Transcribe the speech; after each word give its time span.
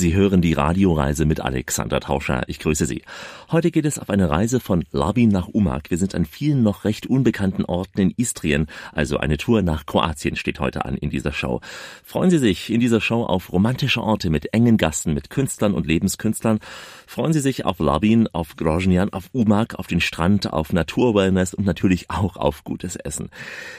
Sie 0.00 0.14
hören 0.14 0.40
die 0.40 0.54
Radioreise 0.54 1.26
mit 1.26 1.40
Alexander 1.40 2.00
Tauscher. 2.00 2.44
Ich 2.46 2.58
grüße 2.58 2.86
Sie. 2.86 3.02
Heute 3.50 3.70
geht 3.70 3.84
es 3.84 3.98
auf 3.98 4.08
eine 4.08 4.30
Reise 4.30 4.58
von 4.58 4.82
Labin 4.92 5.28
nach 5.28 5.48
Umag. 5.48 5.90
Wir 5.90 5.98
sind 5.98 6.14
an 6.14 6.24
vielen 6.24 6.62
noch 6.62 6.86
recht 6.86 7.06
unbekannten 7.06 7.66
Orten 7.66 8.00
in 8.00 8.14
Istrien. 8.16 8.66
Also 8.92 9.18
eine 9.18 9.36
Tour 9.36 9.60
nach 9.60 9.84
Kroatien 9.84 10.36
steht 10.36 10.58
heute 10.58 10.86
an 10.86 10.96
in 10.96 11.10
dieser 11.10 11.32
Show. 11.32 11.60
Freuen 12.02 12.30
Sie 12.30 12.38
sich 12.38 12.70
in 12.70 12.80
dieser 12.80 13.02
Show 13.02 13.24
auf 13.24 13.52
romantische 13.52 14.02
Orte 14.02 14.30
mit 14.30 14.54
engen 14.54 14.78
Gassen, 14.78 15.12
mit 15.12 15.28
Künstlern 15.28 15.74
und 15.74 15.86
Lebenskünstlern. 15.86 16.60
Freuen 17.06 17.34
Sie 17.34 17.40
sich 17.40 17.66
auf 17.66 17.78
Labin, 17.78 18.26
auf 18.32 18.56
Groznian, 18.56 19.12
auf 19.12 19.28
Umag, 19.32 19.74
auf 19.74 19.86
den 19.86 20.00
Strand, 20.00 20.50
auf 20.50 20.72
Naturwellness 20.72 21.52
und 21.52 21.66
natürlich 21.66 22.08
auch 22.08 22.38
auf 22.38 22.64
gutes 22.64 22.96
Essen. 22.96 23.28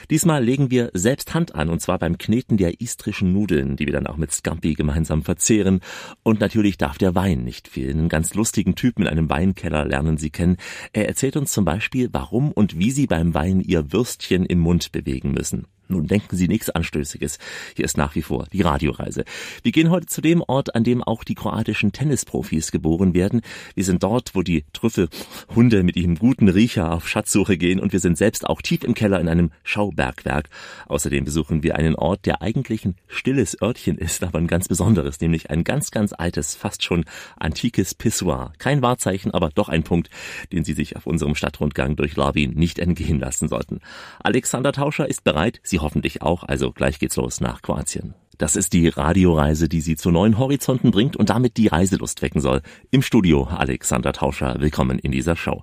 Diesmal 0.08 0.44
legen 0.44 0.70
wir 0.70 0.90
selbst 0.94 1.34
Hand 1.34 1.56
an 1.56 1.68
und 1.68 1.80
zwar 1.80 1.98
beim 1.98 2.16
Kneten 2.16 2.58
der 2.58 2.80
istrischen 2.80 3.32
Nudeln, 3.32 3.74
die 3.74 3.86
wir 3.86 3.92
dann 3.92 4.06
auch 4.06 4.18
mit 4.18 4.30
Scampi 4.30 4.74
gemeinsam 4.74 5.24
verzehren. 5.24 5.80
Und 6.22 6.40
natürlich 6.40 6.78
darf 6.78 6.98
der 6.98 7.14
Wein 7.14 7.44
nicht 7.44 7.68
fehlen. 7.68 7.98
Einen 7.98 8.08
ganz 8.08 8.34
lustigen 8.34 8.74
Typen 8.74 9.02
in 9.02 9.08
einem 9.08 9.30
Weinkeller 9.30 9.84
lernen 9.84 10.18
Sie 10.18 10.30
kennen. 10.30 10.56
Er 10.92 11.08
erzählt 11.08 11.36
uns 11.36 11.52
zum 11.52 11.64
Beispiel, 11.64 12.08
warum 12.12 12.52
und 12.52 12.78
wie 12.78 12.90
Sie 12.90 13.06
beim 13.06 13.34
Wein 13.34 13.60
Ihr 13.60 13.92
Würstchen 13.92 14.44
im 14.44 14.60
Mund 14.60 14.92
bewegen 14.92 15.32
müssen. 15.32 15.66
Nun 15.88 16.06
denken 16.06 16.36
Sie 16.36 16.48
nichts 16.48 16.70
Anstößiges. 16.70 17.38
Hier 17.76 17.84
ist 17.84 17.96
nach 17.96 18.14
wie 18.14 18.22
vor 18.22 18.46
die 18.52 18.62
Radioreise. 18.62 19.24
Wir 19.62 19.72
gehen 19.72 19.90
heute 19.90 20.06
zu 20.06 20.20
dem 20.20 20.42
Ort, 20.46 20.74
an 20.74 20.84
dem 20.84 21.02
auch 21.02 21.24
die 21.24 21.34
kroatischen 21.34 21.92
Tennisprofis 21.92 22.72
geboren 22.72 23.14
werden. 23.14 23.42
Wir 23.74 23.84
sind 23.84 24.02
dort, 24.02 24.34
wo 24.34 24.42
die 24.42 24.64
Trüffelhunde 24.72 25.82
mit 25.82 25.96
ihrem 25.96 26.16
guten 26.16 26.48
Riecher 26.48 26.92
auf 26.92 27.08
Schatzsuche 27.08 27.58
gehen 27.58 27.80
und 27.80 27.92
wir 27.92 28.00
sind 28.00 28.16
selbst 28.16 28.46
auch 28.48 28.62
tief 28.62 28.84
im 28.84 28.94
Keller 28.94 29.20
in 29.20 29.28
einem 29.28 29.50
Schaubergwerk. 29.64 30.48
Außerdem 30.86 31.24
besuchen 31.24 31.62
wir 31.62 31.76
einen 31.76 31.94
Ort, 31.94 32.26
der 32.26 32.42
eigentlich 32.42 32.84
ein 32.84 32.96
stilles 33.08 33.60
Örtchen 33.60 33.98
ist, 33.98 34.22
aber 34.22 34.38
ein 34.38 34.46
ganz 34.46 34.68
besonderes, 34.68 35.20
nämlich 35.20 35.50
ein 35.50 35.64
ganz, 35.64 35.90
ganz 35.90 36.12
altes, 36.12 36.54
fast 36.54 36.84
schon 36.84 37.04
antikes 37.36 37.94
Pissoir. 37.94 38.52
Kein 38.58 38.82
Wahrzeichen, 38.82 39.32
aber 39.32 39.50
doch 39.54 39.68
ein 39.68 39.82
Punkt, 39.82 40.10
den 40.52 40.64
Sie 40.64 40.72
sich 40.72 40.96
auf 40.96 41.06
unserem 41.06 41.34
Stadtrundgang 41.34 41.96
durch 41.96 42.16
Larvin 42.16 42.52
nicht 42.52 42.78
entgehen 42.78 43.18
lassen 43.18 43.48
sollten. 43.48 43.80
Alexander 44.22 44.72
Tauscher 44.72 45.08
ist 45.08 45.24
bereit. 45.24 45.60
Sie 45.72 45.80
hoffentlich 45.80 46.20
auch. 46.20 46.44
Also 46.44 46.70
gleich 46.70 46.98
geht's 46.98 47.16
los 47.16 47.40
nach 47.40 47.62
Kroatien. 47.62 48.14
Das 48.42 48.56
ist 48.56 48.72
die 48.72 48.88
Radioreise, 48.88 49.68
die 49.68 49.80
Sie 49.80 49.94
zu 49.94 50.10
neuen 50.10 50.36
Horizonten 50.36 50.90
bringt 50.90 51.14
und 51.14 51.30
damit 51.30 51.56
die 51.58 51.68
Reiselust 51.68 52.22
wecken 52.22 52.40
soll. 52.40 52.60
Im 52.90 53.00
Studio 53.00 53.44
Alexander 53.44 54.12
Tauscher, 54.12 54.56
willkommen 54.58 54.98
in 54.98 55.12
dieser 55.12 55.36
Show. 55.36 55.62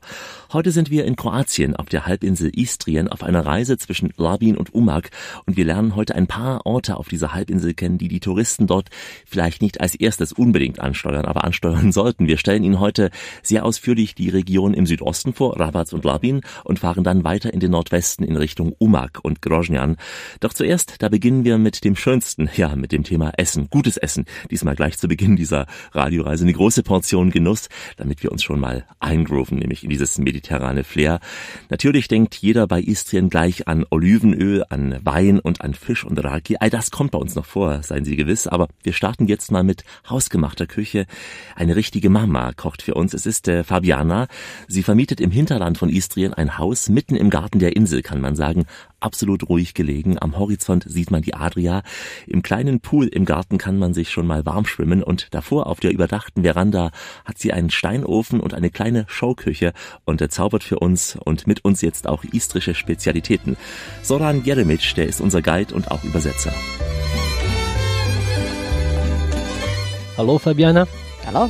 Heute 0.53 0.71
sind 0.71 0.89
wir 0.89 1.03
in 1.03 1.17
Kroatien 1.17 1.75
auf 1.75 1.89
der 1.89 2.05
Halbinsel 2.05 2.49
Istrien 2.57 3.09
auf 3.09 3.21
einer 3.21 3.45
Reise 3.45 3.77
zwischen 3.77 4.13
Labin 4.15 4.55
und 4.55 4.73
Umag 4.73 5.09
und 5.45 5.57
wir 5.57 5.65
lernen 5.65 5.97
heute 5.97 6.15
ein 6.15 6.27
paar 6.27 6.65
Orte 6.65 6.95
auf 6.95 7.09
dieser 7.09 7.33
Halbinsel 7.33 7.73
kennen, 7.73 7.97
die 7.97 8.07
die 8.07 8.21
Touristen 8.21 8.65
dort 8.65 8.87
vielleicht 9.25 9.61
nicht 9.61 9.81
als 9.81 9.95
erstes 9.95 10.31
unbedingt 10.31 10.79
ansteuern, 10.79 11.25
aber 11.25 11.43
ansteuern 11.43 11.91
sollten. 11.91 12.27
Wir 12.27 12.37
stellen 12.37 12.63
Ihnen 12.63 12.79
heute 12.79 13.11
sehr 13.43 13.65
ausführlich 13.65 14.15
die 14.15 14.29
Region 14.29 14.73
im 14.73 14.85
Südosten 14.85 15.33
vor, 15.33 15.59
Rabat 15.59 15.91
und 15.91 16.05
Labin 16.05 16.43
und 16.63 16.79
fahren 16.79 17.03
dann 17.03 17.25
weiter 17.25 17.53
in 17.53 17.59
den 17.59 17.71
Nordwesten 17.71 18.25
in 18.25 18.37
Richtung 18.37 18.73
Umag 18.77 19.19
und 19.21 19.41
Groznian. 19.41 19.97
Doch 20.39 20.53
zuerst, 20.53 20.95
da 20.99 21.09
beginnen 21.09 21.43
wir 21.43 21.57
mit 21.57 21.83
dem 21.83 21.97
schönsten, 21.97 22.49
ja, 22.55 22.68
mit 22.75 22.91
dem 22.91 23.03
Thema 23.03 23.31
Essen, 23.37 23.69
gutes 23.69 23.97
Essen. 23.97 24.25
Diesmal 24.51 24.75
gleich 24.75 24.97
zu 24.97 25.07
Beginn 25.07 25.35
dieser 25.35 25.65
Radioreise 25.91 26.43
eine 26.43 26.53
große 26.53 26.83
Portion 26.83 27.31
Genuss, 27.31 27.69
damit 27.97 28.23
wir 28.23 28.31
uns 28.31 28.43
schon 28.43 28.59
mal 28.59 28.85
eingrooven, 28.99 29.59
nämlich 29.59 29.83
in 29.83 29.89
dieses 29.89 30.17
mediterrane 30.17 30.83
Flair. 30.83 31.19
Natürlich 31.69 32.07
denkt 32.07 32.35
jeder 32.35 32.67
bei 32.67 32.81
Istrien 32.81 33.29
gleich 33.29 33.67
an 33.67 33.85
Olivenöl, 33.89 34.63
an 34.69 34.99
Wein 35.03 35.39
und 35.39 35.61
an 35.61 35.73
Fisch 35.73 36.03
und 36.03 36.23
Raki. 36.23 36.57
All 36.59 36.69
das 36.69 36.91
kommt 36.91 37.11
bei 37.11 37.19
uns 37.19 37.35
noch 37.35 37.45
vor, 37.45 37.81
seien 37.83 38.05
Sie 38.05 38.15
gewiss. 38.15 38.47
Aber 38.47 38.67
wir 38.83 38.93
starten 38.93 39.27
jetzt 39.27 39.51
mal 39.51 39.63
mit 39.63 39.83
hausgemachter 40.09 40.67
Küche. 40.67 41.05
Eine 41.55 41.75
richtige 41.75 42.09
Mama 42.09 42.53
kocht 42.53 42.81
für 42.81 42.93
uns. 42.93 43.13
Es 43.13 43.25
ist 43.25 43.47
äh, 43.47 43.63
Fabiana. 43.63 44.27
Sie 44.67 44.83
vermietet 44.83 45.21
im 45.21 45.31
Hinterland 45.31 45.77
von 45.77 45.89
Istrien 45.89 46.33
ein 46.33 46.57
Haus 46.57 46.89
mitten 46.89 47.15
im 47.15 47.29
Garten 47.29 47.59
der 47.59 47.75
Insel, 47.75 48.01
kann 48.01 48.21
man 48.21 48.35
sagen 48.35 48.65
absolut 48.99 49.49
ruhig 49.49 49.73
gelegen. 49.73 50.17
Am 50.19 50.37
Horizont 50.37 50.85
sieht 50.87 51.11
man 51.11 51.21
die 51.21 51.33
Adria. 51.33 51.83
Im 52.27 52.41
kleinen 52.41 52.79
Pool 52.79 53.07
im 53.07 53.25
Garten 53.25 53.57
kann 53.57 53.77
man 53.77 53.93
sich 53.93 54.09
schon 54.11 54.27
mal 54.27 54.45
warm 54.45 54.65
schwimmen 54.65 55.03
und 55.03 55.33
davor 55.33 55.67
auf 55.67 55.79
der 55.79 55.91
überdachten 55.91 56.43
Veranda 56.43 56.91
hat 57.25 57.37
sie 57.37 57.53
einen 57.53 57.69
Steinofen 57.69 58.39
und 58.39 58.53
eine 58.53 58.69
kleine 58.69 59.05
Showküche 59.07 59.73
und 60.05 60.21
er 60.21 60.29
zaubert 60.29 60.63
für 60.63 60.79
uns 60.79 61.17
und 61.23 61.47
mit 61.47 61.65
uns 61.65 61.81
jetzt 61.81 62.07
auch 62.07 62.23
istrische 62.23 62.75
Spezialitäten. 62.75 63.57
Soran 64.01 64.43
Jeremic, 64.43 64.95
der 64.95 65.07
ist 65.07 65.21
unser 65.21 65.41
Guide 65.41 65.73
und 65.73 65.91
auch 65.91 66.03
Übersetzer. 66.03 66.53
Hallo 70.17 70.37
Fabiana. 70.37 70.85
Hallo. 71.25 71.49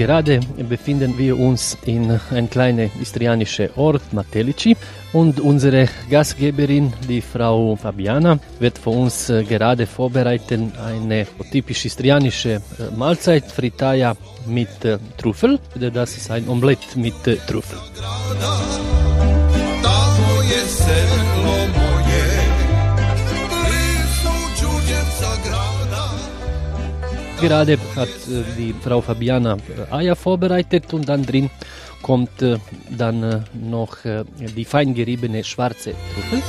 Gerade 0.00 0.40
befinden 0.66 1.18
wir 1.18 1.38
uns 1.38 1.76
in 1.84 2.18
ein 2.30 2.48
kleiner 2.48 2.88
istrianischer 3.02 3.68
Ort, 3.76 4.14
Matelici, 4.14 4.74
und 5.12 5.40
unsere 5.40 5.90
Gastgeberin, 6.08 6.90
die 7.06 7.20
Frau 7.20 7.76
Fabiana, 7.76 8.38
wird 8.60 8.78
für 8.78 8.88
uns 8.88 9.28
äh, 9.28 9.44
gerade 9.44 9.86
vorbereiten 9.86 10.72
eine 10.82 11.26
typisch 11.52 11.84
istrianische 11.84 12.62
äh, 12.78 12.96
Mahlzeit, 12.96 13.44
Fritaya 13.52 14.16
mit 14.46 14.86
äh, 14.86 14.96
Trüffel. 15.18 15.58
Das 15.74 16.16
ist 16.16 16.30
ein 16.30 16.48
Omelett 16.48 16.96
mit 16.96 17.22
Trüffel. 17.46 17.78
Gerade 27.40 27.78
hat 27.96 28.08
äh, 28.08 28.42
die 28.58 28.74
Frau 28.82 29.00
Fabiana 29.00 29.56
äh, 29.56 29.94
Eier 29.94 30.14
vorbereitet 30.14 30.92
und 30.92 31.08
dann 31.08 31.24
drin 31.24 31.48
kommt 32.02 32.42
äh, 32.42 32.58
dann 32.90 33.44
noch 33.54 33.98
die 34.56 34.64
fein 34.64 34.94
geriebene 34.94 35.44
schwarze 35.44 35.94
Trüffel. 36.14 36.42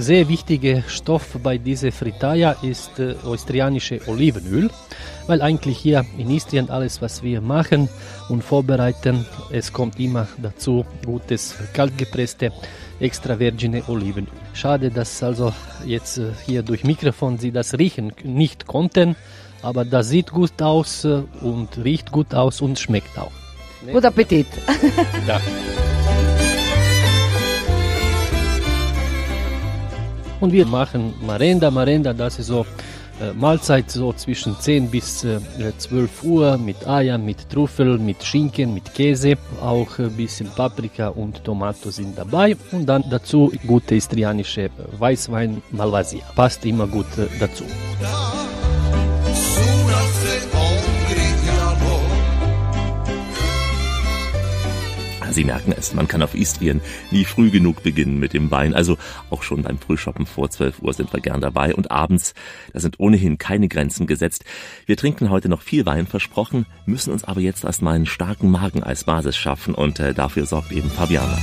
Sehr 0.00 0.26
wichtiger 0.30 0.82
Stoff 0.88 1.36
bei 1.42 1.58
dieser 1.58 1.92
Fritaya 1.92 2.52
ist 2.62 2.98
äh, 2.98 3.16
östrianische 3.22 4.00
Olivenöl, 4.06 4.70
weil 5.26 5.42
eigentlich 5.42 5.76
hier 5.76 6.06
in 6.16 6.30
Istrien 6.30 6.70
alles, 6.70 7.02
was 7.02 7.22
wir 7.22 7.42
machen 7.42 7.86
und 8.30 8.42
vorbereiten, 8.42 9.26
es 9.50 9.70
kommt 9.70 10.00
immer 10.00 10.26
dazu 10.38 10.86
gutes 11.04 11.54
kaltgepresste 11.74 12.50
extra 12.98 13.38
virgine 13.38 13.82
Olivenöl. 13.88 14.32
Schade, 14.54 14.90
dass 14.90 15.22
also 15.22 15.52
jetzt 15.84 16.16
äh, 16.16 16.30
hier 16.46 16.62
durch 16.62 16.82
Mikrofon 16.82 17.36
Sie 17.36 17.52
das 17.52 17.74
riechen 17.74 18.14
nicht 18.24 18.66
konnten, 18.66 19.16
aber 19.60 19.84
das 19.84 20.08
sieht 20.08 20.30
gut 20.30 20.62
aus 20.62 21.04
äh, 21.04 21.24
und 21.42 21.76
riecht 21.76 22.10
gut 22.10 22.32
aus 22.32 22.62
und 22.62 22.78
schmeckt 22.78 23.18
auch. 23.18 23.32
Guten 23.84 24.06
Appetit! 24.06 24.46
Ja. 25.28 25.42
Und 30.40 30.52
wir 30.52 30.66
machen 30.66 31.14
Marenda. 31.26 31.70
Marenda, 31.70 32.12
das 32.12 32.38
ist 32.38 32.46
so 32.46 32.66
äh, 33.20 33.34
Mahlzeit 33.34 33.90
so 33.90 34.12
zwischen 34.14 34.58
10 34.58 34.90
bis 34.90 35.24
äh, 35.24 35.38
12 35.76 36.24
Uhr 36.24 36.58
mit 36.58 36.86
Eier, 36.88 37.18
mit 37.18 37.48
Trüffel, 37.50 37.98
mit 37.98 38.22
Schinken, 38.24 38.72
mit 38.72 38.94
Käse. 38.94 39.36
Auch 39.60 39.98
ein 39.98 40.16
bisschen 40.16 40.48
Paprika 40.48 41.08
und 41.08 41.44
Tomato 41.44 41.90
sind 41.90 42.16
dabei. 42.16 42.56
Und 42.72 42.86
dann 42.86 43.04
dazu 43.10 43.52
gute 43.66 43.94
istrianische 43.94 44.70
Weißwein 44.98 45.62
Malvasia. 45.70 46.22
Passt 46.34 46.64
immer 46.64 46.86
gut 46.86 47.18
äh, 47.18 47.26
dazu. 47.38 47.64
Sie 55.32 55.44
merken 55.44 55.72
es, 55.76 55.94
man 55.94 56.08
kann 56.08 56.22
auf 56.22 56.34
Istrien 56.34 56.80
nie 57.10 57.24
früh 57.24 57.50
genug 57.50 57.82
beginnen 57.82 58.18
mit 58.18 58.32
dem 58.32 58.50
Wein. 58.50 58.74
Also 58.74 58.96
auch 59.30 59.42
schon 59.42 59.62
beim 59.62 59.78
Frühshoppen 59.78 60.26
vor 60.26 60.50
12 60.50 60.82
Uhr 60.82 60.92
sind 60.92 61.12
wir 61.12 61.20
gern 61.20 61.40
dabei. 61.40 61.74
Und 61.74 61.90
abends, 61.90 62.34
da 62.72 62.80
sind 62.80 62.98
ohnehin 62.98 63.38
keine 63.38 63.68
Grenzen 63.68 64.06
gesetzt. 64.06 64.44
Wir 64.86 64.96
trinken 64.96 65.30
heute 65.30 65.48
noch 65.48 65.62
viel 65.62 65.86
Wein 65.86 66.06
versprochen, 66.06 66.66
müssen 66.84 67.12
uns 67.12 67.24
aber 67.24 67.40
jetzt 67.40 67.64
erstmal 67.64 67.94
einen 67.94 68.06
starken 68.06 68.50
Magen 68.50 68.82
als 68.82 69.04
Basis 69.04 69.36
schaffen 69.36 69.74
und 69.74 70.00
äh, 70.00 70.14
dafür 70.14 70.46
sorgt 70.46 70.72
eben 70.72 70.90
Fabiana. 70.90 71.38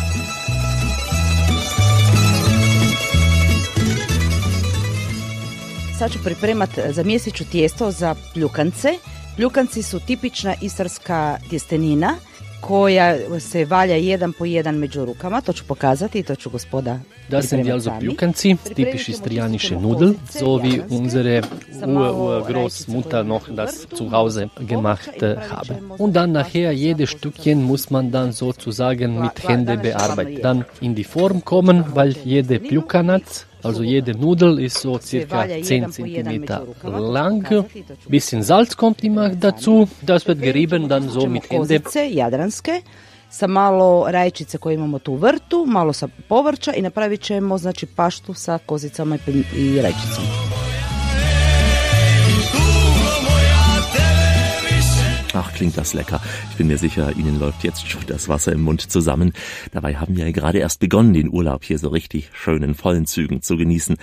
Sad 5.97 6.11
ću 6.11 6.19
pripremat 6.23 6.69
za 6.89 7.03
mjeseću 7.03 7.43
tijesto 7.51 7.91
za 7.91 8.15
pljukance. 8.33 8.87
Pljukanci 9.35 9.83
su 9.83 9.99
tipična 9.99 10.55
istarska 10.61 11.37
tjestenina 11.49 12.13
koja 12.61 13.39
se 13.39 13.65
valja 13.65 13.95
jedan 13.95 14.33
po 14.33 14.45
jedan 14.45 14.75
među 14.75 15.05
rukama, 15.05 15.41
to 15.41 15.53
ću 15.53 15.63
pokazati 15.67 16.19
i 16.19 16.23
to 16.23 16.35
ću 16.35 16.49
gospoda 16.49 16.99
Das 17.29 17.49
sind 17.49 17.69
also 17.69 17.91
Pljukanci, 17.99 18.57
typisch 18.75 19.09
istrianische 19.09 19.75
Nudel, 19.75 20.15
so 20.29 20.63
wie 20.63 20.81
unsere 20.89 21.41
Urgroßmutter 21.83 23.23
noch 23.23 23.49
das 23.49 23.87
zu 23.97 24.11
Hause 24.11 24.49
gemacht 24.59 25.21
habe. 25.21 25.81
Und 25.97 26.15
dann 26.15 26.31
nachher 26.31 26.71
jedes 26.71 27.09
Stückchen 27.09 27.63
muss 27.63 27.89
man 27.89 28.11
dann 28.11 28.31
sozusagen 28.31 29.19
mit 29.19 29.47
Hände 29.47 29.77
bearbeiten. 29.77 30.41
Dann 30.41 30.65
in 30.79 30.95
die 30.95 31.03
Form 31.03 31.43
kommen, 31.43 31.83
weil 31.95 32.15
jede 32.23 32.59
Pljukanat 32.59 33.45
Also 33.67 33.83
jede 33.83 34.13
Nudel 34.13 34.59
ist 34.59 34.77
so 34.77 34.97
circa 34.97 35.47
10 35.63 35.91
cm 35.91 36.45
lang. 37.13 37.47
Bisschen 38.09 38.43
Salz 38.43 38.75
kommt 38.75 39.03
immer 39.03 39.29
dazu. 39.29 39.87
Das 40.01 40.25
wird 40.27 40.41
gerieben 40.41 40.87
dann 40.87 41.09
so 41.09 41.27
mit 41.27 41.49
Hände. 41.49 41.81
Jadranske 42.09 42.81
sa 43.29 43.47
malo 43.47 44.05
rajčice 44.09 44.57
koje 44.57 44.73
imamo 44.73 44.99
tu 44.99 45.13
u 45.13 45.15
vrtu, 45.15 45.65
malo 45.67 45.93
sa 45.93 46.07
povrća 46.29 46.73
i 46.73 46.81
napravit 46.81 47.21
ćemo 47.21 47.57
znači 47.57 47.85
paštu 47.85 48.33
sa 48.33 48.57
kozicama 48.65 49.17
i 49.57 49.81
rajčicom. 49.81 50.46
Ach, 55.39 55.53
klingt 55.53 55.77
das 55.77 55.93
lecker. 55.93 56.19
Ich 56.49 56.57
bin 56.57 56.65
mir 56.65 56.79
sicher, 56.79 57.15
Ihnen 57.15 57.39
läuft 57.39 57.63
jetzt 57.63 57.87
schon 57.87 58.01
das 58.07 58.27
Wasser 58.27 58.53
im 58.53 58.61
Mund 58.61 58.81
zusammen. 58.91 59.33
Dabei 59.71 59.97
haben 59.97 60.17
wir 60.17 60.25
ja 60.25 60.31
gerade 60.31 60.57
erst 60.57 60.79
begonnen, 60.79 61.13
den 61.13 61.29
Urlaub 61.31 61.63
hier 61.63 61.77
so 61.77 61.89
richtig 61.89 62.31
schön 62.33 62.63
in 62.63 62.73
vollen 62.73 63.05
Zügen 63.05 63.43
zu 63.43 63.55
genießen. 63.55 63.97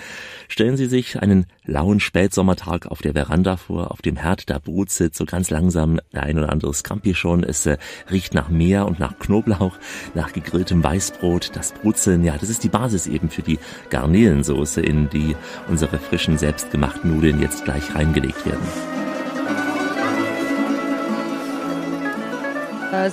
Stellen 0.47 0.77
Sie 0.77 0.85
sich 0.85 1.21
einen 1.21 1.45
lauen 1.65 1.99
Spätsommertag 1.99 2.85
auf 2.85 3.01
der 3.01 3.11
Veranda 3.11 3.57
vor, 3.57 3.91
auf 3.91 4.01
dem 4.01 4.15
Herd 4.15 4.49
da 4.49 4.59
brutzelt 4.59 5.13
so 5.13 5.25
ganz 5.25 5.49
langsam 5.49 5.99
der 6.13 6.23
ein 6.23 6.37
oder 6.37 6.53
andere 6.53 6.73
Scampi 6.73 7.13
schon. 7.15 7.43
Es 7.43 7.65
äh, 7.65 7.79
riecht 8.09 8.33
nach 8.33 8.47
Meer 8.47 8.85
und 8.85 8.99
nach 8.99 9.19
Knoblauch, 9.19 9.77
nach 10.13 10.31
gegrilltem 10.31 10.81
Weißbrot. 10.81 11.53
Das 11.53 11.73
Brutzeln, 11.73 12.23
ja, 12.23 12.37
das 12.37 12.47
ist 12.47 12.63
die 12.63 12.69
Basis 12.69 13.07
eben 13.07 13.29
für 13.29 13.41
die 13.41 13.59
Garnelensoße, 13.89 14.79
in 14.79 15.09
die 15.09 15.35
unsere 15.67 15.99
frischen, 15.99 16.37
selbstgemachten 16.37 17.13
Nudeln 17.13 17.41
jetzt 17.41 17.65
gleich 17.65 17.93
reingelegt 17.93 18.45
werden. 18.45 19.14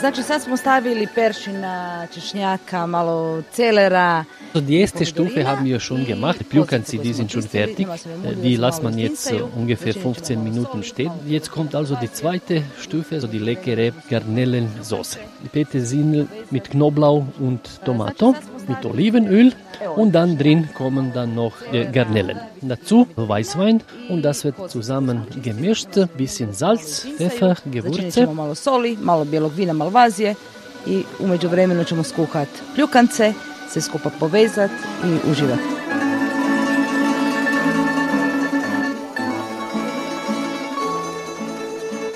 Znači 0.01 0.23
sad 0.23 0.43
smo 0.43 0.57
stavili 0.57 1.09
peršina, 1.15 2.07
češnjaka, 2.15 2.87
malo 2.87 3.43
celera. 3.53 4.25
Die 4.55 4.81
erste 4.81 5.05
Stufe 5.05 5.45
haben 5.45 5.65
wir 5.65 5.81
schon 5.81 6.05
gemacht. 6.05 6.39
Die 6.39 6.45
Pljukanzi, 6.45 6.99
die 6.99 7.15
sind 7.15 7.31
schon 7.33 7.43
fertig. 7.43 7.87
Die 8.43 8.57
lässt 8.57 8.83
man 8.83 8.99
jetzt 8.99 9.33
ungefähr 9.57 9.95
15 9.95 10.45
Minuten 10.45 10.83
stehen. 10.83 11.11
Jetzt 11.27 11.51
kommt 11.51 11.75
also 11.75 11.97
die 12.03 12.13
zweite 12.13 12.63
Stufe, 12.79 13.15
also 13.15 13.29
die 13.29 13.39
leckere 13.39 13.93
Garnelensoße. 14.11 15.19
Petersilie 15.53 16.27
mit 16.51 16.71
Knoblauch 16.71 17.25
und 17.41 17.61
Tomato, 17.85 18.35
mit 18.69 18.85
Olivenöl 18.85 19.53
und 19.97 20.13
dann 20.13 20.37
drin 20.39 20.69
kommen 20.75 21.13
dann 21.15 21.35
noch 21.35 21.55
die 21.73 21.85
Garnelen. 21.93 22.39
Dazu 22.61 23.07
Weißwein 23.17 23.81
und 24.09 24.23
das 24.23 24.45
wird 24.45 24.71
zusammen 24.71 25.27
gemischt, 25.43 25.89
bisschen 26.17 26.53
Salz, 26.53 27.07
Pfeffer, 27.17 27.57
Gewürze. 27.71 28.27
malo 28.27 28.55
soli, 28.55 28.99
malo 29.01 29.25
bijelog 29.25 29.57
vina 29.57 29.72
malvazije 29.73 30.35
i 30.87 31.05
umeđu 31.19 31.49
vremenu 31.49 31.85
ćemo 31.85 32.03
skuhat 32.03 32.49
pljukance, 32.75 33.33
se 33.71 33.81
skupa 33.81 34.11
povezat 34.21 34.71
i 35.05 35.31
uživat. 35.31 35.59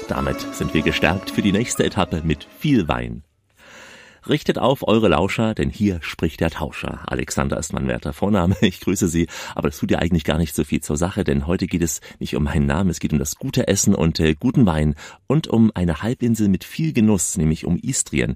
Damit 0.08 0.46
sind 0.58 0.70
wir 0.74 0.82
gestärkt 0.82 1.30
für 1.30 1.42
die 1.42 1.52
nächste 1.52 1.84
Etappe 1.84 2.22
mit 2.24 2.46
viel 2.62 2.84
Wein. 2.88 3.35
Richtet 4.28 4.58
auf 4.58 4.86
eure 4.88 5.06
Lauscher, 5.06 5.54
denn 5.54 5.70
hier 5.70 5.98
spricht 6.02 6.40
der 6.40 6.50
Tauscher. 6.50 7.00
Alexander 7.06 7.58
ist 7.58 7.72
mein 7.72 7.86
werter 7.86 8.12
Vorname. 8.12 8.56
Ich 8.66 8.80
grüße 8.80 9.06
Sie, 9.06 9.28
aber 9.54 9.68
das 9.68 9.78
tut 9.78 9.92
ja 9.92 9.98
eigentlich 10.00 10.24
gar 10.24 10.38
nicht 10.38 10.54
so 10.54 10.64
viel 10.64 10.80
zur 10.80 10.96
Sache, 10.96 11.22
denn 11.22 11.46
heute 11.46 11.68
geht 11.68 11.82
es 11.82 12.00
nicht 12.18 12.34
um 12.34 12.44
meinen 12.44 12.66
Namen, 12.66 12.90
es 12.90 12.98
geht 12.98 13.12
um 13.12 13.18
das 13.18 13.36
gute 13.36 13.68
Essen 13.68 13.94
und 13.94 14.18
äh, 14.18 14.34
guten 14.34 14.66
Wein 14.66 14.96
und 15.28 15.46
um 15.46 15.70
eine 15.74 16.02
Halbinsel 16.02 16.48
mit 16.48 16.64
viel 16.64 16.92
Genuss, 16.92 17.36
nämlich 17.36 17.64
um 17.64 17.78
Istrien. 17.78 18.34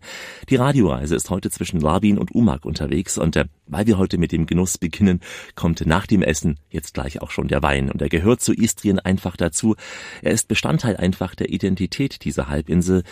Die 0.48 0.56
Radioreise 0.56 1.16
ist 1.16 1.31
heute 1.31 1.50
zwischen 1.50 1.81
Labin 1.81 2.16
und 2.19 2.32
Umag 2.32 2.64
unterwegs 2.64 3.19
und 3.19 3.34
äh, 3.34 3.46
weil 3.66 3.87
wir 3.87 3.98
heute 3.98 4.19
mit 4.19 4.31
dem 4.31 4.46
Genuss 4.46 4.78
beginnen, 4.78 5.20
kommt 5.56 5.84
nach 5.87 6.06
dem 6.06 6.22
Essen 6.22 6.58
jetzt 6.70 6.94
gleich 6.94 7.20
auch 7.22 7.31
schon 7.31 7.48
der 7.48 7.62
Wein 7.62 7.90
und 7.90 8.00
er 8.00 8.08
gehört 8.08 8.40
zu 8.40 8.52
Istrien 8.52 9.00
einfach 9.00 9.37
dazu. 9.37 9.75
Er 10.22 10.32
ist 10.32 10.46
Bestandteil 10.48 10.96
einfach 10.96 11.34
der 11.34 11.50
Identität 11.50 12.25
dieser 12.25 12.48
Halbinsel. 12.48 13.02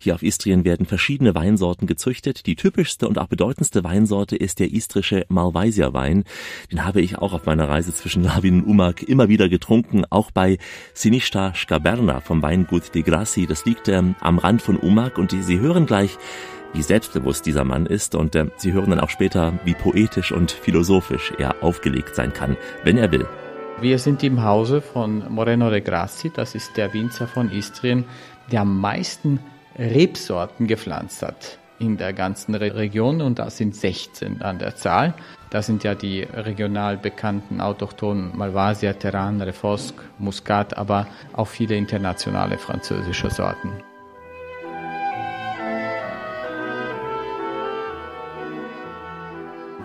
Hier 0.00 0.14
auf 0.14 0.22
Istrien 0.22 0.64
werden 0.64 0.86
verschiedene 0.86 1.34
Weinsorten 1.34 1.86
gezüchtet 1.86 2.25
berichtet, 2.26 2.46
die 2.46 2.56
typischste 2.56 3.08
und 3.08 3.18
auch 3.18 3.28
bedeutendste 3.28 3.84
Weinsorte 3.84 4.36
ist 4.36 4.58
der 4.58 4.72
istrische 4.72 5.24
Malvasia 5.28 5.92
Wein. 5.92 6.24
Den 6.72 6.84
habe 6.84 7.00
ich 7.00 7.18
auch 7.18 7.32
auf 7.32 7.46
meiner 7.46 7.68
Reise 7.68 7.94
zwischen 7.94 8.24
Labin 8.24 8.62
und 8.62 8.66
Umag 8.66 9.02
immer 9.06 9.28
wieder 9.28 9.48
getrunken, 9.48 10.04
auch 10.10 10.30
bei 10.30 10.58
Sinista 10.92 11.54
Scaberna 11.54 12.20
vom 12.20 12.42
Weingut 12.42 12.94
de 12.94 13.02
Grassi. 13.02 13.46
Das 13.46 13.64
liegt 13.64 13.88
ähm, 13.88 14.16
am 14.20 14.38
Rand 14.38 14.62
von 14.62 14.76
Umag 14.76 15.18
und 15.18 15.32
die, 15.32 15.42
Sie 15.42 15.60
hören 15.60 15.86
gleich, 15.86 16.18
wie 16.72 16.82
selbstbewusst 16.82 17.46
dieser 17.46 17.64
Mann 17.64 17.86
ist 17.86 18.14
und 18.14 18.34
äh, 18.34 18.46
Sie 18.56 18.72
hören 18.72 18.90
dann 18.90 19.00
auch 19.00 19.10
später, 19.10 19.58
wie 19.64 19.74
poetisch 19.74 20.32
und 20.32 20.50
philosophisch 20.50 21.32
er 21.38 21.62
aufgelegt 21.62 22.14
sein 22.16 22.32
kann, 22.32 22.56
wenn 22.82 22.98
er 22.98 23.12
will. 23.12 23.26
Wir 23.80 23.98
sind 23.98 24.22
im 24.22 24.42
Hause 24.42 24.80
von 24.80 25.22
Moreno 25.32 25.70
de 25.70 25.80
Grassi, 25.80 26.30
das 26.34 26.54
ist 26.54 26.76
der 26.76 26.92
Winzer 26.92 27.28
von 27.28 27.50
Istrien, 27.52 28.04
der 28.50 28.62
am 28.62 28.80
meisten 28.80 29.38
Rebsorten 29.78 30.66
gepflanzt 30.66 31.22
hat 31.22 31.58
in 31.78 31.96
der 31.96 32.12
ganzen 32.12 32.54
Region 32.54 33.20
und 33.20 33.38
das 33.38 33.56
sind 33.56 33.74
16 33.74 34.42
an 34.42 34.58
der 34.58 34.76
Zahl. 34.76 35.14
Das 35.50 35.66
sind 35.66 35.84
ja 35.84 35.94
die 35.94 36.22
regional 36.22 36.96
bekannten 36.96 37.60
autochthonen 37.60 38.36
Malvasia, 38.36 38.94
Terran, 38.94 39.40
Refosque, 39.40 40.02
Muscat, 40.18 40.76
aber 40.76 41.06
auch 41.32 41.48
viele 41.48 41.76
internationale 41.76 42.58
französische 42.58 43.30
Sorten. 43.30 43.72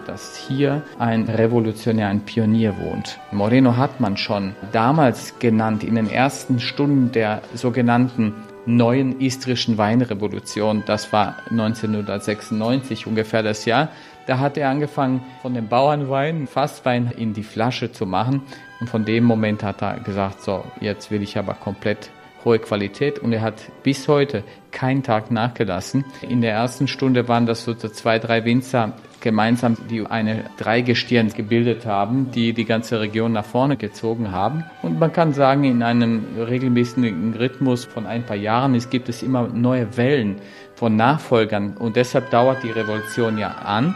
dass 0.08 0.36
hier 0.36 0.82
ein 1.00 1.30
Revolutionär, 1.30 2.10
ein 2.10 2.22
Pionier 2.22 2.78
wohnt. 2.78 3.18
Moreno 3.32 3.78
hat 3.78 4.02
man 4.02 4.18
schon 4.18 4.56
damals 4.74 5.40
genannt, 5.40 5.86
in 5.86 5.96
den 5.96 6.10
ersten 6.10 6.60
Stunden 6.60 7.14
der 7.14 7.42
sogenannten 7.54 8.34
neuen 8.66 9.20
istrischen 9.20 9.78
Weinrevolution. 9.78 10.84
Das 10.86 11.12
war 11.14 11.38
1996 11.50 13.08
ungefähr 13.08 13.44
das 13.44 13.66
Jahr. 13.66 13.90
Da 14.28 14.40
hat 14.40 14.58
er 14.58 14.70
angefangen, 14.70 15.24
von 15.42 15.54
dem 15.54 15.68
Bauernwein 15.68 16.48
Fasswein 16.48 17.12
in 17.18 17.34
die 17.34 17.44
Flasche 17.44 17.92
zu 17.92 18.06
machen. 18.06 18.44
Und 18.80 18.90
von 18.90 19.06
dem 19.06 19.24
Moment 19.24 19.64
hat 19.64 19.82
er 19.82 20.00
gesagt, 20.00 20.42
so, 20.42 20.64
jetzt 20.80 21.12
will 21.12 21.22
ich 21.22 21.38
aber 21.38 21.54
komplett 21.54 22.10
hohe 22.44 22.60
Qualität 22.60 23.20
und 23.20 23.34
er 23.34 23.42
hat 23.42 23.62
bis 23.84 24.08
heute 24.08 24.44
keinen 24.72 25.04
Tag 25.04 25.32
nachgelassen. 25.32 26.06
In 26.22 26.42
der 26.42 26.54
ersten 26.54 26.88
Stunde 26.88 27.28
waren 27.28 27.46
das 27.46 27.64
so 27.64 27.74
zwei, 27.74 28.20
drei 28.20 28.46
Winzer 28.46 28.94
gemeinsam, 29.22 29.78
die 29.90 30.06
eine 30.06 30.46
Dreigestirn 30.58 31.30
gebildet 31.30 31.86
haben, 31.86 32.32
die 32.32 32.54
die 32.54 32.66
ganze 32.66 33.00
Region 33.00 33.32
nach 33.32 33.46
vorne 33.46 33.78
gezogen 33.78 34.32
haben. 34.32 34.66
Und 34.82 35.00
man 35.00 35.14
kann 35.14 35.34
sagen, 35.34 35.64
in 35.64 35.84
einem 35.84 36.26
regelmäßigen 36.38 37.34
Rhythmus 37.36 37.86
von 37.86 38.06
ein 38.06 38.24
paar 38.26 38.36
Jahren 38.36 38.76
es 38.76 38.90
gibt 38.90 39.08
es 39.10 39.24
immer 39.24 39.48
neue 39.48 39.96
Wellen 39.98 40.38
von 40.76 40.96
Nachfolgern 40.96 41.78
und 41.78 41.96
deshalb 41.96 42.30
dauert 42.32 42.64
die 42.64 42.72
Revolution 42.72 43.38
ja 43.38 43.50
an. 43.50 43.96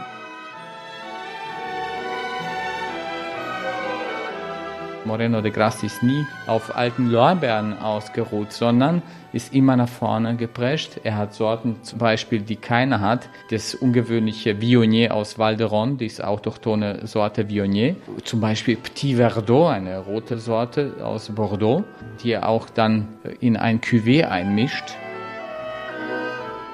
Moreno 5.06 5.40
de 5.40 5.50
Grassi 5.50 5.86
ist 5.86 6.02
nie 6.02 6.26
auf 6.46 6.76
alten 6.76 7.10
Lorbeeren 7.10 7.78
ausgeruht, 7.78 8.52
sondern 8.52 9.02
ist 9.32 9.54
immer 9.54 9.76
nach 9.76 9.88
vorne 9.88 10.36
geprescht. 10.36 11.00
Er 11.04 11.16
hat 11.16 11.34
Sorten 11.34 11.76
zum 11.82 11.98
Beispiel, 11.98 12.40
die 12.40 12.56
keiner 12.56 13.00
hat. 13.00 13.28
Das 13.50 13.74
ungewöhnliche 13.74 14.60
Viognier 14.60 15.14
aus 15.14 15.38
Valderon, 15.38 15.98
die 15.98 16.06
ist 16.06 16.22
autochtone 16.22 17.06
Sorte 17.06 17.48
Viognier. 17.48 17.96
Zum 18.24 18.40
Beispiel 18.40 18.76
Petit 18.76 19.16
Verdot, 19.16 19.72
eine 19.72 19.98
rote 19.98 20.38
Sorte 20.38 20.94
aus 21.02 21.28
Bordeaux, 21.28 21.84
die 22.22 22.32
er 22.32 22.48
auch 22.48 22.68
dann 22.70 23.08
in 23.40 23.56
ein 23.56 23.80
Cuvée 23.80 24.24
einmischt. 24.24 24.96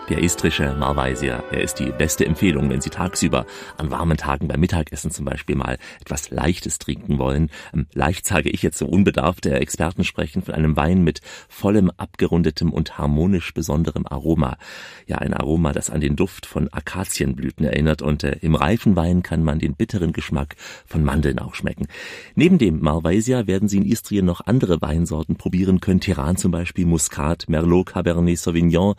Der 0.08 0.18
istrische 0.18 0.74
Malvasia, 0.74 1.44
er 1.52 1.60
ist 1.60 1.76
die 1.76 1.92
beste 1.92 2.26
Empfehlung, 2.26 2.68
wenn 2.68 2.80
Sie 2.80 2.90
tagsüber 2.90 3.46
an 3.78 3.92
warmen 3.92 4.16
Tagen 4.16 4.48
beim 4.48 4.58
Mittagessen 4.58 5.12
zum 5.12 5.24
Beispiel 5.24 5.54
mal 5.54 5.78
etwas 6.00 6.28
Leichtes 6.30 6.80
trinken 6.80 7.18
wollen. 7.18 7.50
Ähm, 7.72 7.86
leicht 7.94 8.26
sage 8.26 8.50
ich 8.50 8.62
jetzt 8.62 8.78
so 8.78 8.86
unbedarft, 8.86 9.44
der 9.44 9.60
Experten 9.60 10.02
sprechen 10.02 10.42
von 10.42 10.54
einem 10.54 10.76
Wein 10.76 11.04
mit 11.04 11.20
vollem, 11.48 11.90
abgerundetem 11.96 12.72
und 12.72 12.98
harmonisch 12.98 13.54
besonderem 13.54 14.04
Aroma. 14.04 14.58
Ja, 15.06 15.18
ein 15.18 15.32
Aroma, 15.32 15.72
das 15.72 15.88
an 15.88 16.00
den 16.00 16.16
Duft 16.16 16.46
von 16.46 16.68
Akazienblüten 16.72 17.64
erinnert 17.64 18.02
und 18.02 18.24
äh, 18.24 18.36
im 18.42 18.56
reifen 18.56 18.96
Wein 18.96 19.22
kann 19.22 19.44
man 19.44 19.60
den 19.60 19.74
bitteren 19.74 20.12
Geschmack 20.12 20.56
von 20.84 21.04
Mandeln 21.04 21.38
auch 21.38 21.54
schmecken. 21.54 21.86
Neben 22.34 22.58
dem 22.58 22.80
Malvasia 22.80 23.46
werden 23.46 23.68
Sie 23.68 23.76
in 23.76 23.86
Istrien 23.86 24.26
noch 24.26 24.40
andere 24.46 24.82
Weinsorten 24.82 25.36
probieren 25.36 25.80
können, 25.80 26.00
Tiran 26.00 26.36
zum 26.36 26.50
Beispiel, 26.50 26.86
Muscat, 26.86 27.48
Merlot, 27.48 27.86
Cabernet 27.86 28.38
Sauvignon. 28.38 28.96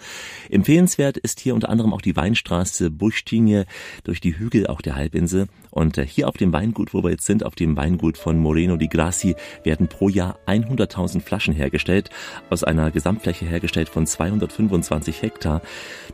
Empfehlen 0.50 0.88
Sehenswert 0.94 1.18
ist 1.18 1.40
hier 1.40 1.56
unter 1.56 1.70
anderem 1.70 1.92
auch 1.92 2.02
die 2.02 2.16
Weinstraße 2.16 2.92
Buschtinje 2.92 3.66
durch 4.04 4.22
die 4.22 4.38
Hügel 4.38 4.68
auch 4.68 4.80
der 4.80 4.96
Halbinsel. 4.96 5.48
Und 5.72 5.98
äh, 5.98 6.06
hier 6.06 6.28
auf 6.28 6.38
dem 6.38 6.54
Weingut, 6.54 6.94
wo 6.94 7.04
wir 7.04 7.10
jetzt 7.10 7.26
sind, 7.26 7.44
auf 7.44 7.56
dem 7.56 7.76
Weingut 7.76 8.16
von 8.16 8.38
Moreno 8.38 8.78
di 8.78 8.88
Grassi, 8.88 9.36
werden 9.64 9.88
pro 9.88 10.08
Jahr 10.08 10.38
100.000 10.46 11.22
Flaschen 11.22 11.56
hergestellt, 11.56 12.12
aus 12.52 12.64
einer 12.64 12.92
Gesamtfläche 12.92 13.46
hergestellt 13.46 13.90
von 13.90 14.06
225 14.06 15.24
Hektar. 15.24 15.64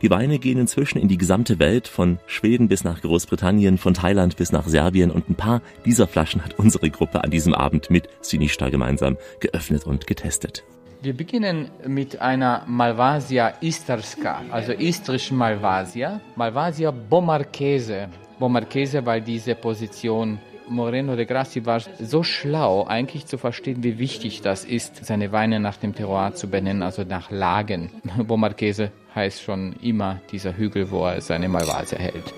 Die 0.00 0.08
Weine 0.08 0.38
gehen 0.38 0.58
inzwischen 0.58 0.96
in 0.96 1.08
die 1.08 1.18
gesamte 1.18 1.58
Welt, 1.58 1.86
von 1.86 2.18
Schweden 2.26 2.68
bis 2.68 2.82
nach 2.82 3.02
Großbritannien, 3.02 3.76
von 3.76 3.92
Thailand 3.92 4.38
bis 4.38 4.50
nach 4.50 4.66
Serbien 4.66 5.10
und 5.10 5.28
ein 5.28 5.34
paar 5.34 5.60
dieser 5.84 6.06
Flaschen 6.06 6.42
hat 6.42 6.58
unsere 6.58 6.88
Gruppe 6.88 7.22
an 7.22 7.30
diesem 7.30 7.52
Abend 7.52 7.90
mit 7.90 8.08
Sinista 8.22 8.70
gemeinsam 8.70 9.18
geöffnet 9.40 9.84
und 9.84 10.06
getestet. 10.06 10.64
Wir 11.02 11.16
beginnen 11.16 11.70
mit 11.86 12.20
einer 12.20 12.62
Malvasia 12.66 13.54
isterska, 13.62 14.42
also 14.50 14.72
istrischen 14.72 15.38
Malvasia. 15.38 16.20
Malvasia 16.36 16.90
Bomarchese. 16.90 18.10
Bomarchese, 18.38 19.06
weil 19.06 19.22
diese 19.22 19.54
Position 19.54 20.38
Moreno 20.68 21.16
de 21.16 21.24
Grassi 21.24 21.64
war 21.64 21.80
so 21.98 22.22
schlau, 22.22 22.86
eigentlich 22.86 23.24
zu 23.24 23.38
verstehen, 23.38 23.82
wie 23.82 23.98
wichtig 23.98 24.42
das 24.42 24.66
ist, 24.66 25.02
seine 25.02 25.32
Weine 25.32 25.58
nach 25.58 25.78
dem 25.78 25.94
Terroir 25.94 26.34
zu 26.34 26.50
benennen, 26.50 26.82
also 26.82 27.02
nach 27.02 27.30
Lagen. 27.30 27.88
Bomarchese 28.26 28.92
heißt 29.14 29.40
schon 29.40 29.76
immer 29.80 30.20
dieser 30.30 30.54
Hügel, 30.54 30.90
wo 30.90 31.06
er 31.06 31.22
seine 31.22 31.48
Malvasia 31.48 31.98
hält. 31.98 32.34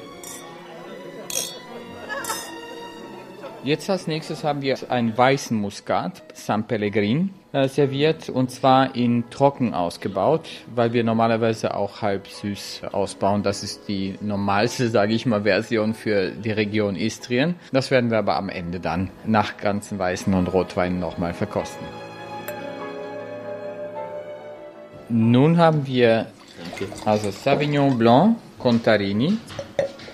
Jetzt 3.65 3.91
als 3.91 4.07
nächstes 4.07 4.45
haben 4.45 4.63
wir 4.63 4.79
einen 4.89 5.19
weißen 5.19 5.57
Muskat, 5.57 6.23
San 6.33 6.67
Pellegrin, 6.69 7.31
äh, 7.53 7.69
serviert 7.69 8.29
und 8.29 8.51
zwar 8.51 8.95
in 8.95 9.29
trocken 9.31 9.75
ausgebaut, 9.75 10.49
weil 10.75 10.93
wir 10.93 11.05
normalerweise 11.05 11.75
auch 11.75 12.01
halb 12.01 12.27
süß 12.27 12.83
ausbauen. 12.93 13.43
Das 13.43 13.63
ist 13.63 13.89
die 13.89 14.17
normalste, 14.21 14.89
sage 14.91 15.13
ich 15.13 15.27
mal, 15.27 15.43
Version 15.43 15.95
für 15.95 16.31
die 16.31 16.51
Region 16.51 16.97
Istrien. 16.97 17.57
Das 17.73 17.91
werden 17.91 18.11
wir 18.11 18.19
aber 18.19 18.37
am 18.37 18.49
Ende 18.49 18.81
dann 18.81 19.11
nach 19.27 19.59
ganzen 19.59 19.99
Weißen 19.99 20.33
und 20.33 20.47
Rotweinen 20.47 20.99
nochmal 20.99 21.35
verkosten. 21.35 21.87
Nun 25.09 25.59
haben 25.59 25.87
wir 25.87 26.27
also 27.05 27.31
Sauvignon 27.31 27.99
Blanc 27.99 28.39
Contarini. 28.59 29.37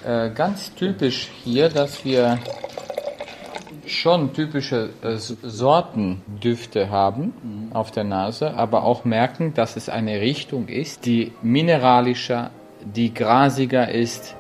Äh, 0.05 0.31
ganz 0.31 0.75
typisch 0.75 1.29
hier, 1.45 1.69
dass 1.69 2.05
wir 2.05 2.39
schon 3.89 4.33
typische 4.33 4.91
äh, 5.03 5.17
Sortendüfte 5.17 6.91
haben 6.91 7.33
mhm. 7.43 7.73
auf 7.73 7.91
der 7.91 8.05
Nase, 8.05 8.55
aber 8.55 8.85
auch 8.85 9.05
merken, 9.05 9.55
dass 9.55 9.77
es 9.77 9.89
eine 9.89 10.21
Richtung 10.21 10.69
ist, 10.69 11.07
die 11.07 11.33
mineralischer, 11.43 12.51
die 12.85 13.13
grasiger 13.13 13.91
ist. 13.91 14.37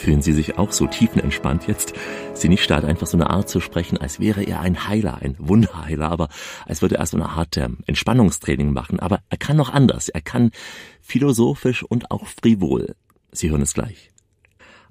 Fühlen 0.00 0.22
Sie 0.22 0.32
sich 0.32 0.56
auch 0.56 0.72
so 0.72 0.86
tiefenentspannt 0.86 1.66
jetzt? 1.68 1.92
Sinista 2.32 2.76
hat 2.76 2.86
einfach 2.86 3.06
so 3.06 3.18
eine 3.18 3.28
Art 3.28 3.50
zu 3.50 3.60
sprechen, 3.60 3.98
als 3.98 4.18
wäre 4.18 4.42
er 4.42 4.60
ein 4.60 4.88
Heiler, 4.88 5.18
ein 5.20 5.36
Wunderheiler, 5.38 6.10
aber 6.10 6.30
als 6.66 6.80
würde 6.80 6.96
er 6.96 7.04
so 7.04 7.18
eine 7.18 7.28
Art 7.28 7.58
ähm, 7.58 7.80
Entspannungstraining 7.86 8.72
machen. 8.72 8.98
Aber 8.98 9.20
er 9.28 9.36
kann 9.36 9.58
noch 9.58 9.68
anders. 9.68 10.08
Er 10.08 10.22
kann 10.22 10.52
philosophisch 11.02 11.82
und 11.82 12.10
auch 12.10 12.26
frivol. 12.26 12.94
Sie 13.30 13.50
hören 13.50 13.60
es 13.60 13.74
gleich. 13.74 14.09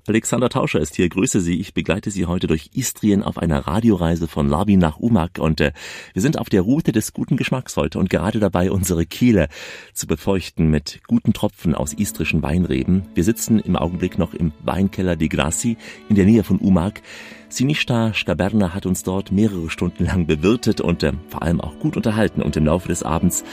Alexander 0.10 0.50
Tauscher 0.50 0.80
ist 0.80 0.96
hier. 0.96 1.08
Grüße 1.08 1.40
Sie. 1.40 1.60
Ich 1.60 1.76
begleite 1.76 2.10
Sie 2.10 2.26
heute 2.26 2.48
durch 2.48 2.72
Istrien 2.74 3.22
auf 3.22 3.38
einer 3.38 3.68
Radioreise 3.68 4.28
von 4.28 4.50
Labin 4.50 4.80
nach 4.80 4.98
Umag 4.98 5.38
und 5.38 5.62
äh, 5.62 5.72
wir 6.14 6.22
sind 6.24 6.40
auf 6.40 6.50
der 6.50 6.62
Route 6.62 6.92
des 6.92 7.14
guten 7.14 7.38
Geschmacks 7.38 7.78
heute 7.78 8.00
und 8.00 8.10
gerade 8.10 8.40
dabei, 8.40 8.72
unsere 8.72 9.06
Kehle 9.06 9.50
zu 9.94 10.08
befeuchten 10.08 10.72
mit 10.72 11.02
guten 11.08 11.34
Tropfen 11.34 11.76
aus 11.76 11.94
istrischen 11.94 12.42
Weinreben. 12.42 13.04
Wir 13.14 13.24
sitzen 13.24 13.60
im 13.60 13.76
Augenblick 13.76 14.18
noch 14.18 14.34
im 14.34 14.52
Weinkeller 14.64 15.16
di 15.16 15.30
Grassi 15.30 15.78
in 16.10 16.16
der 16.16 16.26
Nähe 16.26 16.44
von 16.44 16.58
Umag. 16.58 17.02
Sinista 17.48 18.12
Skaberna 18.14 18.74
hat 18.74 18.88
uns 18.88 19.04
dort 19.04 19.32
mehrere 19.32 19.70
Stunden 19.70 20.06
lang 20.06 20.26
bewirtet 20.26 20.82
und 20.82 21.04
äh, 21.04 21.14
vor 21.28 21.44
allem 21.44 21.62
auch 21.62 21.78
gut 21.78 21.96
unterhalten 21.96 22.42
und 22.42 22.58
im 22.58 22.66
Laufe 22.66 22.88
des 22.88 23.04
Abends, 23.04 23.44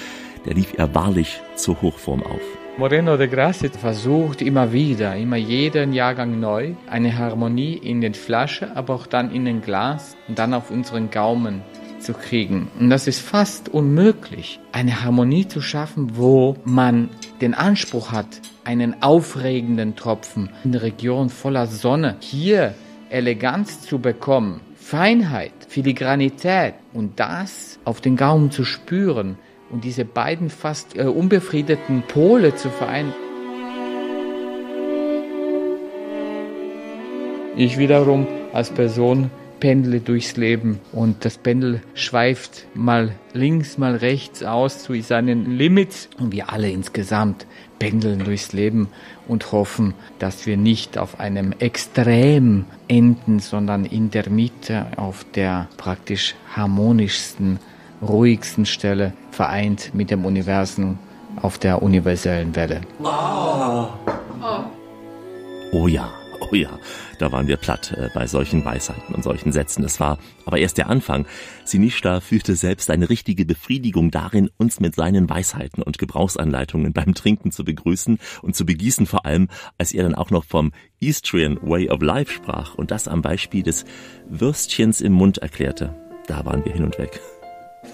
der 0.47 0.55
lief 0.55 0.73
er 0.79 0.95
wahrlich 0.95 1.43
zur 1.55 1.83
Hochform 1.83 2.23
auf. 2.23 2.56
Moreno 2.78 3.16
de 3.16 3.26
Grassi 3.26 3.71
versucht 3.71 4.42
immer 4.42 4.71
wieder, 4.71 5.16
immer 5.16 5.37
jeden 5.38 5.95
Jahrgang 5.95 6.38
neu, 6.38 6.75
eine 6.90 7.16
Harmonie 7.16 7.73
in 7.73 8.02
den 8.02 8.12
Flasche, 8.12 8.76
aber 8.76 8.95
auch 8.95 9.06
dann 9.06 9.30
in 9.30 9.47
den 9.47 9.62
Glas 9.62 10.14
und 10.28 10.38
dann 10.38 10.52
auf 10.52 10.71
unseren 10.71 11.11
Gaumen 11.11 11.62
zu 12.00 12.12
kriegen. 12.12 12.68
Und 12.78 12.90
das 12.90 13.06
ist 13.06 13.21
fast 13.21 13.71
unmöglich, 13.71 14.61
eine 14.73 15.02
Harmonie 15.02 15.49
zu 15.49 15.62
schaffen, 15.62 16.18
wo 16.18 16.59
man 16.64 17.09
den 17.40 17.54
Anspruch 17.54 18.12
hat, 18.12 18.42
einen 18.64 19.02
aufregenden 19.02 19.97
Tropfen 19.97 20.50
in 20.62 20.73
der 20.73 20.83
Region 20.83 21.30
voller 21.30 21.66
Sonne 21.66 22.16
hier 22.21 22.75
Eleganz 23.09 23.80
zu 23.80 24.00
bekommen, 24.00 24.61
Feinheit, 24.75 25.52
Filigranität 25.66 26.75
und 26.92 27.18
das 27.18 27.78
auf 27.87 28.02
den 28.02 28.16
Gaumen 28.16 28.50
zu 28.50 28.66
spüren, 28.66 29.38
und 29.70 29.85
diese 29.85 30.04
beiden 30.04 30.50
fast 30.50 30.96
äh, 30.96 31.02
unbefriedeten 31.02 32.02
Pole 32.02 32.54
zu 32.54 32.70
vereinen. 32.70 33.12
Ich 37.56 37.78
wiederum 37.78 38.26
als 38.52 38.70
Person 38.70 39.30
pendle 39.61 40.00
durchs 40.00 40.37
Leben 40.37 40.80
und 40.92 41.25
das 41.25 41.38
Pendel 41.38 41.80
schweift 41.94 42.66
mal 42.75 43.12
links, 43.32 43.78
mal 43.78 43.96
rechts 43.96 44.42
aus 44.42 44.82
zu 44.82 45.00
seinen 45.00 45.56
Limits 45.56 46.11
und 46.18 46.32
wir 46.32 46.52
alle 46.52 46.70
insgesamt 46.70 47.46
pendeln 47.78 48.25
durchs 48.25 48.52
Leben 48.52 48.88
und 49.26 49.52
hoffen, 49.52 49.94
dass 50.18 50.46
wir 50.46 50.56
nicht 50.56 50.99
auf 50.99 51.20
einem 51.20 51.52
Extrem 51.58 52.66
enden, 52.88 53.38
sondern 53.40 53.85
in 53.85 54.11
der 54.11 54.28
Mitte 54.28 54.87
auf 54.96 55.25
der 55.35 55.68
praktisch 55.76 56.35
harmonischsten 56.54 57.58
ruhigsten 58.03 58.67
Stelle 58.67 59.12
vereint 59.31 59.93
mit 59.95 60.11
dem 60.11 60.25
Universum 60.25 60.99
auf 61.43 61.59
der 61.59 61.83
universellen 61.83 62.57
Welle. 62.57 62.81
Oh, 63.03 63.88
oh 65.73 65.88
ja, 65.88 66.11
oh 66.41 66.55
ja, 66.55 66.79
da 67.19 67.33
waren 67.33 67.47
wir 67.47 67.57
platt 67.57 67.93
äh, 67.97 68.09
bei 68.15 68.26
solchen 68.26 68.65
Weisheiten 68.65 69.15
und 69.15 69.23
solchen 69.23 69.53
Sätzen. 69.53 69.85
Es 69.85 70.00
war 70.00 70.19
aber 70.45 70.59
erst 70.59 70.79
der 70.79 70.88
Anfang. 70.88 71.26
Sinishta 71.65 72.21
fühlte 72.21 72.57
selbst 72.57 72.91
eine 72.91 73.09
richtige 73.11 73.45
Befriedigung 73.45 74.11
darin, 74.11 74.50
uns 74.57 74.81
mit 74.81 74.95
seinen 74.95 75.29
Weisheiten 75.29 75.83
und 75.83 75.99
Gebrauchsanleitungen 75.99 76.93
beim 76.93 77.15
Trinken 77.15 77.50
zu 77.50 77.65
begrüßen 77.65 78.19
und 78.43 78.57
zu 78.57 78.65
begießen, 78.65 79.07
vor 79.07 79.26
allem, 79.26 79.49
als 79.79 79.93
er 79.93 80.05
dann 80.05 80.15
auch 80.15 80.31
noch 80.31 80.45
vom 80.45 80.73
Eastrian 81.00 81.59
Way 81.62 81.91
of 81.91 82.03
Life 82.03 82.33
sprach 82.33 82.75
und 82.75 82.91
das 82.91 83.09
am 83.09 83.23
Beispiel 83.23 83.62
des 83.62 83.85
Würstchens 84.29 85.00
im 85.00 85.12
Mund 85.12 85.38
erklärte. 85.38 85.95
Da 86.26 86.45
waren 86.45 86.65
wir 86.65 86.73
hin 86.73 86.85
und 86.85 86.99
weg. 86.99 87.21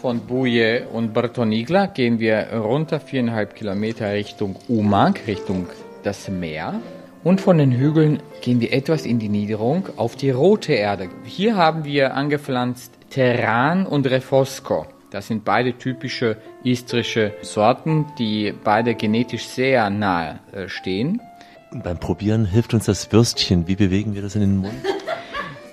Von 0.00 0.20
Buje 0.20 0.88
und 0.92 1.14
Bartonigla 1.14 1.86
gehen 1.86 2.18
wir 2.18 2.52
runter 2.52 2.98
viereinhalb 2.98 3.54
Kilometer 3.54 4.12
Richtung 4.12 4.56
Umag, 4.68 5.26
Richtung 5.26 5.68
das 6.02 6.28
Meer. 6.28 6.80
Und 7.24 7.40
von 7.40 7.58
den 7.58 7.70
Hügeln 7.70 8.20
gehen 8.40 8.60
wir 8.60 8.72
etwas 8.72 9.06
in 9.06 9.20
die 9.20 9.28
Niederung 9.28 9.88
auf 9.96 10.16
die 10.16 10.30
rote 10.30 10.72
Erde. 10.72 11.08
Hier 11.24 11.56
haben 11.56 11.84
wir 11.84 12.14
angepflanzt 12.14 12.92
Terran 13.10 13.86
und 13.86 14.08
Refosco. 14.08 14.86
Das 15.10 15.28
sind 15.28 15.44
beide 15.44 15.78
typische 15.78 16.36
istrische 16.64 17.34
Sorten, 17.42 18.06
die 18.18 18.52
beide 18.64 18.94
genetisch 18.94 19.46
sehr 19.46 19.90
nahe 19.90 20.40
äh, 20.52 20.68
stehen. 20.68 21.20
Und 21.70 21.84
beim 21.84 21.98
Probieren 21.98 22.44
hilft 22.44 22.74
uns 22.74 22.86
das 22.86 23.12
Würstchen. 23.12 23.68
Wie 23.68 23.76
bewegen 23.76 24.14
wir 24.14 24.22
das 24.22 24.34
in 24.34 24.40
den 24.40 24.56
Mund? 24.56 24.74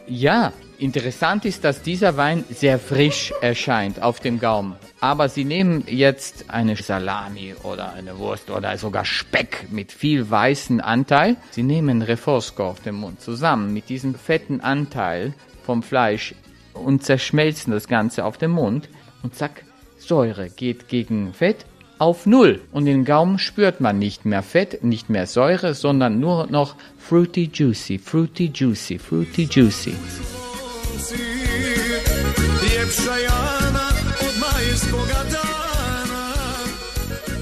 Ja, 0.07 0.53
Interessant 0.79 1.43
ist, 1.43 1.65
dass 1.65 1.81
dieser 1.81 2.15
Wein 2.15 2.45
sehr 2.49 2.79
frisch 2.79 3.33
erscheint 3.41 4.01
auf 4.01 4.21
dem 4.21 4.39
Gaumen. 4.39 4.77
Aber 5.01 5.27
Sie 5.27 5.43
nehmen 5.43 5.83
jetzt 5.87 6.45
eine 6.49 6.77
Salami 6.77 7.53
oder 7.63 7.91
eine 7.91 8.17
Wurst 8.17 8.49
oder 8.49 8.77
sogar 8.77 9.03
Speck 9.03 9.67
mit 9.71 9.91
viel 9.91 10.31
weißen 10.31 10.79
Anteil. 10.79 11.35
Sie 11.51 11.63
nehmen 11.63 12.01
Refosco 12.01 12.63
auf 12.63 12.79
dem 12.79 12.95
Mund 12.95 13.19
zusammen 13.19 13.73
mit 13.73 13.89
diesem 13.89 14.15
fetten 14.15 14.61
Anteil 14.61 15.33
vom 15.65 15.83
Fleisch 15.83 16.33
und 16.73 17.03
zerschmelzen 17.03 17.73
das 17.73 17.89
Ganze 17.89 18.23
auf 18.23 18.37
dem 18.37 18.51
Mund. 18.51 18.87
Und 19.21 19.35
zack, 19.35 19.65
Säure 19.97 20.49
geht 20.49 20.87
gegen 20.87 21.33
Fett 21.33 21.65
auf 21.97 22.25
Null. 22.25 22.61
Und 22.71 22.85
den 22.85 23.03
Gaumen 23.03 23.37
spürt 23.37 23.81
man 23.81 23.99
nicht 23.99 24.23
mehr 24.23 24.43
Fett, 24.43 24.81
nicht 24.81 25.09
mehr 25.09 25.27
Säure, 25.27 25.73
sondern 25.73 26.21
nur 26.21 26.47
noch 26.47 26.75
fruity 26.97 27.49
juicy, 27.53 27.97
fruity 27.97 28.49
juicy, 28.53 28.97
fruity 28.97 29.43
juicy. 29.43 29.93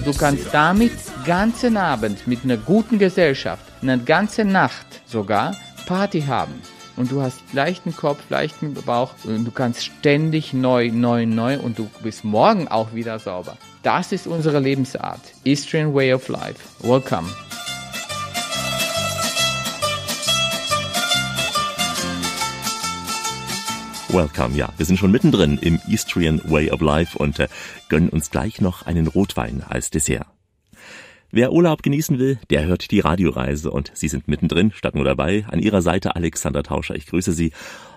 Du 0.05 0.13
kannst 0.13 0.53
damit 0.53 0.93
ganzen 1.25 1.75
Abend 1.75 2.27
mit 2.27 2.43
einer 2.43 2.57
guten 2.57 2.97
Gesellschaft, 2.97 3.63
eine 3.81 3.99
ganze 3.99 4.45
Nacht 4.45 4.85
sogar 5.05 5.55
Party 5.85 6.21
haben. 6.21 6.61
und 6.97 7.11
du 7.11 7.21
hast 7.21 7.41
leichten 7.53 7.95
Kopf, 7.95 8.19
leichten 8.29 8.73
Bauch 8.73 9.13
und 9.23 9.45
du 9.45 9.51
kannst 9.51 9.85
ständig 9.85 10.53
neu, 10.53 10.89
neu, 10.91 11.25
neu 11.25 11.59
und 11.59 11.79
du 11.79 11.89
bist 12.03 12.23
morgen 12.25 12.67
auch 12.67 12.93
wieder 12.93 13.19
sauber. 13.19 13.55
Das 13.83 14.11
ist 14.11 14.27
unsere 14.27 14.59
Lebensart. 14.59 15.21
Eastern 15.45 15.93
Way 15.93 16.13
of 16.13 16.27
Life. 16.27 16.59
Welcome. 16.81 17.29
Welcome, 24.17 24.55
ja. 24.55 24.73
Wir 24.77 24.85
sind 24.87 24.97
schon 24.97 25.11
mittendrin 25.11 25.59
im 25.61 25.79
Eastrian 25.87 26.41
Way 26.45 26.71
of 26.71 26.81
Life 26.81 27.15
und 27.19 27.37
äh, 27.37 27.47
gönnen 27.87 28.09
uns 28.09 28.31
gleich 28.31 28.61
noch 28.61 28.83
einen 28.87 29.05
Rotwein 29.05 29.61
als 29.69 29.91
Dessert. 29.91 30.25
Wer 31.29 31.51
Urlaub 31.51 31.83
genießen 31.83 32.17
will, 32.17 32.39
der 32.49 32.65
hört 32.65 32.89
die 32.89 32.99
Radioreise 32.99 33.69
und 33.69 33.91
Sie 33.93 34.07
sind 34.07 34.27
mittendrin, 34.27 34.71
statt 34.71 34.95
nur 34.95 35.05
dabei. 35.05 35.45
An 35.51 35.59
Ihrer 35.59 35.83
Seite 35.83 36.15
Alexander 36.15 36.63
Tauscher. 36.63 36.95
Ich 36.95 37.05
grüße 37.05 37.31
Sie. 37.31 37.51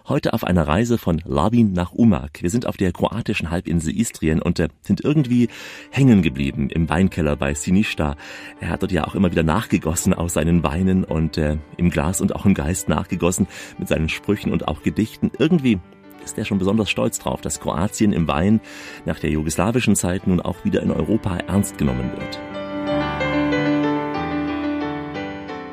Heute 0.08 0.34
auf 0.34 0.44
einer 0.44 0.68
Reise 0.68 0.98
von 0.98 1.22
Labin 1.24 1.72
nach 1.72 1.92
Umag. 1.92 2.32
Wir 2.40 2.50
sind 2.50 2.66
auf 2.66 2.76
der 2.76 2.92
kroatischen 2.92 3.50
Halbinsel 3.50 3.98
Istrien 3.98 4.42
und 4.42 4.58
äh, 4.60 4.68
sind 4.82 5.02
irgendwie 5.02 5.48
hängen 5.90 6.20
geblieben 6.20 6.68
im 6.68 6.90
Weinkeller 6.90 7.36
bei 7.36 7.54
Sinista. 7.54 8.14
Er 8.60 8.68
hat 8.68 8.82
dort 8.82 8.92
ja 8.92 9.06
auch 9.06 9.14
immer 9.14 9.30
wieder 9.30 9.42
nachgegossen 9.42 10.12
aus 10.12 10.34
seinen 10.34 10.62
Weinen 10.64 11.02
und 11.02 11.38
äh, 11.38 11.56
im 11.78 11.88
Glas 11.88 12.20
und 12.20 12.36
auch 12.36 12.44
im 12.44 12.52
Geist 12.52 12.90
nachgegossen 12.90 13.46
mit 13.78 13.88
seinen 13.88 14.10
Sprüchen 14.10 14.52
und 14.52 14.68
auch 14.68 14.82
Gedichten. 14.82 15.30
Irgendwie 15.38 15.80
ist 16.24 16.38
er 16.38 16.44
schon 16.44 16.58
besonders 16.58 16.90
stolz 16.90 17.18
drauf, 17.18 17.40
dass 17.40 17.60
Kroatien 17.60 18.12
im 18.12 18.28
Wein 18.28 18.60
nach 19.04 19.18
der 19.18 19.30
jugoslawischen 19.30 19.96
Zeit 19.96 20.26
nun 20.26 20.40
auch 20.40 20.64
wieder 20.64 20.82
in 20.82 20.90
Europa 20.90 21.38
ernst 21.46 21.78
genommen 21.78 22.10
wird. 22.16 22.38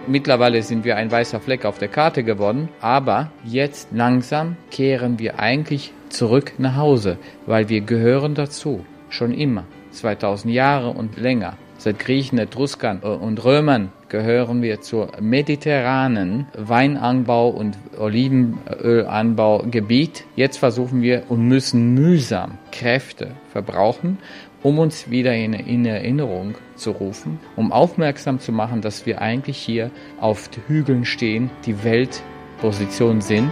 Mittlerweile 0.10 0.64
sind 0.64 0.86
wir 0.86 0.96
ein 0.96 1.12
weißer 1.12 1.42
Fleck 1.42 1.66
auf 1.66 1.80
der 1.80 1.90
Karte 1.90 2.24
geworden, 2.24 2.70
aber 2.80 3.30
jetzt 3.44 3.90
langsam 3.92 4.56
kehren 4.72 5.20
wir 5.20 5.38
eigentlich 5.38 5.92
zurück 6.08 6.54
nach 6.58 6.78
Hause, 6.78 7.18
weil 7.46 7.68
wir 7.68 7.82
gehören 7.82 8.34
dazu, 8.34 8.86
schon 9.10 9.34
immer, 9.34 9.66
2000 9.92 10.54
Jahre 10.54 10.92
und 10.92 11.18
länger. 11.18 11.58
Seit 11.80 12.00
Griechen, 12.00 12.40
Etruskern 12.40 13.02
und 13.02 13.46
Römern 13.46 13.92
gehören 14.10 14.64
wir 14.64 14.82
zur 14.82 15.12
mediterranen 15.22 16.48
Weinanbau 16.58 17.50
und 17.50 17.78
Olivenölanbaugebiet. 18.00 20.24
Jetzt 20.36 20.58
versuchen 20.58 21.04
wir 21.04 21.26
und 21.30 21.48
müssen 21.48 21.94
mühsam 21.94 22.58
Kräfte 22.72 23.36
verbrauchen, 23.52 24.18
um 24.64 24.80
uns 24.80 25.12
wieder 25.12 25.36
in, 25.36 25.54
in 25.54 25.86
Erinnerung 25.86 26.56
zu 26.76 26.90
rufen, 26.92 27.40
um 27.56 27.72
aufmerksam 27.72 28.40
zu 28.40 28.52
machen, 28.52 28.82
dass 28.82 29.06
wir 29.06 29.22
eigentlich 29.22 29.58
hier 29.58 29.92
auf 30.20 30.50
Hügeln 30.68 31.06
stehen, 31.06 31.52
die 31.68 31.84
Weltposition 31.84 33.22
sind. 33.22 33.52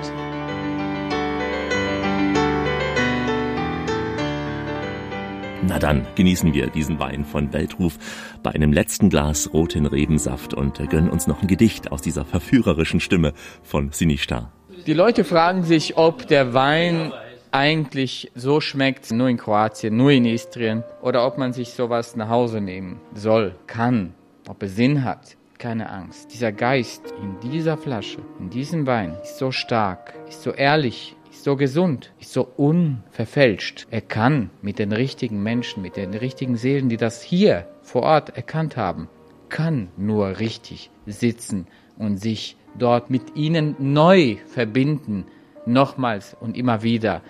Na 5.68 5.80
dann 5.80 6.06
genießen 6.14 6.54
wir 6.54 6.68
diesen 6.68 7.00
Wein 7.00 7.26
von 7.26 7.52
Weltruf 7.52 7.98
bei 8.44 8.52
einem 8.52 8.72
letzten 8.72 9.10
Glas 9.10 9.52
roten 9.52 9.88
Rebensaft 9.88 10.54
und 10.54 10.78
gönnen 10.90 11.10
uns 11.10 11.26
noch 11.26 11.42
ein 11.42 11.48
Gedicht 11.48 11.92
aus 11.92 12.04
dieser 12.04 12.24
verführerischen 12.24 13.00
Stimme 13.00 13.34
von 13.64 13.92
Sinishta. 13.92 14.52
Die 14.86 14.94
Leute 14.94 15.24
fragen 15.24 15.64
sich, 15.64 15.98
ob 15.98 16.28
der 16.28 16.54
Wein 16.54 17.12
eigentlich 17.50 18.32
so 18.36 18.62
schmeckt, 18.62 19.12
nur 19.12 19.28
in 19.28 19.38
Kroatien, 19.38 19.98
nur 19.98 20.12
in 20.12 20.26
Istrien, 20.26 20.84
oder 21.02 21.26
ob 21.26 21.40
man 21.40 21.52
sich 21.52 21.72
sowas 21.72 22.16
nach 22.16 22.30
Hause 22.30 22.62
nehmen 22.62 23.00
soll, 23.16 23.56
kann, 23.66 24.14
ob 24.48 24.62
es 24.62 24.76
Sinn 24.76 25.04
hat. 25.04 25.36
Keine 25.58 25.90
Angst. 25.90 26.32
Dieser 26.34 26.52
Geist 26.52 27.02
in 27.24 27.50
dieser 27.50 27.78
Flasche, 27.78 28.20
in 28.40 28.52
diesem 28.52 28.86
Wein, 28.86 29.16
ist 29.24 29.40
so 29.40 29.52
stark, 29.52 30.14
ist 30.28 30.44
so 30.44 30.52
ehrlich, 30.52 31.15
so 31.46 31.56
gesund, 31.56 32.12
ist 32.20 32.34
so 32.34 32.42
unverfälscht. 32.58 33.86
Er 33.92 34.02
kann 34.02 34.50
mit 34.64 34.80
den 34.80 34.92
richtigen 34.92 35.44
Menschen, 35.44 35.84
mit 35.84 35.96
den 35.96 36.16
richtigen 36.16 36.58
Seelen, 36.58 36.90
die 36.90 36.98
das 36.98 37.22
hier 37.22 37.68
vor 37.84 38.02
Ort 38.02 38.36
erkannt 38.36 38.78
haben, 38.78 39.10
kann 39.48 39.90
nur 39.96 40.40
richtig 40.40 40.90
sitzen 41.06 41.68
und 42.00 42.18
sich 42.18 42.58
dort 42.80 43.12
mit 43.12 43.36
ihnen 43.36 43.76
neu 43.78 44.38
verbinden, 44.48 45.26
nochmals 45.68 46.36
und 46.40 46.58
immer 46.58 46.82
wieder. 46.82 47.22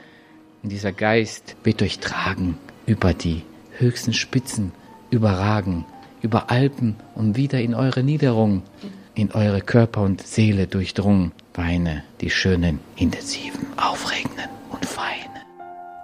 Und 0.63 0.72
dieser 0.72 0.93
Geist 0.93 1.57
wird 1.65 1.81
durchtragen 1.81 2.57
über 2.86 3.13
die 3.13 3.41
höchsten 3.77 4.13
Spitzen, 4.13 4.72
überragen, 5.10 5.84
über 6.22 6.50
Alpen 6.50 6.95
und 7.15 7.36
wieder 7.36 7.60
in 7.60 7.75
eure 7.75 8.01
Niederung, 8.01 8.63
in 9.15 9.31
eure 9.31 9.62
Körper 9.62 10.01
und 10.01 10.22
Seele 10.22 10.67
durchdrungen. 10.67 11.31
Weine, 11.53 12.03
die 12.22 12.29
schönen, 12.29 12.79
intensiven, 12.98 13.65
aufregenden 13.77 14.50
und 14.72 14.86
feinen. 14.86 15.15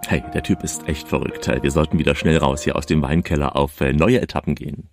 Hey, 0.08 0.24
der 0.34 0.44
Typ 0.44 0.64
ist 0.64 0.88
echt 0.88 1.08
verrückt. 1.08 1.48
Wir 1.62 1.72
sollten 1.72 2.00
wieder 2.00 2.16
schnell 2.16 2.38
raus 2.38 2.64
hier 2.64 2.76
aus 2.76 2.86
dem 2.86 3.02
Weinkeller 3.02 3.56
auf 3.56 3.80
äh, 3.82 3.94
neue 3.94 4.22
Etappen 4.22 4.56
gehen. 4.56 4.90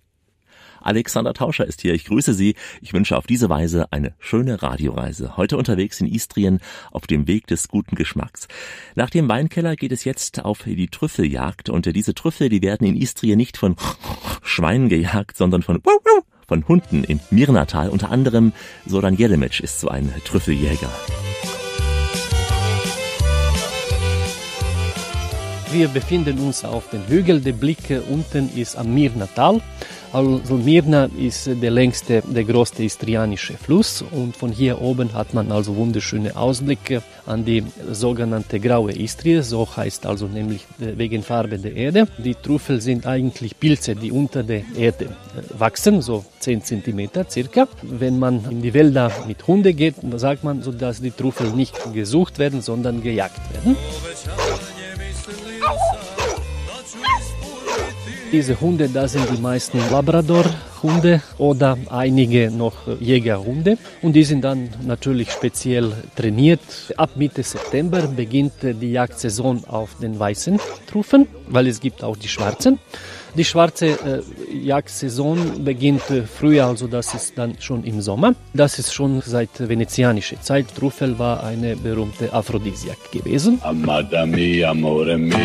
Alexander 0.81 1.33
Tauscher 1.33 1.65
ist 1.65 1.81
hier. 1.81 1.93
Ich 1.93 2.05
grüße 2.05 2.33
Sie. 2.33 2.55
Ich 2.81 2.93
wünsche 2.93 3.17
auf 3.17 3.27
diese 3.27 3.49
Weise 3.49 3.91
eine 3.91 4.13
schöne 4.19 4.61
Radioreise. 4.61 5.35
Heute 5.35 5.57
unterwegs 5.57 5.99
in 5.99 6.07
Istrien 6.07 6.59
auf 6.91 7.05
dem 7.05 7.27
Weg 7.27 7.47
des 7.47 7.67
guten 7.67 7.95
Geschmacks. 7.95 8.47
Nach 8.95 9.09
dem 9.09 9.27
Weinkeller 9.27 9.75
geht 9.75 9.91
es 9.91 10.03
jetzt 10.03 10.43
auf 10.43 10.63
die 10.63 10.87
Trüffeljagd 10.87 11.69
und 11.69 11.85
diese 11.85 12.13
Trüffel, 12.13 12.49
die 12.49 12.61
werden 12.61 12.87
in 12.87 12.95
Istrien 12.95 13.37
nicht 13.37 13.57
von 13.57 13.75
Schweinen 14.41 14.89
gejagt, 14.89 15.37
sondern 15.37 15.63
von 15.63 15.81
von 16.49 16.67
Hunden 16.67 17.03
in 17.03 17.19
Mirnatal. 17.29 17.89
Unter 17.89 18.11
anderem 18.11 18.51
Soran 18.85 19.15
Jelemic 19.15 19.59
ist 19.59 19.79
so 19.79 19.87
ein 19.87 20.11
Trüffeljäger. 20.25 20.89
Wir 25.71 25.87
befinden 25.87 26.39
uns 26.39 26.65
auf 26.65 26.89
dem 26.89 27.05
Hügel. 27.07 27.39
Der 27.41 27.53
Blick 27.53 28.01
unten 28.09 28.49
ist 28.55 28.75
am 28.75 28.93
Mirnatal. 28.95 29.61
Also 30.11 30.55
Mirna 30.55 31.07
ist 31.17 31.47
der 31.47 31.69
längste, 31.69 32.23
der 32.25 32.43
größte 32.43 32.83
istrianische 32.83 33.53
Fluss 33.53 34.03
und 34.11 34.35
von 34.35 34.51
hier 34.51 34.81
oben 34.81 35.13
hat 35.13 35.35
man 35.35 35.51
also 35.51 35.75
wunderschöne 35.75 36.35
Ausblicke 36.35 37.03
an 37.27 37.45
die 37.45 37.63
sogenannte 37.91 38.59
graue 38.59 38.91
Istrie, 38.91 39.41
so 39.43 39.67
heißt 39.77 40.07
also 40.07 40.25
nämlich 40.25 40.65
wegen 40.79 41.21
Farbe 41.21 41.59
der 41.59 41.75
Erde. 41.75 42.07
Die 42.17 42.33
Trüffel 42.33 42.81
sind 42.81 43.05
eigentlich 43.05 43.59
Pilze, 43.59 43.95
die 43.95 44.11
unter 44.11 44.41
der 44.41 44.63
Erde 44.75 45.15
wachsen, 45.55 46.01
so 46.01 46.25
10 46.39 46.63
cm 46.63 47.09
circa. 47.29 47.67
Wenn 47.83 48.17
man 48.17 48.43
in 48.49 48.63
die 48.63 48.73
Wälder 48.73 49.11
mit 49.27 49.45
Hunde 49.45 49.75
geht, 49.75 49.95
sagt 50.15 50.43
man 50.43 50.63
so, 50.63 50.71
dass 50.71 51.01
die 51.01 51.11
Trüffel 51.11 51.51
nicht 51.51 51.75
gesucht 51.93 52.39
werden, 52.39 52.61
sondern 52.61 53.03
gejagt 53.03 53.41
werden. 53.53 53.77
Diese 58.31 58.61
Hunde, 58.61 58.87
das 58.87 59.13
sind 59.13 59.27
die 59.35 59.41
meisten 59.41 59.79
Labrador-Hunde 59.89 61.23
oder 61.39 61.79
einige 61.89 62.51
noch 62.51 62.75
Jägerhunde. 62.99 63.79
Und 64.03 64.13
die 64.13 64.23
sind 64.23 64.43
dann 64.43 64.69
natürlich 64.85 65.31
speziell 65.31 65.91
trainiert. 66.15 66.59
Ab 66.95 67.11
Mitte 67.15 67.41
September 67.41 68.03
beginnt 68.07 68.53
die 68.61 68.91
Jagdsaison 68.91 69.65
auf 69.65 69.95
den 69.99 70.19
weißen 70.19 70.59
Truffen, 70.85 71.27
weil 71.47 71.65
es 71.65 71.79
gibt 71.79 72.03
auch 72.03 72.15
die 72.15 72.27
schwarzen. 72.27 72.77
Die 73.35 73.45
schwarze 73.45 73.87
äh, 73.87 74.21
Jagdsaison 74.53 75.63
beginnt 75.63 76.09
äh, 76.09 76.23
früher, 76.23 76.65
also 76.65 76.87
das 76.87 77.13
ist 77.13 77.37
dann 77.37 77.55
schon 77.59 77.83
im 77.83 78.01
Sommer. 78.01 78.33
Das 78.53 78.79
ist 78.79 78.93
schon 78.93 79.21
seit 79.21 79.49
venezianischer 79.59 80.41
Zeit. 80.41 80.65
Truffel 80.75 81.17
war 81.19 81.43
eine 81.43 81.75
berühmte 81.75 82.33
Aphrodisiak 82.33 83.11
gewesen. 83.11 83.59
Amada 83.61 84.25
mia, 84.25 84.71
amore 84.71 85.17
mio. 85.17 85.39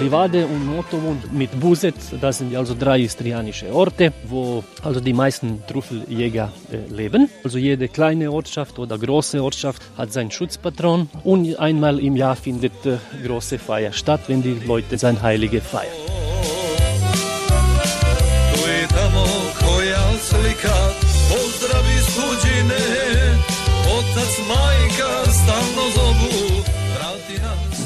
Livade 0.00 0.46
und 0.46 0.66
Motovo 0.66 1.14
mit 1.32 1.58
Buset, 1.60 1.94
das 2.20 2.38
sind 2.38 2.56
also 2.56 2.74
drei 2.78 3.00
istrianische 3.00 3.72
Orte, 3.72 4.12
wo 4.24 4.64
also 4.82 5.00
die 5.00 5.12
meisten 5.12 5.62
Trüffeljäger 5.68 6.50
äh, 6.72 6.92
leben. 6.92 7.28
Also 7.44 7.58
jede 7.58 7.88
kleine 7.88 8.32
Ortschaft 8.32 8.78
oder 8.78 8.98
große 8.98 9.42
Ortschaft 9.42 9.82
hat 9.96 10.12
seinen 10.12 10.30
Schutzpatron 10.30 11.08
und 11.24 11.56
einmal 11.58 12.00
im 12.00 12.16
Jahr 12.16 12.36
findet 12.36 12.86
äh, 12.86 12.96
große 13.24 13.58
Feier 13.58 13.92
statt, 13.92 14.22
wenn 14.28 14.42
die 14.42 14.56
Leute 14.66 14.96
sein 14.98 15.20
Heilige 15.22 15.60
feiern. 15.60 15.92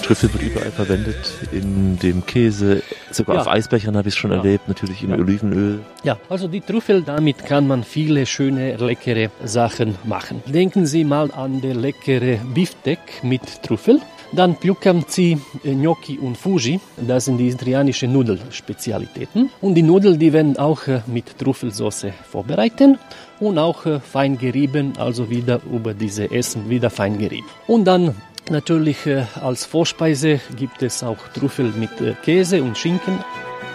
Trüffel 0.07 0.33
wird 0.35 0.43
überall 0.45 0.71
verwendet, 0.71 1.33
in 1.51 1.99
dem 1.99 2.25
Käse, 2.25 2.85
sogar 3.11 3.35
ja. 3.35 3.41
auf 3.41 3.49
Eisbechern 3.49 3.97
habe 3.97 4.09
ich 4.09 4.15
es 4.15 4.19
schon 4.19 4.31
ja. 4.31 4.37
erlebt, 4.37 4.69
natürlich 4.69 5.03
im 5.03 5.11
ja. 5.11 5.17
Olivenöl. 5.17 5.81
Ja, 6.05 6.17
also 6.29 6.47
die 6.47 6.61
Trüffel, 6.61 7.03
damit 7.03 7.45
kann 7.45 7.67
man 7.67 7.83
viele 7.83 8.25
schöne, 8.25 8.77
leckere 8.77 9.31
Sachen 9.43 9.97
machen. 10.05 10.45
Denken 10.47 10.87
Sie 10.87 11.03
mal 11.03 11.33
an 11.33 11.61
der 11.61 11.75
leckere 11.75 12.39
Biftek 12.55 13.01
mit 13.25 13.65
Trüffel. 13.65 14.01
Dann 14.31 14.55
Pljukamci, 14.55 15.39
Gnocchi 15.65 16.19
und 16.19 16.37
Fuji, 16.37 16.79
das 16.97 17.25
sind 17.25 17.39
die 17.39 17.49
istrianischen 17.49 18.13
Nudelspezialitäten. 18.13 19.51
Und 19.61 19.75
die 19.75 19.83
Nudeln, 19.83 20.21
die 20.21 20.33
werden 20.33 20.57
auch 20.57 20.87
äh, 20.87 21.01
mit 21.09 21.37
Trüffelsauce 21.39 22.07
vorbereitet 22.31 22.99
und 23.41 23.59
auch 23.59 23.87
äh, 23.87 23.99
fein 23.99 24.39
gerieben, 24.39 24.93
also 24.99 25.31
wieder 25.31 25.61
über 25.73 25.95
diese 25.95 26.31
Essen 26.31 26.71
wieder 26.71 26.91
fein 26.91 27.19
gerieben. 27.19 27.47
Und 27.67 27.87
dann 27.87 28.15
natürlich 28.51 29.07
äh, 29.07 29.27
als 29.41 29.65
Vorspeise 29.65 30.41
gibt 30.57 30.83
es 30.83 31.03
auch 31.03 31.29
Trüffel 31.35 31.73
mit 31.73 31.91
Käse 32.23 32.63
und 32.63 32.77
Schinken. 32.77 33.19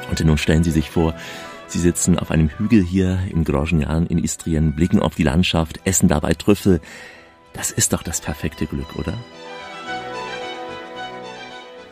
Und 0.10 0.24
nun 0.24 0.38
stellen 0.38 0.64
Sie 0.64 0.72
sich 0.72 0.90
vor, 0.90 1.14
Sie 1.68 1.80
sitzen 1.80 2.20
auf 2.20 2.32
einem 2.32 2.50
Hügel 2.50 2.84
hier 2.84 3.20
in 3.30 3.46
Grosjean 3.46 4.06
in 4.08 4.18
Istrien, 4.18 4.74
blicken 4.76 5.00
auf 5.00 5.16
die 5.16 5.24
Landschaft, 5.24 5.80
essen 5.86 6.10
dabei 6.10 6.34
Trüffel. 6.34 6.82
Das 7.54 7.72
ist 7.72 7.94
doch 7.94 8.04
das 8.04 8.20
perfekte 8.20 8.66
Glück, 8.66 8.98
oder? 8.98 9.14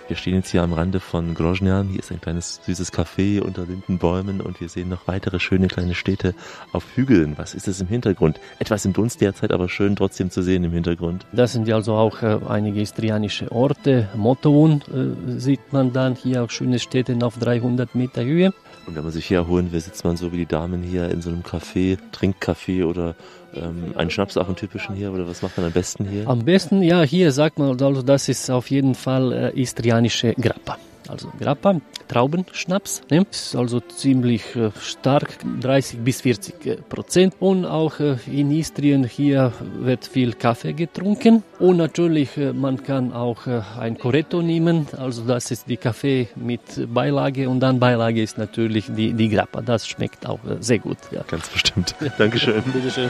Wir 0.10 0.16
stehen 0.16 0.34
jetzt 0.34 0.50
hier 0.50 0.64
am 0.64 0.74
Rande 0.74 1.00
von 1.00 1.36
Groznian. 1.36 1.88
Hier 1.88 2.00
ist 2.00 2.12
ein 2.12 2.20
kleines 2.20 2.62
süßes 2.66 2.92
Café 2.92 3.42
unter 3.42 3.68
Lindenbäumen 3.68 4.42
und 4.42 4.60
wir 4.60 4.68
sehen 4.68 4.90
noch 4.90 5.06
weitere 5.06 5.40
schöne 5.40 5.68
kleine 5.68 5.94
Städte 5.94 6.34
auf 6.72 6.84
Hügeln. 6.96 7.38
Was 7.38 7.54
ist 7.54 7.68
das 7.68 7.80
im 7.80 7.86
Hintergrund? 7.86 8.40
Etwas 8.58 8.86
im 8.86 8.94
Dunst 8.94 9.22
derzeit, 9.22 9.52
aber 9.52 9.70
schön 9.70 9.96
trotzdem 9.96 10.32
zu 10.32 10.42
sehen 10.42 10.64
im 10.64 10.72
Hintergrund. 10.72 11.28
Das 11.32 11.54
sind 11.54 11.68
ja 11.68 11.76
also 11.76 11.94
auch 11.94 12.24
äh, 12.24 12.40
einige 12.48 12.82
istrianische 12.82 13.52
Orte. 13.52 14.10
Motovun 14.16 14.82
äh, 14.92 15.40
sieht 15.40 15.72
man 15.72 15.94
dann 15.94 16.16
hier 16.16 16.44
auch 16.44 16.50
schöne 16.50 16.80
Städte 16.80 17.16
auf 17.22 17.38
300 17.38 17.94
Meter 17.94 18.24
Höhe. 18.24 18.52
Und 18.88 18.96
wenn 18.96 19.04
man 19.04 19.12
sich 19.12 19.28
hier 19.28 19.38
erholen 19.38 19.72
will, 19.72 19.80
sitzt 19.80 20.04
man 20.06 20.18
so 20.18 20.32
wie 20.32 20.38
die 20.38 20.46
Damen 20.48 20.82
hier 20.82 21.12
in 21.12 21.22
so 21.22 21.30
einem 21.30 21.44
Café, 21.44 22.00
Trinkcafé 22.12 22.84
oder 22.84 23.14
ähm, 23.56 23.94
einen 23.96 24.10
Schnaps 24.10 24.38
auch 24.38 24.48
einen 24.48 24.56
typischen 24.56 24.96
hier 24.96 25.12
oder 25.12 25.28
was 25.28 25.42
macht 25.42 25.58
man 25.58 25.68
am 25.68 25.72
besten 25.72 26.06
hier? 26.06 26.28
Am 26.28 26.46
besten, 26.46 26.82
ja, 26.82 27.02
hier 27.02 27.32
sagt 27.32 27.60
man 27.60 27.70
also, 27.82 28.02
das 28.02 28.30
ist 28.30 28.50
auf 28.50 28.70
jeden 28.70 28.96
Fall 28.96 29.32
äh, 29.32 29.62
istrianische 29.62 30.34
Grappa. 30.36 30.78
Also 31.10 31.32
Grappa, 31.40 31.82
Traubenschnaps, 32.08 33.02
ne? 33.10 33.26
ist 33.32 33.56
also 33.56 33.80
ziemlich 33.80 34.56
äh, 34.56 34.72
stark, 34.80 35.38
30 35.62 36.00
bis 36.00 36.22
40 36.22 36.66
äh, 36.66 36.76
Prozent. 36.78 37.36
Und 37.40 37.66
auch 37.66 38.00
äh, 38.00 38.18
in 38.28 38.52
Istrien 38.52 39.04
hier 39.04 39.52
wird 39.80 40.06
viel 40.06 40.34
Kaffee 40.34 40.74
getrunken. 40.74 41.44
Und 41.60 41.78
natürlich, 41.78 42.38
äh, 42.38 42.54
man 42.54 42.84
kann 42.84 43.14
auch 43.14 43.48
äh, 43.48 43.62
ein 43.80 43.98
Coretto 43.98 44.42
nehmen, 44.42 44.88
also 44.98 45.24
das 45.24 45.52
ist 45.52 45.68
die 45.68 45.78
Kaffee 45.78 46.30
mit 46.36 46.62
Beilage 46.94 47.50
und 47.50 47.60
dann 47.60 47.80
Beilage 47.80 48.22
ist 48.22 48.38
natürlich 48.38 48.86
die, 48.90 49.14
die 49.14 49.30
Grappa. 49.30 49.62
Das 49.62 49.88
schmeckt 49.88 50.26
auch 50.28 50.44
äh, 50.46 50.58
sehr 50.60 50.80
gut. 50.80 50.98
Ja. 51.12 51.24
Ganz 51.28 51.50
bestimmt. 51.50 51.96
Dankeschön. 52.18 52.64
Bitteschön. 52.72 53.10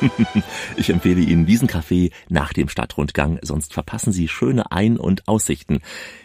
Ich 0.76 0.90
empfehle 0.90 1.20
Ihnen 1.20 1.46
diesen 1.46 1.68
Kaffee 1.68 2.10
nach 2.28 2.52
dem 2.52 2.68
Stadtrundgang, 2.68 3.38
sonst 3.42 3.74
verpassen 3.74 4.12
Sie 4.12 4.28
schöne 4.28 4.72
Ein- 4.72 4.98
und 4.98 5.28
Aussichten. 5.28 5.80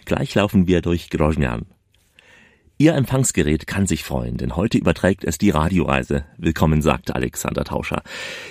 Gleich 0.05 0.33
laufen 0.35 0.67
wir 0.67 0.81
durch 0.81 1.09
Groznian. 1.09 1.65
Ihr 2.77 2.93
Empfangsgerät 2.93 3.67
kann 3.67 3.88
sich 3.88 4.03
freuen, 4.03 4.35
denn 4.35 4.57
heute 4.57 4.77
überträgt 4.77 5.23
es 5.23 5.38
die 5.38 5.49
Radioreise. 5.49 6.25
Willkommen, 6.38 6.81
sagt 6.81 7.15
Alexander 7.15 7.63
Tauscher. 7.63 8.03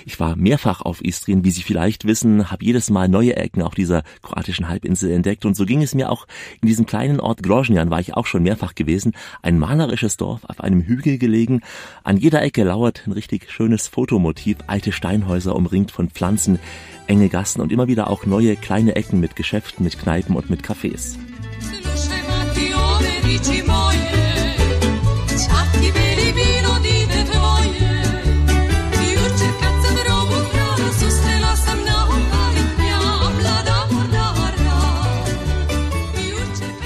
Ich 0.06 0.18
war 0.18 0.34
mehrfach 0.34 0.80
auf 0.80 1.04
Istrien, 1.04 1.44
wie 1.44 1.50
Sie 1.50 1.60
vielleicht 1.60 2.06
wissen, 2.06 2.50
habe 2.50 2.64
jedes 2.64 2.88
Mal 2.88 3.06
neue 3.06 3.36
Ecken 3.36 3.60
auf 3.60 3.74
dieser 3.74 4.02
kroatischen 4.22 4.70
Halbinsel 4.70 5.10
entdeckt 5.10 5.44
und 5.44 5.54
so 5.54 5.66
ging 5.66 5.82
es 5.82 5.94
mir 5.94 6.10
auch 6.10 6.26
in 6.62 6.68
diesem 6.68 6.86
kleinen 6.86 7.20
Ort 7.20 7.42
Groznian, 7.42 7.90
war 7.90 8.00
ich 8.00 8.14
auch 8.14 8.24
schon 8.24 8.44
mehrfach 8.44 8.74
gewesen. 8.74 9.12
Ein 9.42 9.58
malerisches 9.58 10.16
Dorf 10.16 10.46
auf 10.46 10.62
einem 10.62 10.80
Hügel 10.80 11.18
gelegen. 11.18 11.60
An 12.02 12.16
jeder 12.16 12.40
Ecke 12.40 12.64
lauert 12.64 13.02
ein 13.06 13.12
richtig 13.12 13.50
schönes 13.50 13.88
Fotomotiv, 13.88 14.56
alte 14.68 14.92
Steinhäuser 14.92 15.54
umringt 15.54 15.90
von 15.90 16.08
Pflanzen, 16.08 16.60
enge 17.08 17.28
Gassen 17.28 17.60
und 17.60 17.70
immer 17.70 17.88
wieder 17.88 18.08
auch 18.08 18.24
neue 18.24 18.56
kleine 18.56 18.96
Ecken 18.96 19.20
mit 19.20 19.36
Geschäften, 19.36 19.84
mit 19.84 19.98
Kneipen 19.98 20.34
und 20.34 20.48
mit 20.48 20.62
Cafés. 20.62 21.18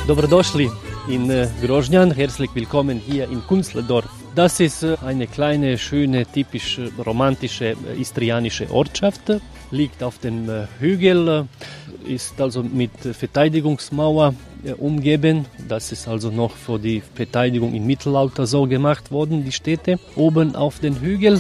Dobrodošli 0.09 0.71
in 1.11 1.31
äh, 1.31 1.49
Grožnjan, 1.61 2.11
herzlich 2.11 2.55
willkommen 2.55 2.99
hier 2.99 3.29
in 3.29 3.43
Kunstledorf. 3.47 4.09
Das 4.35 4.59
ist 4.59 4.83
äh, 4.83 4.97
eine 5.05 5.27
kleine, 5.27 5.77
schöne, 5.77 6.25
typisch 6.25 6.79
äh, 6.79 6.89
romantische 7.07 7.77
istrianische 8.01 8.71
Ortschaft, 8.73 9.21
liegt 9.71 10.03
auf 10.03 10.19
dem 10.19 10.49
Hügel, 10.81 11.47
ist 12.07 12.41
also 12.41 12.63
mit 12.63 12.93
Verteidigungsmauer 13.13 14.33
umgeben. 14.79 15.45
Das 15.69 15.93
ist 15.93 16.09
also 16.09 16.31
noch 16.31 16.53
für 16.53 16.79
die 16.79 17.03
Verteidigung 17.15 17.75
im 17.75 17.87
Mittelalter 17.87 18.47
so 18.47 18.67
gemacht 18.67 19.11
worden, 19.11 19.45
die 19.45 19.53
Städte. 19.53 19.99
Oben 20.17 20.57
auf 20.57 20.79
den 20.79 21.03
Hügel 21.03 21.39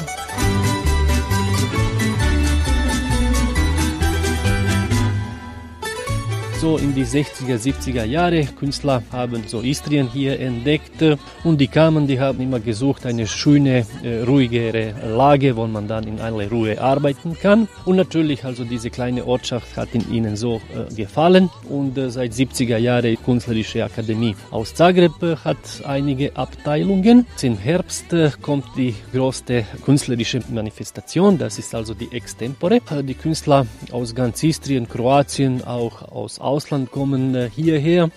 so 6.61 6.77
in 6.77 6.93
die 6.93 7.05
60er, 7.05 7.57
70er 7.57 8.05
Jahre. 8.05 8.45
Künstler 8.45 9.03
haben 9.13 9.45
so 9.47 9.61
Istrien 9.61 10.09
hier 10.13 10.41
entdeckt 10.41 11.03
und 11.45 11.61
die 11.61 11.69
kamen, 11.69 12.09
die 12.09 12.19
haben 12.19 12.41
immer 12.41 12.59
gesucht 12.59 13.07
eine 13.07 13.29
schöne, 13.29 13.87
äh, 14.03 14.23
ruhigere 14.27 14.93
Lage, 15.17 15.55
wo 15.55 15.67
man 15.69 15.87
dann 15.87 16.05
in 16.09 16.21
aller 16.21 16.51
Ruhe 16.51 16.81
arbeiten 16.81 17.37
kann. 17.41 17.69
Und 17.85 17.97
natürlich 17.97 18.45
also 18.45 18.65
diese 18.65 18.91
kleine 18.91 19.25
Ortschaft 19.25 19.77
hat 19.77 19.91
ihnen 20.11 20.35
so 20.37 20.61
äh, 20.75 20.93
gefallen 20.95 21.49
und 21.69 21.97
äh, 21.97 22.11
seit 22.11 22.33
70er 22.33 22.79
Jahren 22.79 23.17
Künstlerische 23.25 23.85
Akademie 23.85 24.35
aus 24.51 24.75
Zagreb 24.75 25.13
hat 25.45 25.59
einige 25.87 26.37
Abteilungen. 26.37 27.27
Im 27.41 27.57
Herbst 27.59 28.07
kommt 28.43 28.67
die 28.77 28.95
größte 29.13 29.65
künstlerische 29.85 30.41
Manifestation, 30.51 31.39
das 31.39 31.59
ist 31.59 31.75
also 31.75 31.95
die 31.95 32.11
Extempore. 32.11 32.81
Die 33.03 33.15
Künstler 33.15 33.67
aus 33.93 34.15
ganz 34.15 34.43
Istrien, 34.43 34.89
Kroatien, 34.89 35.63
auch 35.65 36.03
aus 36.11 36.41
Ausland 36.49 36.91
kommen 36.91 37.35
äh, 37.35 37.51
hierher 37.55 38.11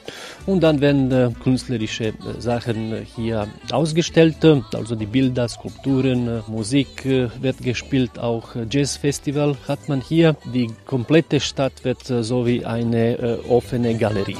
und 0.46 0.62
dann 0.62 0.82
werden 0.82 1.12
äh, 1.12 1.30
künstlerische 1.44 2.08
äh, 2.08 2.14
Sachen 2.40 3.06
hier 3.16 3.48
ausgestellt, 3.72 4.38
also 4.74 4.96
die 4.96 5.06
Bilder, 5.06 5.48
Skulpturen, 5.48 6.42
Musik 6.48 7.06
wird 7.06 7.58
gespielt, 7.62 8.18
auch 8.18 8.56
Jazzfestival 8.70 9.56
hat 9.68 9.90
man 9.90 10.02
hier. 10.02 10.36
Die 10.54 10.70
komplette 10.86 11.40
Stadt 11.40 11.84
wird 11.84 12.04
so 12.06 12.46
wie 12.46 12.66
eine 12.66 13.40
offene 13.48 13.96
Galerie. 13.96 14.38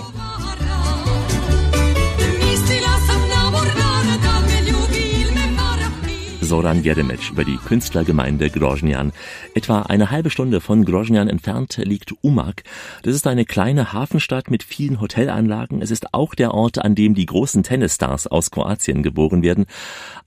Soran 6.52 6.84
Jedemic 6.84 7.32
über 7.32 7.46
die 7.46 7.56
Künstlergemeinde 7.56 8.50
Groznian. 8.50 9.14
Etwa 9.56 9.84
eine 9.84 10.12
halbe 10.12 10.30
Stunde 10.30 10.60
von 10.60 10.84
Groznian 10.84 11.30
entfernt 11.30 11.80
liegt 11.82 12.14
Umag. 12.24 12.56
Das 13.04 13.16
ist 13.16 13.26
eine 13.26 13.46
kleine 13.46 13.94
Hafenstadt 13.94 14.52
mit 14.52 14.62
vielen 14.62 15.00
Hotelanlagen. 15.00 15.82
Es 15.82 15.92
ist 15.92 16.14
auch 16.14 16.36
der 16.36 16.54
Ort, 16.54 16.80
an 16.80 16.94
dem 16.94 17.16
die 17.16 17.26
großen 17.26 17.64
Tennisstars 17.64 18.28
aus 18.28 18.52
Kroatien 18.52 19.02
geboren 19.02 19.44
werden. 19.44 19.66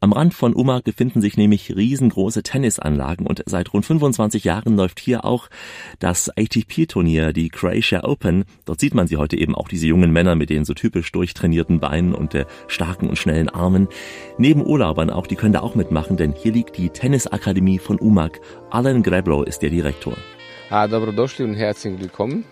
Am 0.00 0.14
Rand 0.14 0.32
von 0.32 0.54
Umag 0.54 0.84
befinden 0.84 1.20
sich 1.20 1.36
nämlich 1.36 1.76
riesengroße 1.76 2.42
Tennisanlagen 2.42 3.26
und 3.26 3.42
seit 3.44 3.74
rund 3.74 3.84
25 3.84 4.44
Jahren 4.44 4.76
läuft 4.76 5.00
hier 5.00 5.26
auch 5.26 5.50
das 5.98 6.30
ATP-Turnier, 6.30 7.34
die 7.34 7.50
Croatia 7.50 8.02
Open. 8.02 8.44
Dort 8.64 8.80
sieht 8.80 8.94
man 8.94 9.06
sie 9.06 9.18
heute 9.18 9.36
eben 9.36 9.54
auch 9.54 9.68
diese 9.68 9.86
jungen 9.86 10.10
Männer 10.10 10.36
mit 10.36 10.48
den 10.48 10.64
so 10.64 10.72
typisch 10.72 11.12
durchtrainierten 11.12 11.80
Beinen 11.80 12.14
und 12.14 12.32
der 12.32 12.46
starken 12.66 13.10
und 13.10 13.18
schnellen 13.18 13.50
Armen. 13.50 13.88
Neben 14.38 14.64
Urlaubern 14.64 15.10
auch, 15.10 15.26
die 15.26 15.36
können 15.36 15.52
da 15.52 15.60
auch 15.60 15.74
mitmachen 15.74 16.13
machen, 16.14 16.16
denn 16.16 16.32
hier 16.32 16.52
liegt 16.52 16.76
die 16.76 16.90
Tennisakademie 16.90 17.78
von 17.78 17.98
Umag. 17.98 18.40
Alan 18.70 19.02
Greblow 19.02 19.44
ist 19.44 19.62
der 19.62 19.70
Direktor. 19.70 20.16
Ah, 20.70 20.86
dobrodošli 20.86 21.44
und 21.44 21.54
herzlich 21.54 22.00
willkommen. 22.00 22.44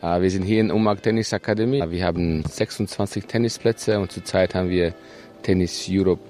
Ah, 0.00 0.20
wir 0.20 0.30
sind 0.30 0.44
hier 0.44 0.60
in 0.60 0.70
Umag 0.70 1.02
Tennisakademie. 1.02 1.82
Ah, 1.82 1.90
wir 1.90 2.04
haben 2.04 2.42
26 2.44 3.26
Tennisplätze 3.26 3.98
und 3.98 4.12
zurzeit 4.12 4.54
haben 4.54 4.68
wir 4.68 4.94
Tennis 5.42 5.88
Europe 5.90 6.22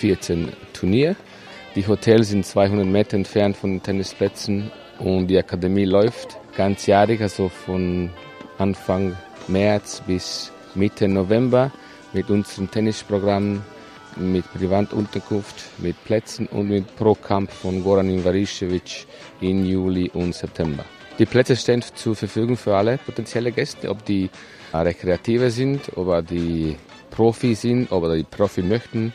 14 0.00 0.52
Turnier. 0.72 1.16
Die 1.74 1.86
Hotels 1.86 2.28
sind 2.30 2.44
200 2.44 2.86
Meter 2.86 3.16
entfernt 3.16 3.56
von 3.56 3.70
den 3.70 3.82
Tennisplätzen 3.82 4.70
und 4.98 5.28
die 5.28 5.38
Akademie 5.38 5.84
läuft 5.86 6.38
ganzjährig, 6.56 7.20
also 7.20 7.48
von 7.48 8.10
Anfang 8.58 9.16
März 9.48 10.02
bis 10.06 10.52
Mitte 10.74 11.08
November 11.08 11.70
mit 12.12 12.30
unserem 12.30 12.70
Tennisprogramm 12.70 13.62
mit 14.18 14.44
Privatunterkunft, 14.52 15.56
mit 15.78 15.96
Plätzen 16.04 16.46
und 16.46 16.68
mit 16.68 16.96
Pro-Camp 16.96 17.50
von 17.50 17.82
Goran 17.82 18.10
Ivarišević 18.10 19.06
im 19.40 19.64
Juli 19.64 20.10
und 20.14 20.34
September. 20.34 20.84
Die 21.18 21.26
Plätze 21.26 21.56
stehen 21.56 21.82
zur 21.82 22.14
Verfügung 22.14 22.56
für 22.56 22.76
alle 22.76 22.98
potenzielle 22.98 23.50
Gäste, 23.50 23.90
ob 23.90 24.04
die 24.04 24.30
Rekreative 24.72 25.50
sind, 25.50 25.96
ob 25.96 26.26
die 26.28 26.76
Profi 27.10 27.54
sind, 27.54 27.90
ob 27.90 28.04
die 28.14 28.22
Profi 28.24 28.62
möchten 28.62 29.12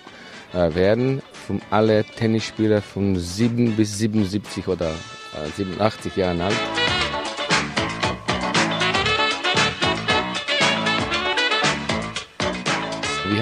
äh, 0.53 0.73
werden. 0.75 1.21
Von 1.31 1.61
alle 1.69 2.03
Tennisspieler 2.03 2.81
von 2.81 3.15
7 3.17 3.75
bis 3.75 3.97
77 3.97 4.67
oder 4.67 4.89
äh, 4.89 5.49
87 5.55 6.15
Jahren 6.15 6.41
alt. 6.41 6.82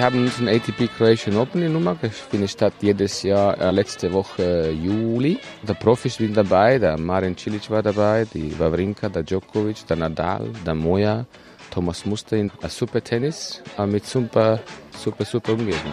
Haben 0.00 0.30
ein 0.38 0.48
ATP 0.48 0.88
Croatian 0.96 1.36
Open 1.36 1.62
in 1.62 1.74
Umag. 1.74 1.98
Findet 2.30 2.50
statt 2.50 2.74
jedes 2.80 3.22
Jahr, 3.22 3.60
äh, 3.60 3.70
letzte 3.70 4.12
Woche 4.12 4.42
äh, 4.42 4.70
Juli. 4.70 5.38
Die 5.62 5.74
Profis 5.74 6.14
sind 6.14 6.36
dabei, 6.36 6.78
der 6.78 6.96
Marin 6.98 7.36
Cilic 7.36 7.68
war 7.68 7.82
dabei, 7.82 8.24
die 8.32 8.58
Wawrinka, 8.58 9.08
der 9.08 9.24
Djokovic, 9.24 9.86
der 9.88 9.96
Nadal, 9.96 10.50
der 10.64 10.74
Moja, 10.74 11.26
Thomas 11.70 12.06
Muster. 12.06 12.36
Ein 12.36 12.52
super 12.68 13.02
Tennis 13.02 13.62
äh, 13.76 13.86
mit 13.86 14.06
super, 14.06 14.60
super, 14.96 15.24
super 15.24 15.52
Umgebung. 15.52 15.92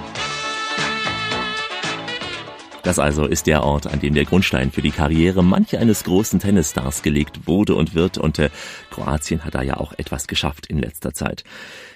Das 2.89 2.97
also 2.97 3.27
ist 3.27 3.45
der 3.45 3.63
Ort, 3.63 3.85
an 3.85 3.99
dem 3.99 4.15
der 4.15 4.25
Grundstein 4.25 4.71
für 4.71 4.81
die 4.81 4.89
Karriere 4.89 5.43
manche 5.43 5.77
eines 5.77 6.03
großen 6.05 6.39
Tennisstars 6.39 7.03
gelegt 7.03 7.45
wurde 7.45 7.75
und 7.75 7.93
wird 7.93 8.17
und 8.17 8.39
äh, 8.39 8.49
Kroatien 8.89 9.45
hat 9.45 9.53
da 9.53 9.61
ja 9.61 9.77
auch 9.77 9.93
etwas 9.97 10.25
geschafft 10.25 10.65
in 10.65 10.79
letzter 10.79 11.13
Zeit. 11.13 11.43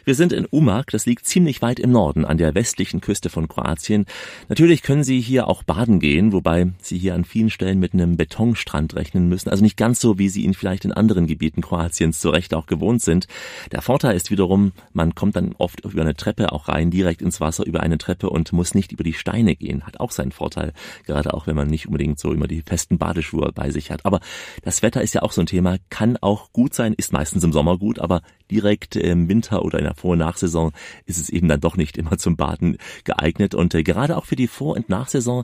Wir 0.06 0.16
sind 0.16 0.34
in 0.34 0.46
Umag, 0.46 0.88
das 0.92 1.06
liegt 1.06 1.26
ziemlich 1.26 1.62
weit 1.62 1.80
im 1.80 1.92
Norden 1.92 2.26
an 2.26 2.38
der 2.38 2.56
westlichen 2.56 3.00
Küste 3.00 3.30
von 3.30 3.48
Kroatien. 3.48 4.06
Natürlich 4.50 4.84
können 4.84 5.06
Sie 5.06 5.22
hier 5.22 5.48
auch 5.48 5.64
baden 5.64 6.02
gehen, 6.02 6.34
wobei 6.34 6.74
Sie 6.82 6.98
hier 6.98 7.16
an 7.16 7.24
vielen 7.24 7.50
Stellen 7.50 7.80
mit 7.80 7.94
einem 7.94 8.18
Betonstrand 8.18 8.96
rechnen 8.96 9.30
müssen. 9.30 9.50
Also 9.50 9.64
nicht 9.64 9.78
ganz 9.78 10.02
so, 10.02 10.20
wie 10.20 10.28
Sie 10.28 10.44
ihn 10.44 10.56
vielleicht 10.56 10.84
in 10.84 10.92
anderen 10.92 11.26
Gebieten 11.26 11.62
Kroatiens 11.62 12.20
zu 12.20 12.32
Recht 12.32 12.54
auch 12.54 12.66
gewohnt 12.66 13.02
sind. 13.02 13.28
Der 13.72 13.82
Vorteil 13.82 14.18
ist 14.18 14.30
wiederum, 14.30 14.74
man 14.92 15.16
kommt 15.16 15.38
dann 15.38 15.56
oft 15.58 15.86
über 15.86 16.02
eine 16.02 16.16
Treppe 16.16 16.52
auch 16.52 16.68
rein, 16.68 16.92
direkt 16.92 17.22
ins 17.22 17.40
Wasser 17.40 17.66
über 17.66 17.80
eine 17.80 17.98
Treppe 17.98 18.30
und 18.30 18.52
muss 18.52 18.76
nicht 18.76 18.92
über 18.92 19.06
die 19.06 19.14
Steine 19.14 19.56
gehen. 19.56 19.84
Hat 19.86 20.02
auch 20.02 20.12
seinen 20.12 20.34
Vorteil, 20.34 20.74
gerade 21.06 21.34
auch 21.34 21.48
wenn 21.48 21.56
man 21.56 21.68
nicht 21.68 21.88
unbedingt 21.88 22.20
so 22.20 22.34
immer 22.34 22.48
die 22.48 22.62
festen 22.62 22.98
Badeschuhe 22.98 23.52
bei 23.54 23.72
sich 23.72 23.92
hat. 23.92 24.06
Aber 24.06 24.20
das 24.64 24.82
Wetter 24.82 25.02
ist 25.02 25.14
ja 25.14 25.22
auch 25.22 25.32
so 25.32 25.42
ein 25.42 25.48
Thema, 25.48 25.78
kann 25.90 26.18
auch 26.22 26.52
gut 26.52 26.74
sein, 26.74 26.94
ist 26.94 27.14
meistens 27.14 27.44
im 27.44 27.54
Sommer 27.54 27.78
gut, 27.78 28.00
aber 28.00 28.22
direkt 28.54 28.96
im 28.96 29.28
Winter 29.28 29.66
oder 29.66 29.80
in 29.80 29.86
der 29.86 29.96
Vor- 29.96 30.12
und 30.12 30.20
Nachsaison 30.20 30.72
ist 31.06 31.18
es 31.18 31.30
eben 31.30 31.48
dann 31.48 31.60
doch 31.60 31.76
nicht 31.76 31.98
immer 31.98 32.18
zum 32.20 32.36
Baden 32.36 32.78
geeignet. 33.04 33.56
Und 33.56 33.74
äh, 33.74 33.82
gerade 33.82 34.16
auch 34.16 34.26
für 34.26 34.36
die 34.36 34.48
Vor- 34.48 34.76
und 34.76 34.90
Nachsaison 34.90 35.44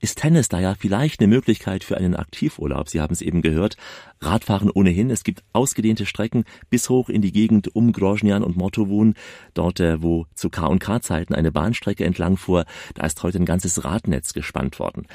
ist 0.00 0.18
Tennis 0.18 0.48
da 0.48 0.60
ja 0.60 0.74
vielleicht 0.78 1.20
eine 1.20 1.28
Möglichkeit 1.28 1.82
für 1.82 1.96
einen 1.96 2.14
Aktivurlaub. 2.14 2.88
Sie 2.88 3.00
haben 3.00 3.12
es 3.12 3.22
eben 3.22 3.42
gehört. 3.42 3.76
Radfahren 4.20 4.70
ohnehin. 4.70 5.10
Es 5.10 5.24
gibt 5.24 5.42
ausgedehnte 5.52 6.06
Strecken 6.06 6.44
bis 6.70 6.88
hoch 6.88 7.08
in 7.08 7.22
die 7.22 7.32
Gegend 7.32 7.74
um 7.74 7.92
Groznian 7.92 8.44
und 8.44 8.56
Motovun. 8.56 9.14
Dort, 9.54 9.80
äh, 9.80 10.00
wo 10.00 10.26
zu 10.34 10.48
K&K-Zeiten 10.48 11.34
eine 11.34 11.50
Bahnstrecke 11.50 12.04
entlang 12.04 12.36
fuhr, 12.36 12.66
da 12.94 13.04
ist 13.04 13.22
heute 13.22 13.38
ein 13.38 13.46
ganzes 13.46 13.84
Radnetz 13.84 14.32
gespannt 14.32 14.78
worden. 14.78 15.06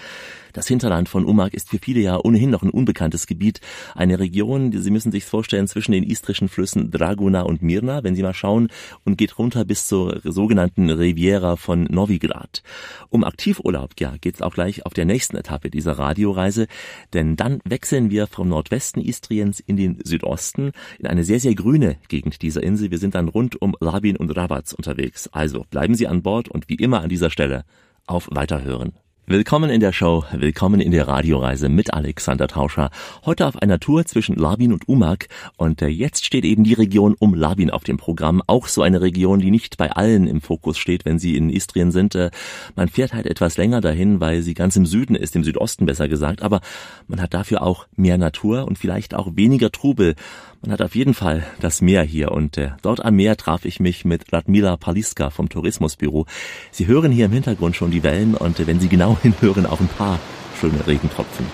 Das 0.54 0.68
Hinterland 0.68 1.10
von 1.10 1.26
Umag 1.26 1.54
ist 1.54 1.70
für 1.70 1.80
viele 1.80 2.02
ja 2.02 2.20
ohnehin 2.24 2.50
noch 2.50 2.64
ein 2.64 2.70
unbekanntes 2.70 3.28
Gebiet. 3.28 3.62
Eine 3.96 4.20
Region, 4.20 4.72
die 4.72 4.80
Sie 4.80 4.92
müssen 4.92 5.12
sich 5.12 5.26
vorstellen, 5.26 5.68
zwischen 5.68 5.92
den 5.92 6.04
istrischen 6.04 6.50
Flüssen 6.50 6.92
Draguna 6.92 7.42
und 7.42 7.62
Mirna, 7.62 8.04
wenn 8.04 8.16
Sie 8.16 8.24
mal 8.24 8.34
schauen, 8.34 8.70
und 9.06 9.18
geht 9.18 9.38
runter 9.38 9.66
bis 9.66 9.88
zur 9.88 10.22
sogenannten 10.24 10.90
Riviera 10.90 11.56
von 11.56 11.84
Novigrad. 11.84 12.64
Um 13.10 13.24
Aktivurlaub, 13.24 13.92
ja, 14.00 14.16
geht's 14.20 14.42
auch 14.42 14.54
gleich 14.54 14.86
auf 14.86 14.94
der 14.94 15.06
nächsten 15.06 15.38
Etappe 15.38 15.70
dieser 15.70 15.94
Radioreise, 15.94 16.68
denn 17.14 17.36
dann 17.36 17.60
wechseln 17.66 18.10
wir 18.10 18.28
vom 18.28 18.50
Nordwesten 18.50 19.02
Istriens 19.02 19.60
in 19.60 19.78
den 19.78 20.00
Südosten, 20.04 20.72
in 20.98 21.08
eine 21.08 21.24
sehr, 21.24 21.40
sehr 21.40 21.56
grüne 21.56 21.98
Gegend 22.08 22.42
dieser 22.42 22.64
Insel. 22.64 22.92
Wir 22.92 22.98
sind 22.98 23.16
dann 23.16 23.28
rund 23.28 23.62
um 23.62 23.76
Labin 23.80 24.18
und 24.18 24.36
Rabatz 24.36 24.74
unterwegs. 24.74 25.28
Also 25.32 25.66
bleiben 25.70 25.96
Sie 25.96 26.08
an 26.08 26.24
Bord 26.24 26.50
und 26.50 26.70
wie 26.70 26.76
immer 26.76 27.02
an 27.02 27.10
dieser 27.10 27.30
Stelle 27.30 27.66
auf 28.06 28.28
Weiterhören. 28.32 28.94
Willkommen 29.32 29.70
in 29.70 29.80
der 29.80 29.94
Show, 29.94 30.24
willkommen 30.32 30.82
in 30.82 30.90
der 30.90 31.08
Radioreise 31.08 31.70
mit 31.70 31.94
Alexander 31.94 32.48
Tauscher. 32.48 32.90
Heute 33.28 33.46
auf 33.46 33.62
einer 33.62 33.80
Tour 33.80 34.04
zwischen 34.06 34.36
Labin 34.36 34.74
und 34.74 34.90
Umag 34.90 35.28
und 35.56 35.84
äh, 35.84 35.88
jetzt 35.88 36.26
steht 36.26 36.46
eben 36.46 36.64
die 36.64 36.74
Region 36.74 37.16
um 37.20 37.36
Labin 37.36 37.70
auf 37.70 37.84
dem 37.84 37.98
Programm. 37.98 38.42
Auch 38.48 38.68
so 38.68 38.82
eine 38.82 39.02
Region, 39.02 39.40
die 39.40 39.52
nicht 39.52 39.78
bei 39.78 39.92
allen 39.92 40.26
im 40.26 40.42
Fokus 40.42 40.80
steht, 40.80 41.06
wenn 41.06 41.20
sie 41.20 41.38
in 41.38 41.52
Istrien 41.52 41.92
sind. 41.92 42.16
Äh, 42.16 42.32
man 42.76 42.88
fährt 42.88 43.14
halt 43.14 43.28
etwas 43.28 43.56
länger 43.56 43.82
dahin, 43.82 44.20
weil 44.20 44.42
sie 44.42 44.56
ganz 44.56 44.76
im 44.76 44.88
Süden 44.88 45.14
ist, 45.14 45.36
im 45.36 45.44
Südosten 45.44 45.86
besser 45.86 46.08
gesagt, 46.08 46.42
aber 46.42 46.62
man 47.08 47.22
hat 47.22 47.36
dafür 47.36 47.62
auch 47.62 47.86
mehr 47.96 48.18
Natur 48.18 48.66
und 48.66 48.80
vielleicht 48.80 49.14
auch 49.14 49.36
weniger 49.36 49.72
Trubel. 49.72 50.16
Man 50.62 50.74
hat 50.74 50.82
auf 50.82 50.94
jeden 50.94 51.14
Fall 51.14 51.44
das 51.62 51.82
Meer 51.82 52.04
hier 52.04 52.32
und 52.34 52.58
äh, 52.58 52.72
dort 52.82 53.04
am 53.06 53.16
Meer 53.16 53.38
traf 53.38 53.64
ich 53.64 53.80
mich 53.80 54.04
mit 54.04 54.34
Radmila 54.34 54.76
Paliska 54.76 55.30
vom 55.30 55.48
Tourismusbüro. 55.48 56.26
Sie 56.72 56.86
hören 56.86 57.12
hier 57.14 57.26
im 57.28 57.32
Hintergrund 57.32 57.78
schon 57.78 57.92
die 57.92 58.04
Wellen 58.04 58.36
und 58.36 58.60
äh, 58.60 58.68
wenn 58.68 58.80
Sie 58.80 58.90
genau 58.90 59.18
hinhören, 59.22 59.66
auch 59.66 59.80
ein 59.80 59.88
paar 59.88 60.20
schöne 60.60 60.86
Regentropfen. 60.86 61.46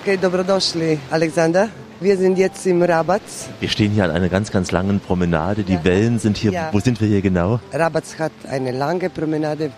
Okay, 0.00 0.16
dobrodošli, 0.16 0.98
Alexander. 1.10 1.68
Wir 2.00 2.16
sind 2.16 2.38
jetzt 2.38 2.66
im 2.66 2.80
Rabat. 2.82 3.20
Wir 3.60 3.68
stehen 3.68 3.92
hier 3.92 4.04
an 4.04 4.10
einer 4.12 4.30
ganz, 4.30 4.50
ganz 4.50 4.72
langen 4.72 5.00
Promenade. 5.00 5.62
Die 5.62 5.74
Ja. 5.74 5.84
Wellen 5.84 6.18
sind 6.18 6.38
hier. 6.38 6.52
Ja. 6.52 6.68
Wo 6.72 6.80
sind 6.80 6.98
wir 7.02 7.06
hier 7.08 7.20
genau? 7.20 7.60
Rabat 7.74 8.04
hat 8.18 8.32
eine 8.48 8.72
lange 8.72 9.10
Promenade, 9.10 9.72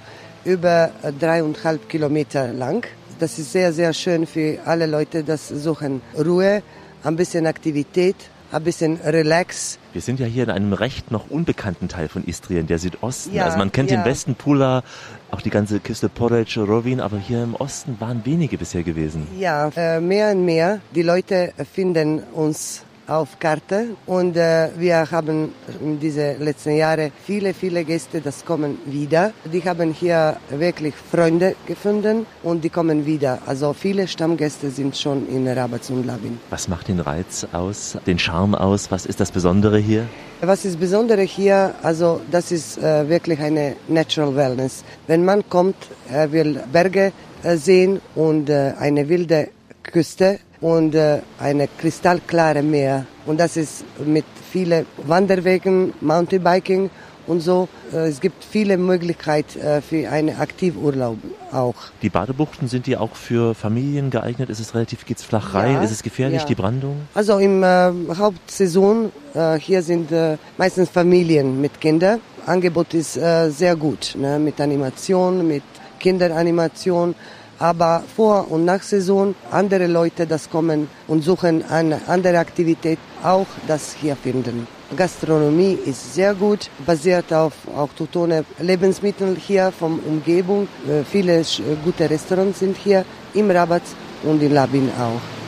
über 0.44 0.92
äh, 1.02 1.12
dreieinhalb 1.12 1.88
Kilometer 1.88 2.52
lang. 2.52 2.86
Das 3.18 3.40
ist 3.40 3.50
sehr, 3.50 3.72
sehr 3.72 3.92
schön 3.92 4.26
für 4.28 4.58
alle 4.64 4.86
Leute, 4.86 5.24
das 5.24 5.48
suchen 5.48 6.00
Ruhe, 6.16 6.62
ein 7.04 7.16
bisschen 7.16 7.46
Aktivität, 7.46 8.16
ein 8.50 8.62
bisschen 8.64 8.96
Relax. 8.96 9.78
Wir 9.92 10.02
sind 10.02 10.20
ja 10.20 10.26
hier 10.26 10.44
in 10.44 10.50
einem 10.50 10.72
recht 10.72 11.10
noch 11.10 11.30
unbekannten 11.30 11.88
Teil 11.88 12.08
von 12.08 12.24
Istrien, 12.24 12.66
der 12.66 12.78
Südosten. 12.78 13.34
Ja, 13.34 13.44
also 13.44 13.58
man 13.58 13.72
kennt 13.72 13.90
ja. 13.90 13.96
den 13.98 14.04
Westen, 14.04 14.34
Pula, 14.34 14.82
auch 15.30 15.40
die 15.40 15.50
ganze 15.50 15.80
Küste 15.80 16.08
Porridge, 16.08 16.60
Rovin, 16.60 17.00
aber 17.00 17.18
hier 17.18 17.42
im 17.42 17.54
Osten 17.54 17.96
waren 17.98 18.24
wenige 18.24 18.58
bisher 18.58 18.82
gewesen. 18.82 19.26
Ja, 19.38 19.70
äh, 19.76 20.00
mehr 20.00 20.32
und 20.32 20.44
mehr. 20.44 20.80
Die 20.94 21.02
Leute 21.02 21.52
finden 21.72 22.22
uns 22.34 22.84
auf 23.06 23.38
Karte 23.38 23.96
und 24.06 24.36
äh, 24.36 24.68
wir 24.76 25.10
haben 25.10 25.52
in 25.80 25.98
diese 25.98 26.34
letzten 26.38 26.76
Jahre 26.76 27.10
viele, 27.24 27.54
viele 27.54 27.84
Gäste, 27.84 28.20
das 28.20 28.44
kommen 28.44 28.78
wieder. 28.86 29.32
Die 29.52 29.62
haben 29.62 29.92
hier 29.92 30.36
wirklich 30.50 30.94
Freunde 30.94 31.56
gefunden 31.66 32.26
und 32.42 32.62
die 32.62 32.70
kommen 32.70 33.04
wieder. 33.06 33.38
Also 33.46 33.72
viele 33.72 34.06
Stammgäste 34.06 34.70
sind 34.70 34.96
schon 34.96 35.28
in 35.28 35.46
Rabat 35.48 35.90
und 35.90 36.06
Labin. 36.06 36.38
Was 36.50 36.68
macht 36.68 36.88
den 36.88 37.00
Reiz 37.00 37.46
aus, 37.52 37.98
den 38.06 38.18
Charme 38.18 38.54
aus? 38.54 38.90
Was 38.90 39.06
ist 39.06 39.20
das 39.20 39.30
Besondere 39.30 39.78
hier? 39.78 40.06
Was 40.40 40.64
ist 40.64 40.80
Besondere 40.80 41.22
hier, 41.22 41.74
also 41.82 42.20
das 42.30 42.50
ist 42.50 42.78
äh, 42.78 43.08
wirklich 43.08 43.38
eine 43.40 43.76
Natural 43.88 44.34
Wellness. 44.34 44.84
Wenn 45.06 45.24
man 45.24 45.48
kommt, 45.48 45.76
er 46.10 46.32
will 46.32 46.60
Berge 46.72 47.12
äh, 47.42 47.56
sehen 47.56 48.00
und 48.14 48.50
äh, 48.50 48.72
eine 48.78 49.08
wilde 49.08 49.48
Küste 49.82 50.40
und 50.62 50.94
äh, 50.94 51.20
eine 51.38 51.68
kristallklare 51.68 52.62
Meer. 52.62 53.04
Und 53.26 53.38
das 53.38 53.56
ist 53.56 53.84
mit 54.04 54.24
vielen 54.50 54.86
Wanderwegen, 54.96 55.92
Mountainbiking 56.00 56.88
und 57.26 57.40
so. 57.40 57.68
Äh, 57.92 58.08
es 58.08 58.20
gibt 58.20 58.44
viele 58.44 58.78
Möglichkeiten 58.78 59.58
äh, 59.58 59.82
für 59.82 60.08
einen 60.08 60.38
Aktivurlaub 60.38 61.18
auch. 61.50 61.74
Die 62.00 62.08
Badebuchten 62.08 62.68
sind 62.68 62.86
die 62.86 62.96
auch 62.96 63.16
für 63.16 63.54
Familien 63.54 64.10
geeignet? 64.10 64.50
Ist 64.50 64.60
es 64.60 64.74
relativ, 64.74 65.04
geht's 65.04 65.24
flach 65.24 65.52
rein? 65.52 65.74
Ja, 65.74 65.82
ist 65.82 65.90
es 65.90 66.02
gefährlich, 66.02 66.42
ja. 66.42 66.46
die 66.46 66.54
Brandung? 66.54 66.96
Also 67.12 67.38
im 67.38 67.62
äh, 67.62 67.92
Hauptsaison, 68.16 69.10
äh, 69.34 69.58
hier 69.58 69.82
sind 69.82 70.12
äh, 70.12 70.36
meistens 70.56 70.88
Familien 70.88 71.60
mit 71.60 71.80
Kindern. 71.80 72.20
Angebot 72.46 72.94
ist 72.94 73.16
äh, 73.16 73.50
sehr 73.50 73.76
gut, 73.76 74.16
ne? 74.16 74.38
mit 74.38 74.60
Animation, 74.60 75.46
mit 75.46 75.62
Kinderanimation. 75.98 77.14
Aber 77.62 78.02
vor 78.16 78.50
und 78.50 78.64
nach 78.64 78.82
Saison 78.82 79.36
andere 79.52 79.86
Leute, 79.86 80.26
das 80.26 80.50
kommen 80.50 80.88
und 81.06 81.22
suchen 81.22 81.64
eine 81.70 82.00
andere 82.08 82.40
Aktivität, 82.40 82.98
auch 83.22 83.46
das 83.68 83.94
hier 83.94 84.16
finden. 84.16 84.66
Gastronomie 84.96 85.78
ist 85.86 86.12
sehr 86.12 86.34
gut, 86.34 86.68
basiert 86.84 87.32
auf 87.32 87.52
autochtone 87.76 88.44
Lebensmittel 88.58 89.36
hier 89.36 89.70
vom 89.70 90.00
Umgebung. 90.00 90.66
Äh, 90.88 91.04
viele 91.04 91.44
gute 91.84 92.10
Restaurants 92.10 92.58
sind 92.58 92.76
hier 92.76 93.04
im 93.32 93.48
Rabat 93.48 93.82
und 94.24 94.42
in 94.42 94.52
Labin 94.52 94.90
auch. 94.98 95.41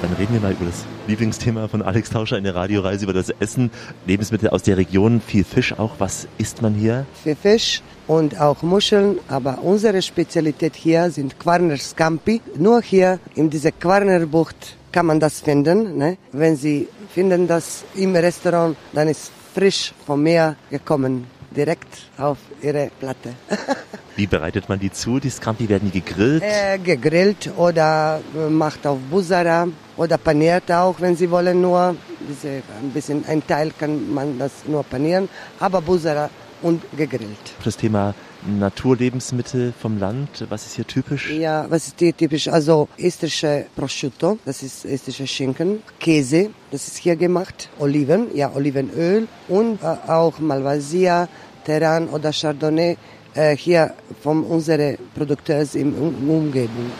Dann 0.00 0.12
reden 0.12 0.32
wir 0.32 0.40
mal 0.40 0.52
über 0.52 0.66
das 0.66 0.84
Lieblingsthema 1.08 1.66
von 1.66 1.82
Alex 1.82 2.10
Tauscher 2.10 2.38
in 2.38 2.44
der 2.44 2.54
Radioreise, 2.54 3.04
über 3.04 3.12
das 3.12 3.30
Essen. 3.40 3.70
Lebensmittel 4.06 4.48
aus 4.50 4.62
der 4.62 4.76
Region, 4.76 5.20
viel 5.20 5.42
Fisch 5.42 5.72
auch. 5.76 5.96
Was 5.98 6.28
isst 6.38 6.62
man 6.62 6.74
hier? 6.74 7.04
für 7.24 7.34
Fisch 7.34 7.82
und 8.06 8.40
auch 8.40 8.62
Muscheln. 8.62 9.18
Aber 9.28 9.58
unsere 9.62 10.00
Spezialität 10.00 10.76
hier 10.76 11.10
sind 11.10 11.38
Quarner 11.38 11.76
Scampi. 11.76 12.40
Nur 12.56 12.80
hier 12.80 13.18
in 13.34 13.50
dieser 13.50 13.72
Quarner 13.72 14.24
Bucht 14.26 14.76
kann 14.92 15.06
man 15.06 15.18
das 15.18 15.40
finden. 15.40 15.98
Ne? 15.98 16.16
Wenn 16.32 16.56
Sie 16.56 16.88
finden 17.12 17.48
das 17.48 17.84
im 17.96 18.14
Restaurant, 18.14 18.76
dann 18.92 19.08
ist 19.08 19.32
frisch 19.52 19.92
vom 20.06 20.22
Meer 20.22 20.56
gekommen, 20.70 21.26
direkt 21.50 22.08
auf 22.16 22.38
Ihre 22.62 22.90
Platte. 22.98 23.34
Wie 24.16 24.26
bereitet 24.26 24.68
man 24.68 24.80
die 24.80 24.90
zu? 24.90 25.20
Die 25.20 25.30
Scampi 25.30 25.68
werden 25.68 25.92
die 25.92 26.00
gegrillt? 26.00 26.42
äh, 26.42 26.78
gegrillt 26.78 27.50
oder 27.56 28.20
äh, 28.36 28.50
macht 28.50 28.86
auf 28.86 28.98
Busara 29.10 29.68
oder 29.96 30.18
paniert 30.18 30.70
auch, 30.72 31.00
wenn 31.00 31.14
Sie 31.16 31.30
wollen 31.30 31.60
nur. 31.60 31.94
Diese, 32.28 32.62
ein 32.82 32.90
bisschen 32.92 33.24
ein 33.26 33.46
Teil 33.46 33.72
kann 33.78 34.12
man 34.12 34.38
das 34.38 34.52
nur 34.66 34.82
panieren, 34.82 35.28
aber 35.60 35.80
Busara 35.80 36.28
und 36.62 36.82
gegrillt. 36.96 37.54
Das 37.64 37.76
Thema 37.76 38.14
Naturlebensmittel 38.46 39.72
vom 39.80 39.98
Land. 39.98 40.46
Was 40.48 40.66
ist 40.66 40.74
hier 40.76 40.86
typisch? 40.86 41.30
Ja, 41.30 41.66
was 41.68 41.88
ist 41.88 41.98
hier 41.98 42.16
typisch? 42.16 42.48
Also 42.48 42.88
estrische 42.96 43.66
Prosciutto, 43.74 44.38
das 44.44 44.62
ist 44.62 44.84
estrische 44.84 45.26
Schinken, 45.26 45.82
Käse, 45.98 46.50
das 46.70 46.86
ist 46.88 46.98
hier 46.98 47.16
gemacht, 47.16 47.68
Oliven, 47.78 48.34
ja 48.34 48.52
Olivenöl 48.54 49.26
und 49.48 49.82
äh, 49.82 49.86
auch 50.10 50.38
Malvasia, 50.38 51.28
Terran 51.68 52.08
oder 52.08 52.32
Chardonnay 52.32 52.96
äh, 53.34 53.54
hier 53.54 53.92
von 54.22 54.42
unseren 54.42 54.96
Produkteurs 55.14 55.74
im 55.74 55.92
um 55.92 56.30
Umgebung. 56.30 56.90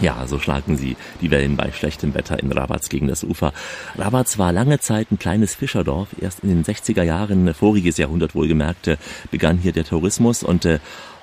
Ja, 0.00 0.26
so 0.26 0.40
schlagen 0.40 0.76
sie 0.76 0.96
die 1.20 1.30
Wellen 1.30 1.56
bei 1.56 1.70
schlechtem 1.70 2.14
Wetter 2.14 2.40
in 2.40 2.50
Rabatz 2.50 2.88
gegen 2.88 3.06
das 3.06 3.22
Ufer. 3.22 3.52
Rabatz 3.96 4.36
war 4.38 4.52
lange 4.52 4.80
Zeit 4.80 5.12
ein 5.12 5.18
kleines 5.20 5.54
Fischerdorf. 5.54 6.08
Erst 6.20 6.40
in 6.40 6.48
den 6.48 6.64
60er 6.64 7.04
Jahren, 7.04 7.54
voriges 7.54 7.98
Jahrhundert 7.98 8.34
wohlgemerkt, 8.34 8.88
äh, 8.88 8.96
begann 9.30 9.58
hier 9.58 9.72
der 9.72 9.84
Tourismus 9.84 10.42
und 10.42 10.64
äh, 10.64 10.80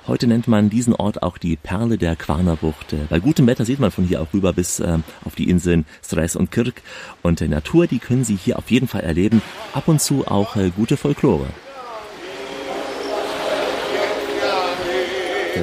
Heute 0.08 0.28
nennt 0.28 0.46
man 0.46 0.70
diesen 0.70 0.94
Ort 0.94 1.24
auch 1.24 1.36
die 1.36 1.56
Perle 1.56 1.98
der 1.98 2.14
Quarnerbucht. 2.14 2.92
Äh, 2.92 3.06
bei 3.08 3.18
gutem 3.18 3.48
Wetter 3.48 3.64
sieht 3.64 3.80
man 3.80 3.90
von 3.90 4.04
hier 4.04 4.22
auch 4.22 4.32
rüber 4.32 4.52
bis 4.52 4.78
äh, 4.78 4.98
auf 5.24 5.34
die 5.34 5.50
Inseln 5.50 5.84
Stres 6.04 6.36
und 6.36 6.52
Kirk. 6.52 6.82
Und 7.22 7.40
äh, 7.40 7.48
Natur, 7.48 7.88
die 7.88 7.98
können 7.98 8.22
Sie 8.22 8.36
hier 8.36 8.56
auf 8.56 8.70
jeden 8.70 8.86
Fall 8.86 9.02
erleben. 9.02 9.42
Ab 9.72 9.88
und 9.88 10.00
zu 10.00 10.28
auch 10.28 10.54
äh, 10.54 10.70
gute 10.70 10.96
Folklore. 10.96 11.46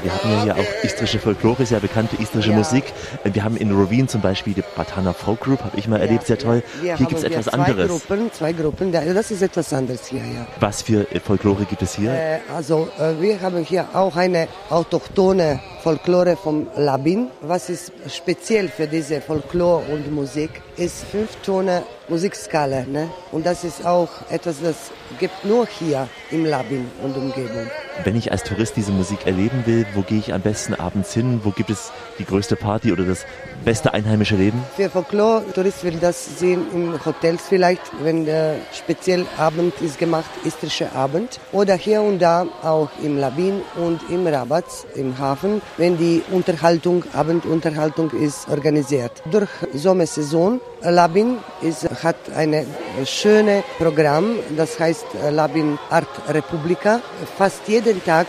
Wir 0.02 0.12
haben 0.14 0.32
ja 0.32 0.44
hier 0.44 0.56
auch 0.56 0.84
istrische 0.84 1.20
Folklore, 1.20 1.64
ja 1.64 1.80
bekannte 1.80 2.16
istrische 2.22 2.52
Ja. 2.52 2.58
Musik. 2.58 2.86
Wir 3.24 3.44
haben 3.44 3.58
in 3.58 3.72
Rovin 3.72 4.08
zum 4.08 4.22
Beispiel 4.22 4.54
die 4.54 4.64
Batana 4.76 5.14
Folk 5.14 5.42
Group, 5.42 5.64
habe 5.64 5.78
ich 5.78 5.88
mal 5.88 6.00
erlebt, 6.02 6.26
sehr 6.28 6.38
toll. 6.38 6.64
Wir 6.82 6.96
Hier 6.98 7.06
gibt 7.08 7.20
es 7.20 7.24
etwas 7.24 7.46
zwei 7.46 7.58
anderes. 7.58 7.90
Gruppen, 7.90 8.32
zwei 8.32 8.54
Gruppen, 8.54 8.92
da- 8.92 9.02
das 9.14 9.32
ist 9.32 9.42
etwas 9.42 9.72
anderes 9.74 10.08
hier, 10.08 10.20
ja. 10.22 10.48
Was 10.60 10.82
für 10.82 11.12
äh, 11.14 11.20
Folklore 11.20 11.66
gibt 11.66 11.82
es 11.82 11.96
hier? 11.96 12.12
Äh, 12.12 12.40
also 12.56 12.88
äh, 13.00 13.22
wir 13.22 13.42
haben 13.42 13.64
hier 13.64 13.86
auch 13.94 14.16
eine 14.16 14.48
autochtone 14.70 15.60
Folklore 15.84 16.36
vom 16.38 16.68
Labin. 16.78 17.28
Was 17.42 17.70
ist 17.70 17.92
speziell 18.10 18.70
für 18.70 18.88
diese 18.88 19.22
Folklore 19.22 19.84
und 19.92 20.12
Musik, 20.14 20.50
ist 20.78 21.04
fünftone 21.12 21.84
Musikskala. 22.14 22.86
Ne? 22.86 23.10
Und 23.32 23.44
das 23.46 23.64
ist 23.64 23.84
auch 23.86 24.10
etwas, 24.30 24.62
das 24.62 24.92
gibt 25.20 25.46
nur 25.46 25.66
hier 25.66 26.08
im 26.30 26.46
Labin 26.46 26.86
und 27.04 27.18
Umgebung. 27.18 27.68
Wenn 28.04 28.16
ich 28.16 28.32
als 28.32 28.44
Tourist 28.44 28.76
diese 28.76 28.92
Musik 28.92 29.26
erleben 29.26 29.64
will, 29.66 29.86
wo 29.96 30.02
gehe 30.02 30.20
ich 30.20 30.34
am 30.34 30.42
besten 30.42 30.76
abends 30.76 31.14
hin? 31.14 31.42
Wo 31.44 31.50
gibt 31.50 31.70
es 31.70 31.92
die 32.20 32.26
größte 32.26 32.56
Party 32.56 32.92
oder 32.92 33.04
das 33.04 33.26
beste 33.66 33.94
einheimische 33.94 34.36
Leben? 34.36 34.64
Für 34.76 34.90
Folklore-Tourist 34.90 35.84
will 35.84 35.98
das 36.00 36.40
sehen 36.40 36.66
in 36.74 37.06
Hotels 37.06 37.42
vielleicht, 37.48 37.82
wenn 38.04 38.26
der 38.26 38.56
speziell 38.74 39.26
Abend 39.38 39.74
ist 39.82 39.98
gemacht, 39.98 40.30
istrische 40.44 40.92
Abend. 40.94 41.40
Oder 41.52 41.76
hier 41.76 42.02
und 42.02 42.20
da 42.20 42.46
auch 42.64 42.90
im 43.04 43.18
Labin 43.18 43.62
und 43.76 44.02
im 44.10 44.28
Rabat, 44.28 44.66
im 44.96 45.18
Hafen, 45.18 45.62
wenn 45.78 45.98
die 45.98 46.22
Unterhaltung, 46.32 47.04
Abendunterhaltung 47.14 48.12
ist 48.12 48.48
organisiert. 48.50 49.12
Durch 49.32 49.50
Sommersaison, 49.74 50.62
Labin 50.84 51.38
ist, 51.62 51.90
hat 52.04 52.16
eine 52.36 52.66
schöne 53.06 53.64
Programm, 53.78 54.36
das 54.58 54.80
heißt 54.80 55.06
äh, 55.24 55.30
Labin 55.30 55.80
Art 55.90 56.08
Republika. 56.30 57.00
Fast 57.38 57.68
jeden 57.68 58.04
Tag 58.04 58.28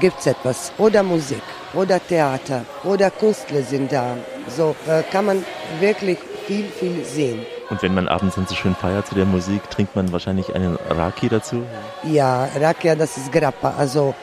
gibt's 0.00 0.26
etwas. 0.26 0.72
Oder 0.78 1.02
Musik, 1.02 1.42
oder 1.74 2.00
Theater, 2.00 2.64
oder 2.84 3.10
Künstler 3.10 3.62
sind 3.62 3.92
da. 3.92 4.16
So 4.56 4.76
äh, 4.88 5.02
kann 5.10 5.26
man 5.26 5.44
wirklich 5.80 6.18
viel, 6.46 6.66
viel 6.66 7.04
sehen. 7.04 7.44
Und 7.70 7.82
wenn 7.82 7.94
man 7.94 8.06
abends 8.06 8.36
dann 8.36 8.46
so 8.46 8.54
schön 8.54 8.76
feiert 8.76 9.08
zu 9.08 9.16
der 9.16 9.24
Musik, 9.24 9.68
trinkt 9.70 9.96
man 9.96 10.12
wahrscheinlich 10.12 10.54
einen 10.54 10.76
Raki 10.88 11.28
dazu? 11.28 11.62
Ja, 12.04 12.48
Rakia, 12.60 12.94
das 12.94 13.16
ist 13.16 13.32
Grappa. 13.32 13.74
Also 13.76 14.14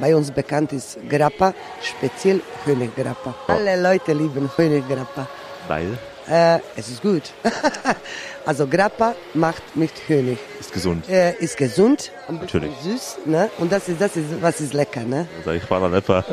bei 0.00 0.14
uns 0.14 0.30
bekannt 0.30 0.72
ist 0.72 0.98
Grappa, 1.08 1.54
speziell 1.80 2.40
Höniggrappa. 2.66 3.34
Alle 3.48 3.80
Leute 3.80 4.12
lieben 4.12 4.50
Höniggrappa. 4.56 5.26
Weil 5.68 5.96
Äh, 6.32 6.60
es 6.76 6.88
ist 6.88 7.02
gut. 7.02 7.24
also 8.46 8.66
Grappa 8.66 9.14
macht 9.34 9.76
mit 9.76 9.90
Honig. 10.08 10.38
ist 10.58 10.72
gesund. 10.72 11.06
Äh, 11.06 11.34
ist 11.34 11.58
gesund, 11.58 12.10
ein 12.26 12.36
Natürlich. 12.36 12.72
süß, 12.82 13.18
ne? 13.26 13.50
Und 13.58 13.70
das 13.70 13.86
ist, 13.90 14.00
das 14.00 14.16
ist, 14.16 14.40
was 14.40 14.62
ist 14.62 14.72
lecker, 14.72 15.02
ne? 15.02 15.28
Sag 15.44 15.56
ich 15.56 15.62
Vater 15.64 15.90
Lepper. 15.90 16.24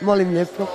Molim 0.00 0.32
lijepo. 0.32 0.68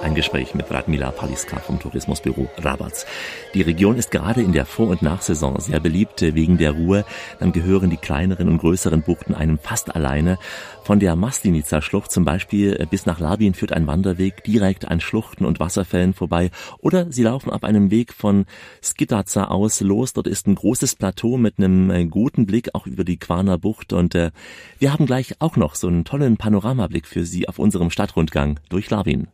Ein 0.00 0.14
Gespräch 0.14 0.54
mit 0.54 0.70
Radmila 0.70 1.10
Paliska 1.10 1.58
vom 1.58 1.80
Tourismusbüro 1.80 2.48
Rabatz. 2.58 3.04
Die 3.52 3.62
Region 3.62 3.96
ist 3.96 4.12
gerade 4.12 4.42
in 4.42 4.52
der 4.52 4.64
Vor- 4.64 4.88
und 4.88 5.02
Nachsaison 5.02 5.58
sehr 5.58 5.80
beliebt 5.80 6.22
wegen 6.22 6.56
der 6.56 6.70
Ruhe. 6.70 7.04
Dann 7.40 7.50
gehören 7.50 7.90
die 7.90 7.96
kleineren 7.96 8.48
und 8.48 8.58
größeren 8.58 9.02
Buchten 9.02 9.34
einem 9.34 9.58
fast 9.58 9.94
alleine. 9.96 10.38
Von 10.84 11.00
der 11.00 11.16
Maslinica 11.16 11.82
Schlucht 11.82 12.12
zum 12.12 12.24
Beispiel 12.24 12.76
äh, 12.78 12.86
bis 12.86 13.06
nach 13.06 13.18
Labin 13.18 13.54
führt 13.54 13.72
ein 13.72 13.88
Wanderweg 13.88 14.44
direkt 14.44 14.86
an 14.86 15.00
Schluchten 15.00 15.44
und 15.44 15.58
Wasserfällen 15.58 16.14
vorbei. 16.14 16.52
Oder 16.78 17.10
Sie 17.10 17.24
laufen 17.24 17.50
ab 17.50 17.64
einem 17.64 17.90
Weg 17.90 18.12
von 18.14 18.46
Skidaza 18.80 19.46
aus 19.46 19.80
los. 19.80 20.12
Dort 20.12 20.28
ist 20.28 20.46
ein 20.46 20.54
großes 20.54 20.94
Plateau 20.94 21.38
mit 21.38 21.58
einem 21.58 21.90
äh, 21.90 22.06
guten 22.06 22.46
Blick 22.46 22.70
auch 22.72 22.86
über 22.86 23.02
die 23.02 23.18
Quarner 23.18 23.58
Bucht. 23.58 23.92
Und 23.92 24.14
äh, 24.14 24.30
wir 24.78 24.92
haben 24.92 25.06
gleich 25.06 25.34
auch 25.40 25.56
noch 25.56 25.74
so 25.74 25.88
einen 25.88 26.04
tollen 26.04 26.36
Panoramablick 26.36 27.06
für 27.06 27.24
Sie 27.24 27.48
auf 27.48 27.58
unserem 27.58 27.90
Stadtrundgang 27.90 28.60
durch 28.68 28.88
Labin. 28.90 29.26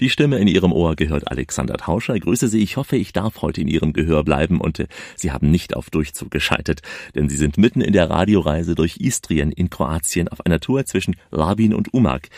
Die 0.00 0.10
Stimme 0.10 0.38
in 0.38 0.48
Ihrem 0.48 0.72
Ohr 0.72 0.96
gehört 0.96 1.30
Alexander 1.30 1.74
Tauscher. 1.74 2.18
Grüße 2.18 2.48
Sie, 2.48 2.62
ich 2.62 2.76
hoffe, 2.76 2.96
ich 2.96 3.12
darf 3.12 3.42
heute 3.42 3.60
in 3.60 3.68
Ihrem 3.68 3.92
Gehör 3.92 4.24
bleiben 4.24 4.60
und 4.60 4.80
äh, 4.80 4.86
Sie 5.16 5.30
haben 5.30 5.50
nicht 5.50 5.76
auf 5.76 5.90
Durchzug 5.90 6.30
geschaltet, 6.30 6.80
denn 7.14 7.28
Sie 7.28 7.36
sind 7.36 7.58
mitten 7.58 7.80
in 7.80 7.92
der 7.92 8.10
Radioreise 8.10 8.74
durch 8.74 8.98
Istrien 8.98 9.52
in 9.52 9.70
Kroatien 9.70 10.28
auf 10.28 10.44
einer 10.46 10.60
Tour 10.60 10.84
zwischen 10.86 11.16
Labin 11.30 11.74
und 11.74 11.92
Umag. 11.92 12.28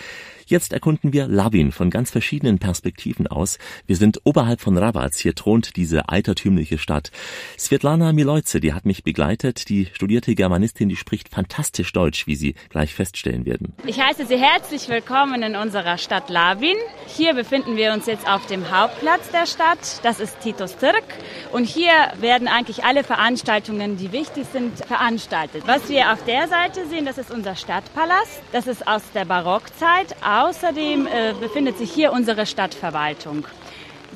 Jetzt 0.47 0.75
erkunden 0.75 1.13
wir 1.13 1.27
Labin 1.27 1.73
von 1.73 1.89
ganz 1.89 2.11
verschiedenen 2.11 2.59
Perspektiven 2.59 3.27
aus. 3.27 3.59
Wir 3.87 3.97
sind 3.97 4.21
oberhalb 4.25 4.61
von 4.61 4.77
Rabatz. 4.77 5.19
Hier 5.19 5.35
thront 5.35 5.77
diese 5.77 6.09
altertümliche 6.11 6.77
Stadt. 6.77 7.11
Svetlana 7.59 8.13
Milojce, 8.13 8.61
die 8.61 8.75
hat 8.75 8.85
mich 8.85 9.05
begleitet, 9.05 9.69
die 9.71 9.89
studierte 9.95 10.35
Germanistin, 10.35 10.91
die 10.91 10.97
spricht 10.97 11.31
fantastisch 11.31 11.93
Deutsch, 11.93 12.27
wie 12.27 12.37
Sie 12.37 12.55
gleich 12.69 12.95
feststellen 12.95 13.47
werden. 13.47 13.73
Ich 13.87 14.01
heiße 14.01 14.27
Sie 14.27 14.37
herzlich 14.37 14.89
willkommen 14.89 15.43
in 15.43 15.57
unserer 15.57 15.97
Stadt 15.97 16.29
Labin. 16.29 16.77
Hier 17.07 17.35
befinden 17.35 17.77
wir 17.77 17.95
uns 17.95 18.07
jetzt 18.07 18.29
auf 18.29 18.47
dem 18.47 18.71
Hauptplatz 18.71 19.31
der 19.31 19.47
Stadt. 19.47 20.01
Das 20.03 20.21
ist 20.21 20.41
Titos 20.41 20.77
Türk. 20.77 21.05
Und 21.53 21.65
hier 21.65 21.93
werden 22.21 22.49
eigentlich 22.49 22.85
alle 22.85 23.03
Veranstaltungen, 23.05 23.97
die 23.97 24.13
wichtig 24.13 24.45
sind, 24.53 24.79
veranstaltet. 24.85 25.63
Was 25.67 25.89
wir 25.89 26.13
auf 26.13 26.23
der 26.25 26.49
Seite 26.49 26.87
sehen, 26.89 27.07
das 27.07 27.17
ist 27.17 27.31
unser 27.31 27.57
Stadtpalast. 27.57 28.43
Das 28.53 28.67
ist 28.67 28.87
aus 28.87 29.03
der 29.15 29.25
Barockzeit. 29.25 30.15
Außerdem 30.35 31.07
äh, 31.07 31.33
befindet 31.39 31.79
sich 31.79 31.93
hier 31.93 32.13
unsere 32.13 32.45
Stadtverwaltung. 32.45 33.47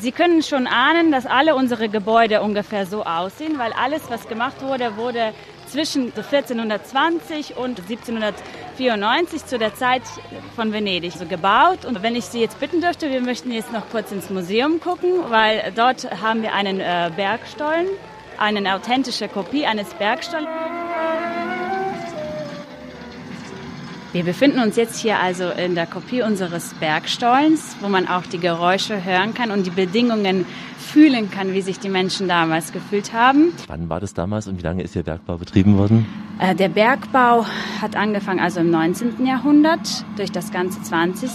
Sie 0.01 0.11
können 0.11 0.43
schon 0.43 0.67
ahnen, 0.67 1.13
dass 1.13 1.27
alle 1.27 1.55
unsere 1.55 1.89
Gebäude 1.89 2.43
ungefähr 2.43 2.87
so 2.87 3.05
aussehen, 3.05 3.57
weil 3.57 3.73
alles, 3.73 4.03
was 4.09 4.27
gemacht 4.27 4.61
wurde, 4.61 4.97
wurde 4.97 5.33
zwischen 5.69 6.07
1420 6.07 7.57
und 7.57 7.79
1794 7.79 9.47
zu 9.47 9.59
der 9.59 9.77
Zeit 9.77 10.03
von 10.57 10.73
Venedig 10.73 11.13
so 11.13 11.25
gebaut. 11.25 11.85
Und 11.85 12.03
wenn 12.03 12.17
ich 12.17 12.25
Sie 12.25 12.41
jetzt 12.41 12.59
bitten 12.59 12.81
dürfte, 12.81 13.11
wir 13.11 13.21
möchten 13.21 13.53
jetzt 13.53 13.73
noch 13.73 13.89
kurz 13.89 14.11
ins 14.11 14.29
Museum 14.29 14.81
gucken, 14.81 15.11
weil 15.29 15.73
dort 15.77 16.11
haben 16.21 16.43
wir 16.43 16.53
einen 16.53 16.81
äh, 16.81 17.13
Bergstollen, 17.15 17.87
eine 18.39 18.75
authentische 18.75 19.29
Kopie 19.29 19.67
eines 19.67 19.95
Bergstollen. 19.95 20.49
Wir 24.11 24.25
befinden 24.25 24.61
uns 24.61 24.77
jetzt 24.77 24.99
hier 24.99 25.19
also 25.19 25.51
in 25.51 25.75
der 25.75 25.87
Kopie 25.87 26.23
unseres 26.23 26.73
Bergstollens, 26.81 27.77
wo 27.83 27.89
man 27.91 28.09
auch 28.09 28.25
die 28.25 28.39
Geräusche 28.39 29.05
hören 29.05 29.35
kann 29.35 29.51
und 29.51 29.67
die 29.67 29.71
Bedingungen 29.71 30.47
fühlen 30.79 31.31
kann, 31.31 31.53
wie 31.53 31.61
sich 31.61 31.79
die 31.79 31.91
Menschen 31.91 32.27
damals 32.27 32.73
gefühlt 32.73 33.13
haben. 33.13 33.53
Wann 33.67 33.91
war 33.91 34.01
das 34.01 34.15
damals 34.15 34.49
und 34.49 34.57
wie 34.57 34.63
lange 34.63 34.83
ist 34.83 34.95
der 34.95 35.03
Bergbau 35.03 35.37
betrieben 35.37 35.77
worden? 35.77 36.07
Äh, 36.41 36.55
Der 36.55 36.69
Bergbau 36.69 37.45
hat 37.83 37.97
angefangen 37.97 38.39
also 38.39 38.61
im 38.61 38.71
19. 38.71 39.27
Jahrhundert, 39.27 40.05
durch 40.17 40.31
das 40.31 40.53
ganze 40.53 40.81
20. 40.81 41.31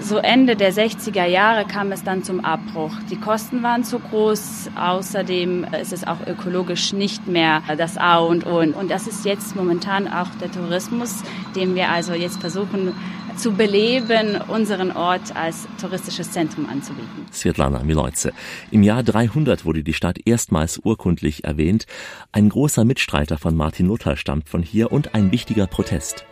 So 0.00 0.18
Ende 0.18 0.54
der 0.54 0.72
60er 0.72 1.26
Jahre 1.26 1.64
kam 1.66 1.90
es 1.90 2.04
dann 2.04 2.22
zum 2.22 2.44
Abbruch. 2.44 2.92
Die 3.10 3.16
Kosten 3.16 3.64
waren 3.64 3.82
zu 3.82 3.98
groß, 3.98 4.70
außerdem 4.76 5.66
ist 5.80 5.92
es 5.92 6.06
auch 6.06 6.24
ökologisch 6.26 6.92
nicht 6.92 7.26
mehr 7.26 7.62
das 7.76 7.98
A 7.98 8.18
und 8.18 8.46
O. 8.46 8.60
Und 8.60 8.88
das 8.90 9.08
ist 9.08 9.24
jetzt 9.24 9.56
momentan 9.56 10.06
auch 10.06 10.28
der 10.40 10.50
Tourismus, 10.50 11.22
den 11.56 11.74
wir 11.74 11.90
also 11.90 12.05
jetzt 12.14 12.40
versuchen 12.40 12.94
zu 13.36 13.52
beleben, 13.52 14.40
unseren 14.48 14.92
Ort 14.92 15.36
als 15.36 15.68
touristisches 15.80 16.30
Zentrum 16.32 16.68
anzubieten. 16.68 17.26
Svetlana 17.32 17.82
Milojce. 17.82 18.32
Im 18.70 18.82
Jahr 18.82 19.02
300 19.02 19.64
wurde 19.64 19.82
die 19.82 19.92
Stadt 19.92 20.18
erstmals 20.24 20.80
urkundlich 20.82 21.44
erwähnt. 21.44 21.86
Ein 22.32 22.48
großer 22.48 22.84
Mitstreiter 22.84 23.38
von 23.38 23.56
Martin 23.56 23.86
Luther 23.86 24.16
stammt 24.16 24.48
von 24.48 24.62
hier 24.62 24.92
und 24.92 25.14
ein 25.14 25.32
wichtiger 25.32 25.66
Protest. 25.66 26.24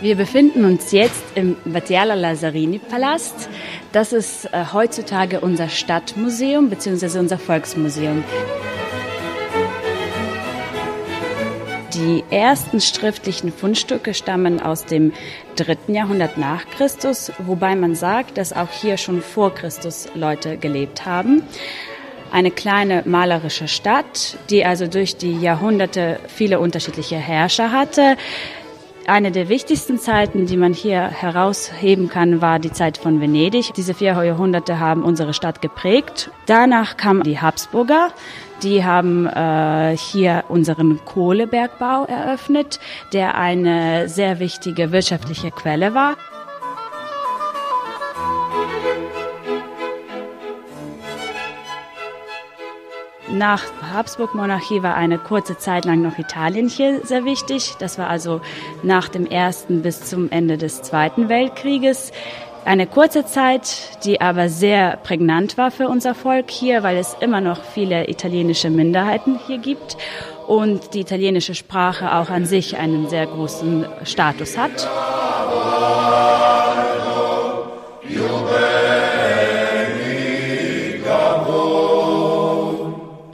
Wir 0.00 0.16
befinden 0.16 0.64
uns 0.64 0.92
jetzt 0.92 1.22
im 1.34 1.56
Vatiala 1.66 2.14
Lazzarini 2.14 2.78
Palast. 2.78 3.50
Das 3.92 4.14
ist 4.14 4.46
äh, 4.46 4.64
heutzutage 4.72 5.40
unser 5.40 5.68
Stadtmuseum 5.68 6.70
bzw. 6.70 7.18
unser 7.18 7.38
Volksmuseum. 7.38 8.24
Die 11.94 12.22
ersten 12.30 12.80
schriftlichen 12.80 13.50
Fundstücke 13.50 14.14
stammen 14.14 14.60
aus 14.60 14.84
dem 14.86 15.12
dritten 15.56 15.92
Jahrhundert 15.92 16.38
nach 16.38 16.64
Christus, 16.70 17.32
wobei 17.38 17.74
man 17.74 17.96
sagt, 17.96 18.38
dass 18.38 18.52
auch 18.52 18.70
hier 18.70 18.96
schon 18.96 19.22
vor 19.22 19.52
Christus 19.52 20.06
Leute 20.14 20.56
gelebt 20.56 21.04
haben. 21.04 21.42
Eine 22.30 22.52
kleine 22.52 23.02
malerische 23.06 23.66
Stadt, 23.66 24.36
die 24.50 24.64
also 24.64 24.86
durch 24.86 25.16
die 25.16 25.40
Jahrhunderte 25.40 26.20
viele 26.28 26.60
unterschiedliche 26.60 27.16
Herrscher 27.16 27.72
hatte. 27.72 28.16
Eine 29.06 29.32
der 29.32 29.48
wichtigsten 29.48 29.98
Zeiten, 29.98 30.46
die 30.46 30.56
man 30.56 30.72
hier 30.72 31.00
herausheben 31.00 32.08
kann, 32.08 32.40
war 32.40 32.58
die 32.58 32.70
Zeit 32.70 32.98
von 32.98 33.20
Venedig. 33.20 33.72
Diese 33.74 33.94
vier 33.94 34.22
Jahrhunderte 34.22 34.78
haben 34.78 35.02
unsere 35.02 35.34
Stadt 35.34 35.62
geprägt. 35.62 36.30
Danach 36.46 36.96
kamen 36.96 37.22
die 37.22 37.40
Habsburger. 37.40 38.10
Die 38.62 38.84
haben 38.84 39.26
äh, 39.26 39.96
hier 39.96 40.44
unseren 40.48 41.00
Kohlebergbau 41.04 42.04
eröffnet, 42.04 42.78
der 43.12 43.36
eine 43.36 44.08
sehr 44.08 44.38
wichtige 44.38 44.92
wirtschaftliche 44.92 45.50
Quelle 45.50 45.94
war. 45.94 46.16
Nach 53.32 53.62
Habsburg-Monarchie 53.92 54.82
war 54.82 54.96
eine 54.96 55.18
kurze 55.18 55.56
Zeit 55.56 55.84
lang 55.84 56.02
noch 56.02 56.18
Italien 56.18 56.68
hier 56.68 57.00
sehr 57.04 57.24
wichtig. 57.24 57.74
Das 57.78 57.96
war 57.96 58.08
also 58.08 58.40
nach 58.82 59.08
dem 59.08 59.26
Ersten 59.26 59.82
bis 59.82 60.04
zum 60.04 60.30
Ende 60.30 60.58
des 60.58 60.82
Zweiten 60.82 61.28
Weltkrieges. 61.28 62.12
Eine 62.64 62.86
kurze 62.86 63.24
Zeit, 63.24 64.04
die 64.04 64.20
aber 64.20 64.48
sehr 64.48 64.96
prägnant 64.98 65.56
war 65.56 65.70
für 65.70 65.88
unser 65.88 66.14
Volk 66.14 66.50
hier, 66.50 66.82
weil 66.82 66.96
es 66.96 67.16
immer 67.20 67.40
noch 67.40 67.62
viele 67.62 68.10
italienische 68.10 68.68
Minderheiten 68.68 69.38
hier 69.46 69.58
gibt 69.58 69.96
und 70.46 70.92
die 70.94 71.00
italienische 71.00 71.54
Sprache 71.54 72.14
auch 72.14 72.28
an 72.30 72.44
sich 72.44 72.76
einen 72.76 73.08
sehr 73.08 73.26
großen 73.26 73.86
Status 74.04 74.58
hat. 74.58 74.88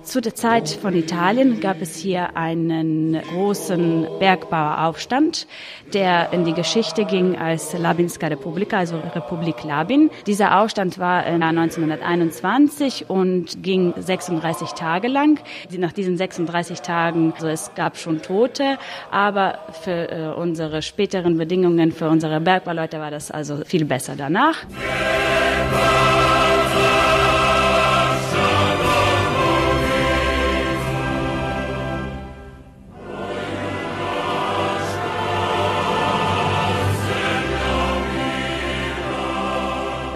Zu 0.07 0.21
der 0.21 0.37
Zeit 0.37 0.69
von 0.69 0.95
Italien 0.95 1.59
gab 1.59 1.83
es 1.83 1.97
hier 1.97 2.37
einen 2.37 3.21
großen 3.23 4.07
Bergbaueraufstand, 4.21 5.49
der 5.93 6.33
in 6.33 6.45
die 6.45 6.53
Geschichte 6.53 7.05
ging 7.05 7.37
als 7.37 7.77
Labinska 7.77 8.29
Republika, 8.29 8.79
also 8.79 8.99
Republik 9.17 9.65
Labin. 9.65 10.11
Dieser 10.29 10.61
Aufstand 10.61 11.01
war 11.01 11.25
1921 11.25 13.11
und 13.11 13.61
ging 13.65 13.95
36 13.99 14.71
Tage 14.71 15.09
lang. 15.09 15.41
Nach 15.77 15.93
diesen 15.93 16.17
36 16.17 16.83
Tagen, 16.83 17.33
also 17.35 17.49
es 17.49 17.73
gab 17.75 17.97
schon 17.97 18.23
Tote, 18.23 18.79
aber 19.11 19.59
für 19.83 20.11
äh, 20.13 20.29
unsere 20.37 20.83
späteren 20.83 21.37
Bedingungen, 21.37 21.91
für 21.91 22.09
unsere 22.09 22.41
Bergbauleute 22.41 23.01
war 23.01 23.11
das 23.11 23.33
also 23.33 23.65
viel 23.65 23.85
besser 23.85 24.15
danach. 24.17 24.67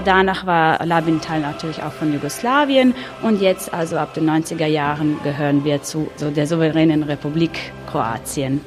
Danach 0.04 0.46
war 0.46 0.84
Labin 0.86 1.20
Teil 1.20 1.40
natürlich 1.42 1.82
auch 1.82 1.92
von 1.92 2.12
Jugoslawien 2.12 2.94
und 3.22 3.40
jetzt, 3.40 3.74
also 3.74 3.98
ab 3.98 4.14
den 4.14 4.28
90er 4.28 4.66
Jahren, 4.66 5.18
gehören 5.22 5.64
wir 5.64 5.82
zu 5.82 6.10
so 6.16 6.30
der 6.30 6.46
souveränen 6.46 7.02
Republik 7.02 7.72
Kroatien. 7.86 8.60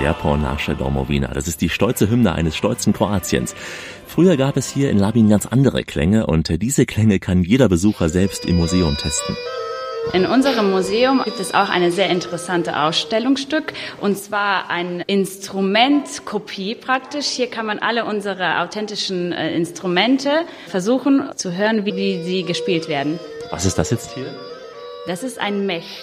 Lepo 0.00 0.36
nasze 0.36 0.74
Domowina. 0.74 1.28
Das 1.28 1.46
ist 1.46 1.60
die 1.60 1.68
stolze 1.68 2.08
Hymne 2.08 2.32
eines 2.32 2.56
stolzen 2.56 2.94
Kroatiens. 2.94 3.54
Früher 4.06 4.38
gab 4.38 4.56
es 4.56 4.70
hier 4.70 4.90
in 4.90 4.98
Labin 4.98 5.28
ganz 5.28 5.44
andere 5.44 5.84
Klänge 5.84 6.26
und 6.26 6.62
diese 6.62 6.86
Klänge 6.86 7.18
kann 7.18 7.42
jeder 7.42 7.68
Besucher 7.68 8.08
selbst 8.08 8.46
im 8.46 8.56
Museum 8.56 8.96
testen. 8.96 9.36
In 10.12 10.26
unserem 10.26 10.70
Museum 10.70 11.22
gibt 11.24 11.38
es 11.38 11.54
auch 11.54 11.68
eine 11.68 11.92
sehr 11.92 12.08
interessante 12.10 12.80
Ausstellungsstück 12.80 13.72
und 14.00 14.18
zwar 14.18 14.68
ein 14.68 15.04
Instrumentkopie 15.06 16.74
praktisch. 16.74 17.26
Hier 17.26 17.48
kann 17.48 17.66
man 17.66 17.78
alle 17.78 18.04
unsere 18.04 18.60
authentischen 18.60 19.30
äh, 19.32 19.54
Instrumente 19.54 20.30
versuchen 20.66 21.30
zu 21.36 21.52
hören, 21.52 21.86
wie, 21.86 21.94
wie 21.94 22.24
sie 22.24 22.42
gespielt 22.42 22.88
werden. 22.88 23.20
Was 23.50 23.64
ist 23.66 23.78
das 23.78 23.90
jetzt 23.90 24.14
hier? 24.14 24.34
Das 25.06 25.22
ist 25.22 25.38
ein 25.38 25.66
Mech. 25.66 26.02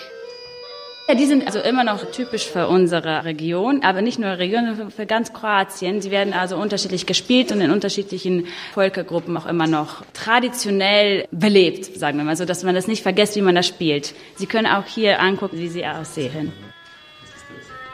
Ja, 1.09 1.15
die 1.15 1.25
sind 1.25 1.45
also 1.47 1.59
immer 1.59 1.85
noch 1.85 2.11
typisch 2.11 2.47
für 2.47 2.67
unsere 2.67 3.23
Region, 3.23 3.81
aber 3.81 4.01
nicht 4.01 4.19
nur 4.19 4.37
Region, 4.37 4.65
sondern 4.65 4.91
für 4.91 5.05
ganz 5.05 5.31
Kroatien. 5.31 6.01
Sie 6.01 6.11
werden 6.11 6.33
also 6.33 6.57
unterschiedlich 6.57 7.05
gespielt 7.05 7.53
und 7.53 7.61
in 7.61 7.71
unterschiedlichen 7.71 8.47
Völkergruppen 8.73 9.37
auch 9.37 9.45
immer 9.45 9.67
noch 9.67 10.03
traditionell 10.11 11.25
belebt, 11.31 11.97
sagen 11.97 12.17
wir 12.17 12.25
mal, 12.25 12.35
so 12.35 12.43
dass 12.43 12.65
man 12.65 12.75
das 12.75 12.87
nicht 12.87 13.03
vergisst, 13.03 13.37
wie 13.37 13.41
man 13.41 13.55
das 13.55 13.65
spielt. 13.65 14.13
Sie 14.35 14.47
können 14.47 14.67
auch 14.67 14.85
hier 14.85 15.21
angucken, 15.21 15.57
wie 15.57 15.69
sie 15.69 15.85
aussehen. 15.85 16.51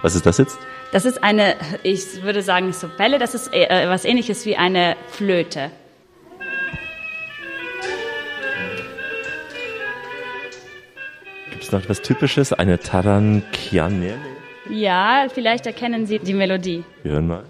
Was 0.01 0.15
ist 0.15 0.25
das 0.25 0.39
jetzt? 0.39 0.57
Das 0.91 1.05
ist 1.05 1.23
eine, 1.23 1.55
ich 1.83 2.23
würde 2.23 2.41
sagen, 2.41 2.73
Sopelle, 2.73 3.19
das 3.19 3.35
ist 3.35 3.53
äh, 3.53 3.87
was 3.89 4.05
ähnliches 4.05 4.43
wie 4.47 4.55
eine 4.55 4.95
Flöte. 5.09 5.69
Noch 11.73 11.81
etwas 11.81 12.01
Typisches? 12.01 12.53
Eine 12.53 12.79
Tarankianele? 12.79 14.17
Ja, 14.69 15.27
vielleicht 15.33 15.65
erkennen 15.65 16.05
Sie 16.05 16.19
die 16.19 16.33
Melodie. 16.33 16.83
Wir 17.03 17.13
hören 17.13 17.27
mal. 17.27 17.43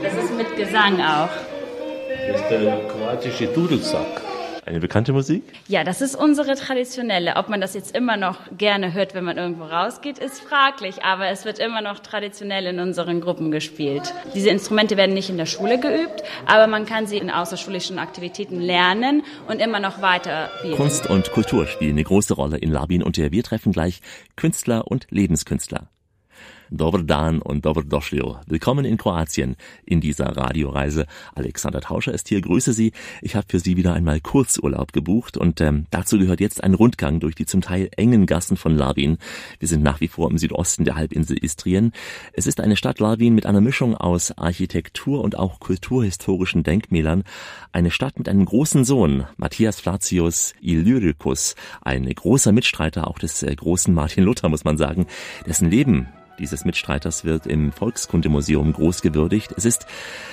Das 0.00 0.14
ist 0.14 0.36
mit 0.36 0.56
Gesang 0.56 1.00
auch. 1.00 1.28
Das 2.28 2.40
ist 2.40 2.50
der 2.50 2.78
kroatische 2.88 3.46
Dudelsack. 3.48 4.22
Eine 4.66 4.80
bekannte 4.80 5.12
Musik? 5.12 5.42
Ja, 5.68 5.84
das 5.84 6.00
ist 6.00 6.16
unsere 6.16 6.54
traditionelle. 6.54 7.36
Ob 7.36 7.50
man 7.50 7.60
das 7.60 7.74
jetzt 7.74 7.94
immer 7.94 8.16
noch 8.16 8.38
gerne 8.56 8.94
hört, 8.94 9.14
wenn 9.14 9.24
man 9.24 9.36
irgendwo 9.36 9.64
rausgeht, 9.64 10.18
ist 10.18 10.40
fraglich, 10.40 11.04
aber 11.04 11.28
es 11.28 11.44
wird 11.44 11.58
immer 11.58 11.82
noch 11.82 11.98
traditionell 11.98 12.64
in 12.66 12.80
unseren 12.80 13.20
Gruppen 13.20 13.50
gespielt. 13.50 14.14
Diese 14.34 14.48
Instrumente 14.48 14.96
werden 14.96 15.14
nicht 15.14 15.28
in 15.28 15.36
der 15.36 15.44
Schule 15.44 15.78
geübt, 15.78 16.22
aber 16.46 16.66
man 16.66 16.86
kann 16.86 17.06
sie 17.06 17.18
in 17.18 17.30
außerschulischen 17.30 17.98
Aktivitäten 17.98 18.58
lernen 18.58 19.22
und 19.48 19.60
immer 19.60 19.80
noch 19.80 20.00
weiter 20.00 20.48
spielen. 20.58 20.76
Kunst 20.76 21.10
und 21.10 21.30
Kultur 21.32 21.66
spielen 21.66 21.92
eine 21.92 22.04
große 22.04 22.32
Rolle 22.32 22.56
in 22.56 22.70
Labin 22.70 23.02
und 23.02 23.18
wir 23.18 23.42
treffen 23.42 23.72
gleich 23.72 24.00
Künstler 24.34 24.86
und 24.86 25.06
Lebenskünstler. 25.10 25.88
Dobar 26.70 27.02
Dan 27.02 27.40
und 27.40 27.64
Dobar 27.64 27.84
Došlio. 27.84 28.38
Willkommen 28.46 28.84
in 28.84 28.96
Kroatien 28.96 29.56
in 29.84 30.00
dieser 30.00 30.36
Radioreise. 30.36 31.06
Alexander 31.34 31.80
Tauscher 31.80 32.12
ist 32.12 32.28
hier, 32.28 32.40
grüße 32.40 32.72
Sie. 32.72 32.92
Ich 33.22 33.36
habe 33.36 33.46
für 33.48 33.58
Sie 33.58 33.76
wieder 33.76 33.92
einmal 33.92 34.20
Kurzurlaub 34.20 34.92
gebucht 34.92 35.36
und 35.36 35.60
ähm, 35.60 35.86
dazu 35.90 36.18
gehört 36.18 36.40
jetzt 36.40 36.64
ein 36.64 36.74
Rundgang 36.74 37.20
durch 37.20 37.34
die 37.34 37.46
zum 37.46 37.60
Teil 37.60 37.90
engen 37.96 38.26
Gassen 38.26 38.56
von 38.56 38.76
Labin. 38.76 39.18
Wir 39.58 39.68
sind 39.68 39.82
nach 39.82 40.00
wie 40.00 40.08
vor 40.08 40.30
im 40.30 40.38
Südosten 40.38 40.84
der 40.84 40.96
Halbinsel 40.96 41.36
Istrien. 41.42 41.92
Es 42.32 42.46
ist 42.46 42.60
eine 42.60 42.76
Stadt 42.76 42.98
Labin 42.98 43.34
mit 43.34 43.46
einer 43.46 43.60
Mischung 43.60 43.94
aus 43.94 44.36
Architektur 44.36 45.22
und 45.22 45.38
auch 45.38 45.60
kulturhistorischen 45.60 46.62
Denkmälern. 46.62 47.24
Eine 47.72 47.90
Stadt 47.90 48.18
mit 48.18 48.28
einem 48.28 48.44
großen 48.44 48.84
Sohn, 48.84 49.24
Matthias 49.36 49.80
Flatius 49.80 50.54
Illyricus, 50.60 51.54
ein 51.82 52.06
großer 52.06 52.52
Mitstreiter 52.52 53.06
auch 53.06 53.18
des 53.18 53.42
äh, 53.42 53.54
großen 53.54 53.92
Martin 53.92 54.24
Luther, 54.24 54.48
muss 54.48 54.64
man 54.64 54.78
sagen, 54.78 55.06
dessen 55.46 55.70
Leben 55.70 56.08
dieses 56.38 56.64
Mitstreiters 56.64 57.24
wird 57.24 57.46
im 57.46 57.72
Volkskundemuseum 57.72 58.72
groß 58.72 59.02
gewürdigt. 59.02 59.52
Es 59.56 59.64
ist 59.64 59.86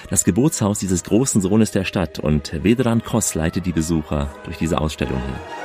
das 0.10 0.24
Geburtshaus 0.24 0.80
dieses 0.80 1.04
großen 1.04 1.41
Sohnes 1.41 1.72
der 1.72 1.84
Stadt 1.84 2.20
und 2.20 2.64
Vedran 2.64 3.04
Kos 3.04 3.36
leitet 3.36 3.66
die 3.66 3.74
Besucher 3.74 4.34
durch 4.43 4.58
diese 4.58 4.80
Ausstellung 4.80 5.22
hier. 5.26 5.62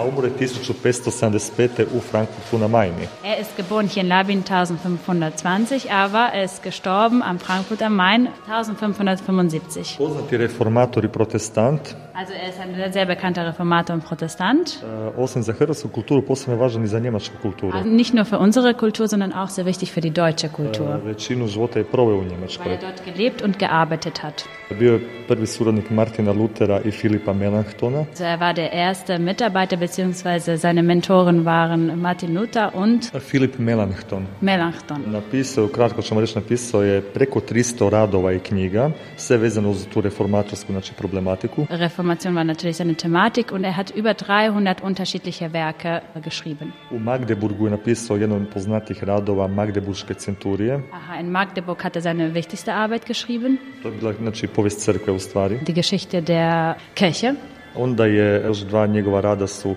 a 0.00 0.02
umro 0.02 0.22
je 0.22 0.30
1575. 0.30 1.86
u 1.92 2.00
Frankfurtu 2.00 2.58
na 2.58 2.68
Majni. 2.68 3.08
Er 3.22 3.38
ist 3.38 3.56
geboren 3.56 3.86
hier 3.86 4.02
in 4.02 4.08
Labin 4.08 4.38
1520, 4.38 5.90
aber 5.90 6.32
er 6.32 6.44
ist 6.44 6.62
gestorben 6.62 7.22
am 7.22 7.38
Frankfurt 7.38 7.82
am 7.82 7.96
Main 7.96 8.28
1575. 8.46 9.96
Poznati 9.98 10.36
reformator 10.36 11.04
i 11.04 11.08
protestant 11.08 11.96
Also 12.14 12.32
er 12.32 12.48
ist 12.48 12.60
ein 12.60 12.92
sehr 12.92 13.06
bekannter 13.06 13.46
Reformator 13.46 13.94
und 13.94 14.04
Protestant. 14.04 14.82
Osim 15.16 15.42
za 15.42 15.52
hrvatsku 15.52 15.88
kulturu, 15.88 16.22
posebno 16.22 16.54
je 16.54 16.58
važan 16.58 16.84
i 16.84 16.88
za 16.88 16.98
njemačku 16.98 17.36
kulturu. 17.42 17.76
Also 17.76 17.88
nicht 17.88 18.14
nur 18.14 18.24
für 18.24 18.38
unsere 18.38 18.74
Kultur, 18.74 19.08
sondern 19.08 19.32
auch 19.32 19.48
sehr 19.48 19.66
wichtig 19.66 19.92
für 19.92 20.00
die 20.00 20.10
deutsche 20.10 20.48
Kultur, 20.48 20.86
Većinu 21.04 21.46
života 21.46 21.78
je 21.78 21.84
proveo 21.84 22.16
u 22.16 22.20
weil 22.20 22.72
er 22.72 22.80
dort 22.80 23.04
gelebt 23.04 23.42
und 23.42 23.58
gearbeitet 23.58 24.18
hat. 24.22 24.44
Bio 24.78 24.92
je 24.92 25.00
prvi 25.28 25.46
suradnik 25.46 25.90
Martina 25.90 26.32
Lutera 26.32 26.80
i 26.84 26.90
Filipa 26.90 27.32
Melanchtona. 27.32 27.98
Also 27.98 28.24
er 28.24 28.40
war 28.40 28.54
der 28.54 28.72
erste 28.72 29.18
Mitarbeiter, 29.18 29.76
beziehungsweise 29.76 30.56
seine 30.56 30.82
Mentoren 30.82 31.44
waren 31.44 32.00
Martin 32.00 32.34
Luther 32.34 32.74
und 32.74 33.20
Filip 33.20 33.58
Melanchthon. 33.58 34.26
Melanchthon. 34.40 35.02
Napisao, 35.06 35.68
kratko 35.68 36.02
ćemo 36.02 36.20
reći, 36.20 36.38
napisao 36.38 36.82
je 36.82 37.00
preko 37.00 37.40
300 37.40 37.88
radova 37.88 38.32
i 38.32 38.38
knjiga, 38.38 38.90
sve 39.16 39.36
vezano 39.36 39.70
uz 39.70 39.86
tu 39.92 40.00
reformatorsku 40.00 40.72
znači, 40.72 40.92
problematiku. 40.94 41.66
Reformation 42.00 42.34
war 42.34 42.44
natürlich 42.44 42.78
seine 42.78 42.94
Thematik 42.94 43.52
und 43.52 43.62
er 43.62 43.76
hat 43.76 43.90
über 43.90 44.14
300 44.14 44.80
unterschiedliche 44.80 45.52
Werke 45.52 46.00
geschrieben. 46.22 46.72
Centurije. 50.16 50.82
Aha, 50.92 51.20
in 51.20 51.30
Magdeburg 51.30 51.84
hat 51.84 51.96
er 51.96 52.02
seine 52.02 52.32
wichtigste 52.32 52.72
Arbeit 52.72 53.04
geschrieben, 53.04 53.58
die 55.66 55.74
Geschichte 55.74 56.22
der 56.22 56.76
Kirche. 56.94 57.34
Onda 57.74 58.04
je 58.04 58.42
još 58.44 58.58
dva 58.58 58.86
njegova 58.86 59.20
rada 59.20 59.46
su. 59.46 59.74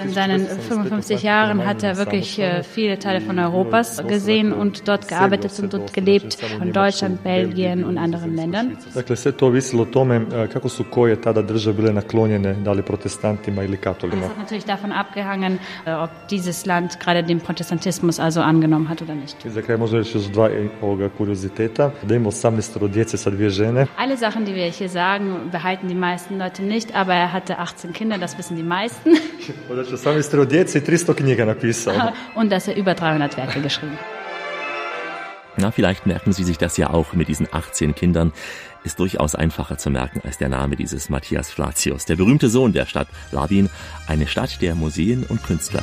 In 0.00 0.10
seinen 0.10 0.46
55 0.46 1.22
Jahren 1.22 1.64
hat 1.66 1.82
er 1.82 1.96
wirklich 1.96 2.38
äh, 2.38 2.62
viele 2.62 2.98
Teile 2.98 3.20
von 3.20 3.38
Europas 3.38 4.02
gesehen 4.06 4.52
und 4.52 4.88
dort 4.88 5.08
gearbeitet 5.08 5.58
und 5.60 5.72
dort 5.72 5.92
gelebt, 5.92 6.34
von 6.58 6.72
Deutschland, 6.72 7.22
Belgien 7.22 7.84
und 7.84 7.98
anderen 7.98 8.36
Ländern. 8.36 8.76
Dakle, 8.94 9.16
sve 9.16 9.32
to 9.32 9.46
ovisilo 9.46 9.82
o 9.82 9.84
tome 9.84 10.16
e, 10.16 10.48
kako 10.48 10.68
su 10.68 10.84
koje 10.90 11.20
tada 11.20 11.42
države 11.42 11.76
bile 11.76 11.92
naklonjene, 11.92 12.54
da 12.54 12.72
li 12.72 12.82
protestantima 12.82 13.62
ili 13.62 13.76
katolima. 13.76 14.20
Das 14.20 14.30
hat 14.30 14.38
natürlich 14.38 14.66
davon 14.66 14.92
abgehangen, 14.92 15.58
äh, 15.86 16.02
ob 16.02 16.10
dieses 16.30 16.66
Land 16.66 16.90
gerade 17.04 17.22
den 17.22 17.40
Protestantismus 17.40 18.20
also 18.20 18.40
angenommen 18.40 18.88
hat 18.88 19.02
oder 19.02 19.14
nicht. 19.14 19.44
I 19.44 19.50
za 19.50 19.62
kraj 19.62 19.78
možda 19.78 19.98
reći 19.98 20.18
još 20.18 20.24
dva 20.24 20.50
e, 20.50 20.68
ovoga 20.82 21.08
kurioziteta, 21.08 21.90
da 22.02 22.14
ima 22.14 22.30
18 22.30 22.88
djece 22.88 23.16
sa 23.16 23.30
dvije 23.30 23.50
žene. 23.50 23.86
Alle 23.96 24.16
Sachen, 24.16 24.44
die 24.44 24.54
wir 24.54 24.72
hier 24.72 24.90
sagen, 24.90 25.50
behalten 25.52 25.88
die 25.88 25.98
meisten 25.98 26.38
Leute 26.38 26.62
nicht, 26.62 26.88
aber 26.94 27.12
er 27.14 27.32
hatte 27.32 27.58
18 27.58 27.92
Kinder, 27.92 28.15
das 28.20 28.38
wissen 28.38 28.56
die 28.56 28.62
meisten. 28.62 29.16
Znači 29.72 29.94
18 29.94 30.48
djece 30.48 30.78
i 30.78 30.80
300 30.80 31.16
knjiga 31.16 31.44
napisao. 31.44 31.94
Und 32.36 32.50
dass 32.50 32.68
er 32.68 32.76
über 32.76 32.94
300 32.94 33.36
Werke 33.36 33.60
geschrieben 33.60 33.92
hat. 33.92 34.16
Na, 35.58 35.70
vielleicht 35.70 36.06
merken 36.06 36.32
Sie 36.32 36.44
sich 36.44 36.58
das 36.58 36.76
ja 36.76 36.90
auch 36.90 37.14
mit 37.14 37.28
diesen 37.28 37.48
18 37.50 37.94
Kindern. 37.94 38.32
Ist 38.84 38.98
durchaus 38.98 39.34
einfacher 39.34 39.78
zu 39.78 39.90
merken 39.90 40.20
als 40.24 40.38
der 40.38 40.48
Name 40.48 40.76
dieses 40.76 41.08
Matthias 41.08 41.50
Flatius, 41.50 42.04
der 42.04 42.16
berühmte 42.16 42.48
Sohn 42.48 42.72
der 42.72 42.86
Stadt 42.86 43.08
Labin, 43.32 43.70
eine 44.06 44.26
Stadt 44.26 44.60
der 44.60 44.74
Museen 44.74 45.24
und 45.24 45.42
Künstler. 45.42 45.82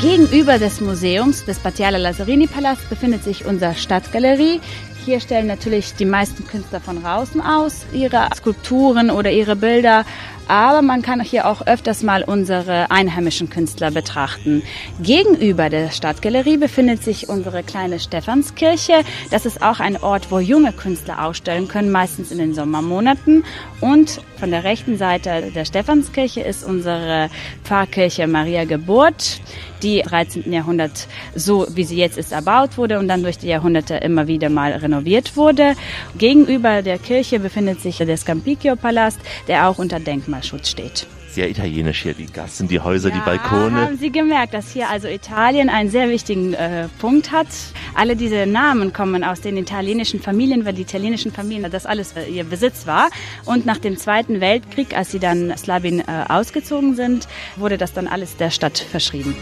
Gegenüber 0.00 0.60
des 0.60 0.80
Museums 0.80 1.44
des 1.44 1.58
Battiala 1.58 1.98
Lazzarini 1.98 2.46
Palast 2.46 2.88
befindet 2.88 3.24
sich 3.24 3.44
unsere 3.44 3.74
Stadtgalerie. 3.74 4.60
Hier 5.08 5.20
stellen 5.20 5.46
natürlich 5.46 5.94
die 5.94 6.04
meisten 6.04 6.46
Künstler 6.46 6.80
von 6.80 7.02
draußen 7.02 7.40
aus 7.40 7.86
ihre 7.94 8.28
Skulpturen 8.36 9.10
oder 9.10 9.30
ihre 9.30 9.56
Bilder, 9.56 10.04
aber 10.48 10.82
man 10.82 11.00
kann 11.00 11.22
hier 11.22 11.46
auch 11.46 11.66
öfters 11.66 12.02
mal 12.02 12.22
unsere 12.22 12.90
einheimischen 12.90 13.48
Künstler 13.48 13.90
betrachten. 13.90 14.62
Gegenüber 15.00 15.70
der 15.70 15.90
Stadtgalerie 15.92 16.58
befindet 16.58 17.02
sich 17.02 17.26
unsere 17.30 17.62
kleine 17.62 18.00
Stephanskirche. 18.00 19.02
Das 19.30 19.46
ist 19.46 19.62
auch 19.62 19.80
ein 19.80 19.96
Ort, 19.96 20.30
wo 20.30 20.40
junge 20.40 20.72
Künstler 20.74 21.24
ausstellen 21.24 21.68
können, 21.68 21.90
meistens 21.90 22.30
in 22.30 22.36
den 22.36 22.52
Sommermonaten. 22.52 23.44
Und 23.80 24.20
von 24.38 24.50
der 24.50 24.64
rechten 24.64 24.98
Seite 24.98 25.50
der 25.54 25.64
Stephanskirche 25.64 26.40
ist 26.40 26.64
unsere 26.64 27.30
Pfarrkirche 27.62 28.26
Maria 28.26 28.64
Geburt, 28.64 29.40
die 29.82 30.00
im 30.00 30.08
13. 30.08 30.52
Jahrhundert 30.52 31.06
so 31.34 31.66
wie 31.70 31.84
sie 31.84 31.96
jetzt 31.96 32.18
ist 32.18 32.32
erbaut 32.32 32.76
wurde 32.76 32.98
und 32.98 33.08
dann 33.08 33.22
durch 33.22 33.38
die 33.38 33.48
Jahrhunderte 33.48 33.94
immer 33.96 34.26
wieder 34.26 34.48
mal 34.48 34.72
renoviert 34.72 35.36
wurde. 35.36 35.74
Gegenüber 36.16 36.82
der 36.82 36.98
Kirche 36.98 37.38
befindet 37.38 37.80
sich 37.80 37.98
der 37.98 38.16
Scampicchio-Palast, 38.16 39.20
der 39.46 39.68
auch 39.68 39.78
unter 39.78 40.00
Denkmalschutz 40.00 40.70
steht. 40.70 41.06
Sehr 41.38 41.50
italienisch 41.50 42.02
hier, 42.02 42.14
die 42.14 42.26
Gassen, 42.26 42.66
die 42.66 42.80
Häuser, 42.80 43.10
die 43.10 43.18
Ja, 43.18 43.24
Balkone. 43.24 43.82
Haben 43.82 43.96
Sie 43.96 44.10
gemerkt, 44.10 44.54
dass 44.54 44.72
hier 44.72 44.90
also 44.90 45.06
Italien 45.06 45.68
einen 45.68 45.88
sehr 45.88 46.08
wichtigen 46.08 46.52
äh, 46.52 46.88
Punkt 46.98 47.30
hat? 47.30 47.46
Alle 47.94 48.16
diese 48.16 48.44
Namen 48.44 48.92
kommen 48.92 49.22
aus 49.22 49.40
den 49.40 49.56
italienischen 49.56 50.18
Familien, 50.18 50.64
weil 50.64 50.72
die 50.72 50.82
italienischen 50.82 51.30
Familien 51.30 51.70
das 51.70 51.86
alles 51.86 52.16
äh, 52.16 52.24
ihr 52.24 52.42
Besitz 52.42 52.88
war. 52.88 53.10
Und 53.44 53.66
nach 53.66 53.78
dem 53.78 53.96
Zweiten 53.96 54.40
Weltkrieg, 54.40 54.96
als 54.96 55.12
sie 55.12 55.20
dann 55.20 55.56
Slabin 55.56 56.00
äh, 56.00 56.24
ausgezogen 56.28 56.96
sind, 56.96 57.28
wurde 57.54 57.78
das 57.78 57.92
dann 57.92 58.08
alles 58.08 58.36
der 58.36 58.50
Stadt 58.50 58.76
verschrieben. 58.76 59.36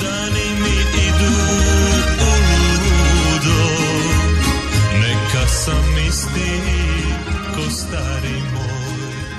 Dani 0.00 0.52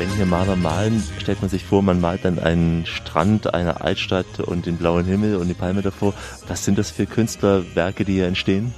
Wenn 0.04 0.16
hier 0.18 0.26
Maler 0.26 0.58
malen, 0.58 1.02
stellt 1.18 1.40
man 1.40 1.50
sich 1.50 1.64
vor, 1.64 1.82
man 1.82 2.02
malt 2.02 2.26
dann 2.26 2.38
einen 2.38 2.86
Strand, 2.86 3.54
eine 3.54 3.80
Altstadt 3.80 4.42
und 4.42 4.66
den 4.66 4.76
blauen 4.76 5.06
Himmel 5.06 5.38
und 5.38 5.48
die 5.48 5.54
Palme 5.54 5.82
davor. 5.82 6.14
Was 6.46 6.66
sind 6.66 6.78
das 6.78 6.92
für 6.92 7.06
Künstlerwerke, 7.06 8.04
die 8.04 8.16
hier 8.16 8.28
entstehen? 8.28 8.74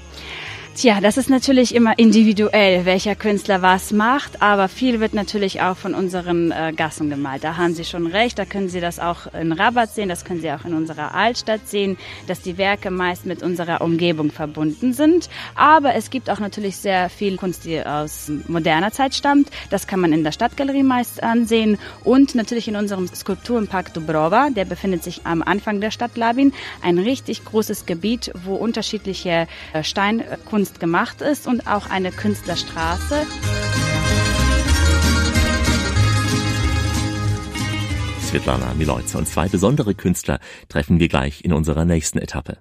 Tja, 0.75 0.99
das 0.99 1.15
ist 1.15 1.29
natürlich 1.29 1.73
immer 1.73 1.97
individuell, 1.97 2.83
welcher 2.83 3.15
Künstler 3.15 3.61
was 3.61 3.93
macht, 3.93 4.41
aber 4.41 4.67
viel 4.67 4.99
wird 4.99 5.13
natürlich 5.13 5.61
auch 5.61 5.77
von 5.77 5.93
unseren 5.95 6.51
äh, 6.51 6.73
Gassen 6.75 7.09
gemalt. 7.09 7.45
Da 7.45 7.55
haben 7.55 7.73
Sie 7.73 7.85
schon 7.85 8.07
recht, 8.07 8.37
da 8.37 8.43
können 8.43 8.67
Sie 8.67 8.81
das 8.81 8.99
auch 8.99 9.33
in 9.33 9.53
Rabat 9.53 9.95
sehen, 9.95 10.09
das 10.09 10.25
können 10.25 10.41
Sie 10.41 10.51
auch 10.51 10.65
in 10.65 10.73
unserer 10.73 11.13
Altstadt 11.13 11.69
sehen, 11.69 11.97
dass 12.27 12.41
die 12.41 12.57
Werke 12.57 12.91
meist 12.91 13.25
mit 13.25 13.41
unserer 13.41 13.79
Umgebung 13.79 14.31
verbunden 14.31 14.91
sind. 14.91 15.29
Aber 15.55 15.95
es 15.95 16.09
gibt 16.09 16.29
auch 16.29 16.41
natürlich 16.41 16.75
sehr 16.75 17.09
viel 17.09 17.37
Kunst, 17.37 17.63
die 17.63 17.79
aus 17.79 18.29
moderner 18.49 18.91
Zeit 18.91 19.15
stammt. 19.15 19.51
Das 19.69 19.87
kann 19.87 20.01
man 20.01 20.11
in 20.11 20.25
der 20.25 20.33
Stadtgalerie 20.33 20.83
meist 20.83 21.23
ansehen 21.23 21.77
und 22.03 22.35
natürlich 22.35 22.67
in 22.67 22.75
unserem 22.75 23.07
Skulpturenpark 23.07 23.93
Dubrova, 23.93 24.49
der 24.49 24.65
befindet 24.65 25.05
sich 25.05 25.21
am 25.23 25.41
Anfang 25.41 25.79
der 25.79 25.91
Stadt 25.91 26.17
Labin, 26.17 26.51
ein 26.81 26.99
richtig 26.99 27.45
großes 27.45 27.85
Gebiet, 27.85 28.33
wo 28.43 28.55
unterschiedliche 28.55 29.47
äh, 29.71 29.81
Steinkunst 30.65 30.79
gemacht 30.79 31.21
ist 31.21 31.47
und 31.47 31.67
auch 31.67 31.89
eine 31.89 32.11
Künstlerstraße. 32.11 33.25
Svetlana 38.21 38.73
Miloice 38.73 39.15
und 39.15 39.27
zwei 39.27 39.47
besondere 39.47 39.93
Künstler 39.93 40.39
treffen 40.67 40.99
wir 40.99 41.07
gleich 41.07 41.43
in 41.45 41.53
unserer 41.53 41.85
nächsten 41.85 42.17
Etappe. 42.19 42.57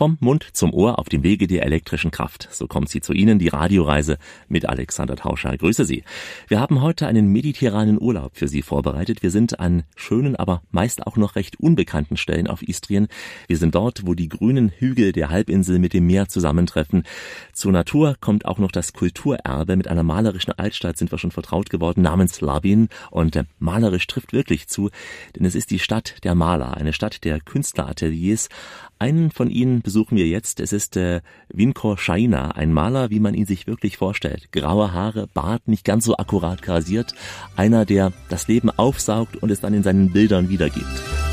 Vom 0.00 0.16
Mund 0.20 0.46
zum 0.54 0.72
Ohr 0.72 0.98
auf 0.98 1.10
dem 1.10 1.22
Wege 1.22 1.46
der 1.46 1.66
elektrischen 1.66 2.10
Kraft. 2.10 2.48
So 2.50 2.66
kommt 2.66 2.88
sie 2.88 3.02
zu 3.02 3.12
Ihnen, 3.12 3.38
die 3.38 3.48
Radioreise 3.48 4.16
mit 4.48 4.66
Alexander 4.66 5.14
Tauscher. 5.14 5.54
Grüße 5.54 5.84
Sie. 5.84 6.04
Wir 6.48 6.58
haben 6.58 6.80
heute 6.80 7.06
einen 7.06 7.26
mediterranen 7.26 8.00
Urlaub 8.00 8.30
für 8.34 8.48
Sie 8.48 8.62
vorbereitet. 8.62 9.22
Wir 9.22 9.30
sind 9.30 9.60
an 9.60 9.82
schönen, 9.96 10.36
aber 10.36 10.62
meist 10.70 11.06
auch 11.06 11.18
noch 11.18 11.36
recht 11.36 11.60
unbekannten 11.60 12.16
Stellen 12.16 12.46
auf 12.46 12.66
Istrien. 12.66 13.08
Wir 13.46 13.58
sind 13.58 13.74
dort, 13.74 14.06
wo 14.06 14.14
die 14.14 14.30
grünen 14.30 14.70
Hügel 14.70 15.12
der 15.12 15.28
Halbinsel 15.28 15.78
mit 15.78 15.92
dem 15.92 16.06
Meer 16.06 16.28
zusammentreffen. 16.28 17.02
Zur 17.52 17.72
Natur 17.72 18.16
kommt 18.18 18.46
auch 18.46 18.56
noch 18.56 18.72
das 18.72 18.94
Kulturerbe. 18.94 19.76
Mit 19.76 19.86
einer 19.86 20.02
malerischen 20.02 20.54
Altstadt 20.58 20.96
sind 20.96 21.12
wir 21.12 21.18
schon 21.18 21.30
vertraut 21.30 21.68
geworden, 21.68 22.00
namens 22.00 22.40
Labin. 22.40 22.88
Und 23.10 23.36
äh, 23.36 23.44
malerisch 23.58 24.06
trifft 24.06 24.32
wirklich 24.32 24.66
zu, 24.66 24.88
denn 25.36 25.44
es 25.44 25.54
ist 25.54 25.70
die 25.70 25.78
Stadt 25.78 26.24
der 26.24 26.34
Maler, 26.34 26.78
eine 26.78 26.94
Stadt 26.94 27.22
der 27.24 27.38
Künstlerateliers. 27.38 28.48
Einen 29.00 29.30
von 29.30 29.48
ihnen 29.48 29.80
besuchen 29.80 30.18
wir 30.18 30.28
jetzt. 30.28 30.60
Es 30.60 30.74
ist 30.74 30.94
äh, 30.98 31.22
Vinko 31.48 31.96
Shaina, 31.96 32.50
ein 32.50 32.70
Maler, 32.70 33.08
wie 33.08 33.18
man 33.18 33.32
ihn 33.32 33.46
sich 33.46 33.66
wirklich 33.66 33.96
vorstellt. 33.96 34.52
Graue 34.52 34.92
Haare, 34.92 35.26
Bart, 35.32 35.68
nicht 35.68 35.86
ganz 35.86 36.04
so 36.04 36.18
akkurat 36.18 36.60
grasiert. 36.60 37.14
Einer, 37.56 37.86
der 37.86 38.12
das 38.28 38.46
Leben 38.46 38.68
aufsaugt 38.68 39.36
und 39.36 39.50
es 39.50 39.60
dann 39.60 39.72
in 39.72 39.82
seinen 39.82 40.12
Bildern 40.12 40.50
wiedergibt. 40.50 41.29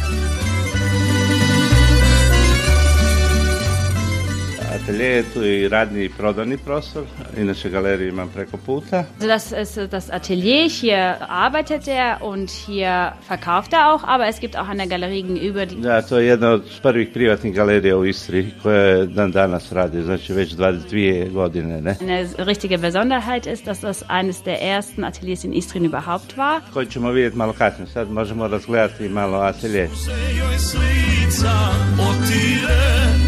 Atelje 4.88 5.06
je 5.06 5.24
tu 5.34 5.44
i 5.44 5.68
radni 5.68 6.04
i 6.04 6.10
prodani 6.10 6.58
prostor, 6.58 7.04
inače 7.38 7.70
galeriju 7.70 8.10
imam 8.10 8.30
preko 8.30 8.58
puta. 8.58 8.98
Also 8.98 9.28
das 9.28 9.52
ist 9.52 9.92
das 9.92 10.10
Atelier, 10.10 10.70
hier 10.70 11.16
arbeitet 11.30 11.88
er 11.88 12.22
und 12.22 12.50
hier 12.50 13.12
verkauft 13.28 13.74
er 13.74 13.94
auch, 13.94 14.04
aber 14.08 14.28
es 14.28 14.40
gibt 14.40 14.56
auch 14.56 14.70
eine 14.70 14.88
Galerie 14.88 15.24
gegenüber, 15.24 15.66
die 15.66 15.82
Da, 15.82 16.02
to 16.02 16.18
je 16.18 16.28
jedna 16.28 16.50
od 16.50 16.64
prvih 16.82 17.10
privatnih 17.14 17.56
galerija 17.56 17.98
u 17.98 18.06
Istri 18.06 18.46
koja 18.64 19.06
dan 19.06 19.32
danas 19.32 19.72
radi, 19.72 20.04
znači 20.04 20.34
već 20.34 20.56
22 20.56 21.32
godine, 21.32 21.82
ne? 21.82 21.96
eine 22.02 22.28
richtige 22.38 22.78
Besonderheit 22.78 23.48
ist, 23.48 23.66
dass 23.66 23.82
das 23.82 24.04
eines 24.10 24.44
der 24.44 24.58
ersten 24.62 25.04
Ateliers 25.04 25.44
in 25.44 25.54
Istrien 25.54 25.86
überhaupt 25.86 26.38
war. 26.38 26.60
Koji 26.74 26.86
ćemo 26.86 27.12
vidjeti 27.12 27.38
malo 27.38 27.54
kasnije, 27.54 27.88
sad 27.88 28.12
možemo 28.12 28.48
razgledati 28.48 29.10
malo 29.10 29.38
atelje. 29.38 29.88
se 29.88 30.12
joj 30.38 30.58
s 30.58 30.74
lica 30.74 31.52
otire 32.00 33.27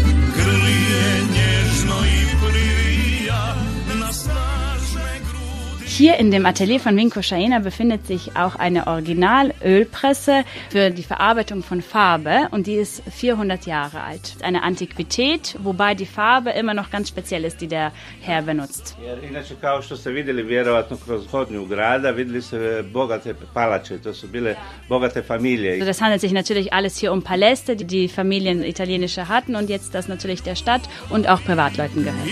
Hier 6.00 6.16
in 6.16 6.30
dem 6.30 6.46
Atelier 6.46 6.80
von 6.80 6.96
Vinko 6.96 7.20
Schaena 7.20 7.58
befindet 7.58 8.06
sich 8.06 8.34
auch 8.34 8.56
eine 8.56 8.86
Originalölpresse 8.86 10.44
für 10.70 10.90
die 10.90 11.02
Verarbeitung 11.02 11.62
von 11.62 11.82
Farbe 11.82 12.48
und 12.52 12.66
die 12.66 12.76
ist 12.76 13.02
400 13.10 13.66
Jahre 13.66 14.00
alt. 14.00 14.36
Eine 14.40 14.62
Antiquität, 14.62 15.56
wobei 15.58 15.94
die 15.94 16.06
Farbe 16.06 16.52
immer 16.52 16.72
noch 16.72 16.90
ganz 16.90 17.10
speziell 17.10 17.44
ist, 17.44 17.60
die 17.60 17.66
der 17.68 17.92
Herr 18.22 18.40
benutzt. 18.40 18.96
Jer 19.04 19.24
inače 19.24 19.54
kao 19.60 19.82
što 19.82 19.96
ste 19.96 20.10
vidjeli 20.10 20.42
vjerovatno 20.42 20.96
kroz 21.04 21.26
hodnju 21.30 21.66
grada, 21.66 22.10
vidjeli 22.10 22.42
ste 22.42 22.82
bogate 22.82 23.34
palače, 23.54 23.98
to 23.98 24.14
su 24.14 24.26
bile 24.28 24.56
bogate 24.88 25.22
familije. 25.22 25.72
Also 25.72 25.84
das 25.84 26.00
handelt 26.00 26.20
sich 26.20 26.32
natürlich 26.32 26.72
alles 26.72 26.98
hier 27.00 27.12
um 27.12 27.22
Paläste, 27.22 27.76
die 27.76 27.84
die 27.84 28.08
Familien 28.08 28.64
italienische 28.64 29.28
hatten 29.28 29.54
und 29.54 29.68
jetzt 29.68 29.94
das 29.94 30.08
natürlich 30.08 30.42
der 30.42 30.54
Stadt 30.54 30.82
und 31.10 31.28
auch 31.28 31.44
Privatleuten 31.44 32.04
gehört. 32.04 32.28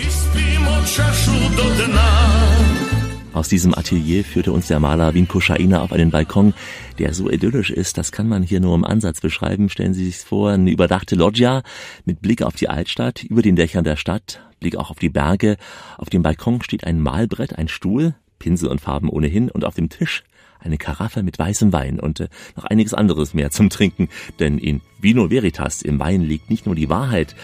Aus 3.33 3.47
diesem 3.47 3.75
Atelier 3.75 4.23
führte 4.23 4.51
uns 4.51 4.67
der 4.67 4.79
Maler 4.79 5.13
Vinko 5.13 5.39
Schaina 5.39 5.81
auf 5.81 5.91
einen 5.91 6.09
Balkon, 6.09 6.53
der 6.97 7.13
so 7.13 7.29
idyllisch 7.29 7.69
ist, 7.69 7.97
das 7.97 8.11
kann 8.11 8.27
man 8.27 8.41
hier 8.41 8.59
nur 8.59 8.73
im 8.73 8.83
Ansatz 8.83 9.21
beschreiben. 9.21 9.69
Stellen 9.69 9.93
Sie 9.93 10.05
sich 10.05 10.17
vor, 10.17 10.49
eine 10.51 10.71
überdachte 10.71 11.15
Loggia 11.15 11.61
mit 12.05 12.21
Blick 12.21 12.41
auf 12.41 12.55
die 12.55 12.69
Altstadt, 12.69 13.23
über 13.23 13.43
den 13.43 13.55
Dächern 13.55 13.83
der 13.83 13.97
Stadt, 13.97 14.41
Blick 14.59 14.75
auch 14.75 14.89
auf 14.89 14.97
die 14.97 15.09
Berge. 15.09 15.57
Auf 15.97 16.09
dem 16.09 16.23
Balkon 16.23 16.63
steht 16.63 16.85
ein 16.85 16.99
Malbrett, 16.99 17.57
ein 17.57 17.67
Stuhl, 17.67 18.15
Pinsel 18.39 18.67
und 18.69 18.81
Farben 18.81 19.09
ohnehin 19.09 19.49
und 19.51 19.63
auf 19.63 19.75
dem 19.75 19.89
Tisch 19.89 20.23
eine 20.59 20.77
Karaffe 20.77 21.23
mit 21.23 21.39
weißem 21.39 21.71
Wein 21.71 21.99
und 21.99 22.19
äh, 22.19 22.29
noch 22.55 22.65
einiges 22.65 22.93
anderes 22.93 23.33
mehr 23.33 23.51
zum 23.51 23.69
Trinken, 23.69 24.09
denn 24.39 24.57
in 24.57 24.81
Vino 24.99 25.29
Veritas 25.29 25.81
im 25.81 25.99
Wein 25.99 26.21
liegt 26.21 26.49
nicht 26.49 26.65
nur 26.65 26.75
die 26.75 26.89
Wahrheit, 26.89 27.35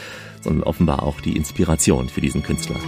sondern 0.42 0.64
offenbar 0.64 1.04
auch 1.04 1.22
die 1.22 1.38
Inspiration 1.38 2.10
für 2.10 2.22
diesen 2.22 2.44
Künstler. 2.44 2.80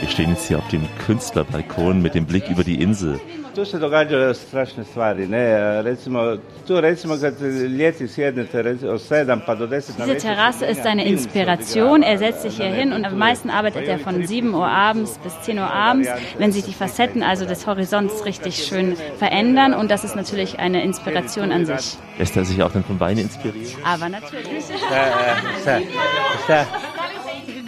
Wir 0.00 0.08
stehen 0.08 0.30
jetzt 0.30 0.46
hier 0.48 0.58
auf 0.58 0.68
dem 0.68 0.82
Künstlerbalkon 1.06 2.00
mit 2.02 2.14
dem 2.14 2.24
Blick 2.26 2.48
über 2.48 2.62
die 2.64 2.80
Insel. 2.82 3.18
Tu 3.54 3.64
se 3.64 3.78
događaju 3.78 4.34
strašne 4.34 4.84
stvari, 4.84 5.26
ne, 5.26 5.82
recimo, 5.82 6.36
tu 6.66 6.80
recimo 6.80 7.16
kad 7.20 7.40
ljeti 7.78 8.08
sjednete 8.08 8.62
rec- 8.62 8.88
od 8.88 9.00
7 9.00 9.40
pa 9.46 9.54
do 9.54 9.66
10 9.66 9.98
na 9.98 10.04
Diese 10.06 10.18
Terrasse 10.18 10.66
ist 10.66 10.86
eine 10.86 11.04
Inspiration. 11.04 12.02
Er 12.02 12.18
setzt 12.18 12.42
sich 12.42 12.56
hier 12.56 12.70
hin 12.74 12.92
und 12.92 13.04
am 13.06 13.18
meisten 13.18 13.50
arbeitet 13.50 13.88
er 13.88 13.98
von 13.98 14.26
7 14.26 14.54
Uhr 14.54 14.68
abends 14.68 15.18
bis 15.24 15.32
10 15.42 15.58
Uhr 15.58 15.70
abends, 15.74 16.08
wenn 16.38 16.52
sich 16.52 16.64
die 16.64 16.74
Facetten 16.74 17.22
also 17.22 17.46
des 17.46 17.66
Horizonts 17.66 18.24
richtig 18.24 18.54
schön 18.64 18.96
verändern 19.18 19.74
und 19.74 19.90
das 19.90 20.04
ist 20.04 20.14
natürlich 20.16 20.58
eine 20.60 20.82
Inspiration 20.84 21.50
an 21.52 21.66
sich. 21.66 21.96
Lässt 22.18 22.36
er 22.36 22.44
sich 22.44 22.62
auch 22.62 22.70
dann 22.72 22.84
vom 22.84 23.00
Wein 23.00 23.18
inspirieren? 23.18 23.66
Aber 23.84 24.08
natürlich. 24.08 24.64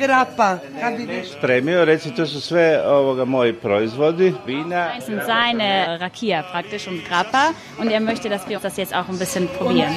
E, 0.00 0.04
šta 0.04 0.06
Grappa, 0.06 0.58
habibi. 0.82 1.22
spremio, 1.38 1.84
reci, 1.84 2.10
to 2.14 2.26
su 2.26 2.40
sve 2.40 2.82
ovoga 2.86 3.24
moji 3.24 3.52
proizvodi, 3.52 4.34
vina. 4.46 4.88
Das 4.96 5.06
sind 5.06 5.22
seine 5.26 5.98
Rakia 6.00 6.42
praktisch 6.52 6.88
und 6.88 7.00
Grappa 7.08 7.52
und 7.78 7.90
er 7.92 8.00
möchte, 8.00 8.28
dass 8.28 8.48
wir 8.48 8.58
das 8.58 8.76
jetzt 8.76 8.94
auch 8.94 9.08
ein 9.08 9.18
bisschen 9.18 9.48
probieren. 9.58 9.94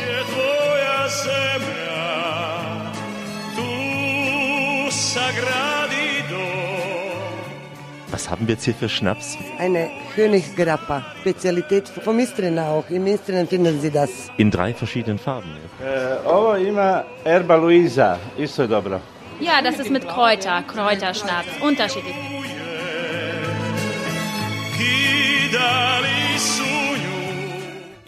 Was 8.12 8.30
haben 8.30 8.48
wir 8.48 8.54
jetzt 8.54 8.66
hier 8.66 8.76
für 8.76 8.90
Schnaps? 8.90 9.38
Eine 9.58 9.90
Königsgrappa, 10.16 11.04
Spezialität 11.22 11.88
vom 11.90 12.20
Istrien 12.20 12.60
auch. 12.60 12.84
Im 12.90 13.08
Istrien 13.08 13.48
finden 13.48 13.82
Sie 13.82 13.90
das. 13.90 14.10
In 14.38 14.52
drei 14.52 14.74
verschiedenen 14.74 15.18
Farben. 15.18 15.50
E, 15.82 16.28
ovo 16.28 16.56
ima 16.56 17.04
Erba 17.24 17.56
Luisa, 17.56 18.20
isto 18.38 18.68
dobro. 18.68 19.00
Ja, 19.40 19.62
das 19.62 19.80
ist 19.80 19.90
mit 19.90 20.08
Kräuter, 20.08 20.64
Kräuterschnaps, 20.64 21.48
unterschiedlich. 21.62 22.16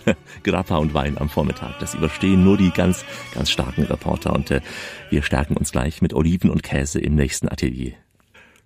Grappa 0.43 0.77
und 0.77 0.93
Wein 0.93 1.17
am 1.17 1.29
Vormittag. 1.29 1.79
Das 1.79 1.93
überstehen 1.93 2.43
nur 2.43 2.57
die 2.57 2.71
ganz, 2.71 3.05
ganz 3.33 3.49
starken 3.49 3.83
Reporter. 3.83 4.33
Und 4.33 4.51
äh, 4.51 4.61
wir 5.09 5.23
stärken 5.23 5.57
uns 5.57 5.71
gleich 5.71 6.01
mit 6.01 6.13
Oliven 6.13 6.49
und 6.49 6.63
Käse 6.63 6.99
im 6.99 7.15
nächsten 7.15 7.49
Atelier. 7.49 7.93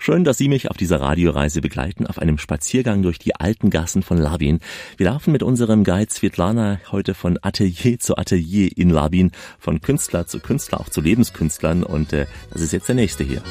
Schön, 0.01 0.23
dass 0.23 0.37
Sie 0.37 0.47
mich 0.47 0.71
auf 0.71 0.77
dieser 0.77 1.01
Radioreise 1.01 1.59
begleiten, 1.59 2.07
auf 2.07 2.19
einem 2.19 2.37
Spaziergang 2.37 3.01
durch 3.01 3.19
die 3.19 3.35
alten 3.35 3.69
Gassen 3.69 4.01
von 4.01 4.17
Labin. 4.17 4.61
Wir 4.95 5.07
laufen 5.07 5.33
mit 5.33 5.43
unserem 5.43 5.83
Guide 5.83 6.09
Svetlana 6.09 6.79
heute 6.89 7.13
von 7.13 7.37
Atelier 7.41 7.99
zu 7.99 8.17
Atelier 8.17 8.69
in 8.77 8.91
Labin, 8.91 9.31
von 9.59 9.81
Künstler 9.81 10.25
zu 10.25 10.39
Künstler, 10.39 10.79
auch 10.79 10.87
zu 10.87 11.01
Lebenskünstlern. 11.01 11.83
Und 11.83 12.13
äh, 12.13 12.27
das 12.49 12.61
ist 12.61 12.71
jetzt 12.71 12.87
der 12.87 12.95
nächste 12.95 13.25
hier. 13.25 13.43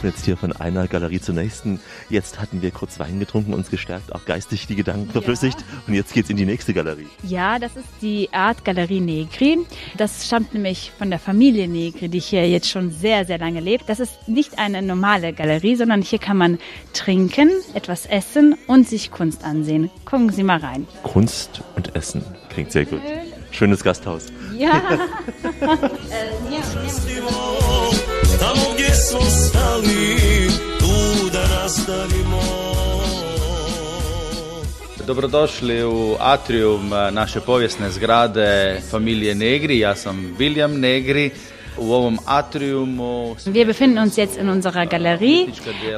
Laufen 0.00 0.16
jetzt 0.16 0.24
hier 0.24 0.36
von 0.36 0.52
einer 0.52 0.88
Galerie 0.88 1.20
zur 1.20 1.34
nächsten. 1.34 1.78
Jetzt 2.08 2.40
hatten 2.40 2.62
wir 2.62 2.70
kurz 2.70 2.98
Wein 2.98 3.18
getrunken, 3.18 3.52
uns 3.52 3.70
gestärkt, 3.70 4.14
auch 4.14 4.24
geistig 4.24 4.66
die 4.66 4.74
Gedanken 4.74 5.10
verflüssigt. 5.10 5.58
Und 5.86 5.94
jetzt 5.94 6.14
geht's 6.14 6.30
in 6.30 6.38
die 6.38 6.46
nächste 6.46 6.72
Galerie. 6.72 7.06
Ja, 7.22 7.58
das 7.58 7.76
ist 7.76 7.88
die 8.00 8.30
Art 8.32 8.64
Galerie 8.64 9.00
Negri. 9.00 9.58
Das 9.98 10.26
stammt 10.26 10.54
nämlich 10.54 10.92
von 10.96 11.10
der 11.10 11.18
Familie 11.18 11.68
Negri, 11.68 12.08
die 12.08 12.18
hier 12.18 12.48
jetzt 12.48 12.70
schon 12.70 12.90
sehr, 12.90 13.26
sehr 13.26 13.38
lange 13.38 13.60
lebt. 13.60 13.88
Das 13.88 14.00
ist 14.00 14.26
nicht 14.26 14.58
eine 14.58 14.80
normale 14.80 15.34
Galerie, 15.34 15.76
sondern 15.76 16.00
hier 16.00 16.18
kann 16.18 16.38
man 16.38 16.58
trinken, 16.94 17.50
etwas 17.74 18.06
essen 18.06 18.56
und 18.66 18.88
sich 18.88 19.10
Kunst 19.10 19.44
ansehen. 19.44 19.90
Gucken 20.06 20.30
Sie 20.30 20.42
mal 20.42 20.60
rein. 20.60 20.86
Kunst 21.02 21.62
und 21.76 21.94
Essen. 21.94 22.24
Klingt 22.48 22.72
sehr 22.72 22.86
gut. 22.86 23.02
Schönes 23.50 23.84
Gasthaus. 23.84 24.26
Ja. 24.56 24.80
Smo 29.08 29.20
stali 29.20 30.16
Tu 30.78 31.30
da 31.32 31.62
nastavimo 31.62 32.40
Dobrodošli 35.06 35.84
u 35.84 36.16
atrium 36.18 36.92
eh, 36.92 37.10
naše 37.10 37.40
povijesne 37.40 37.90
zgrade 37.90 38.80
familije 38.90 39.34
Negri. 39.34 39.78
Ja 39.78 39.96
sam 39.96 40.36
William 40.38 40.78
Negri. 40.78 41.30
Wir 41.76 43.66
befinden 43.66 43.98
uns 43.98 44.16
jetzt 44.16 44.36
in 44.36 44.48
unserer 44.48 44.86
Galerie. 44.86 45.52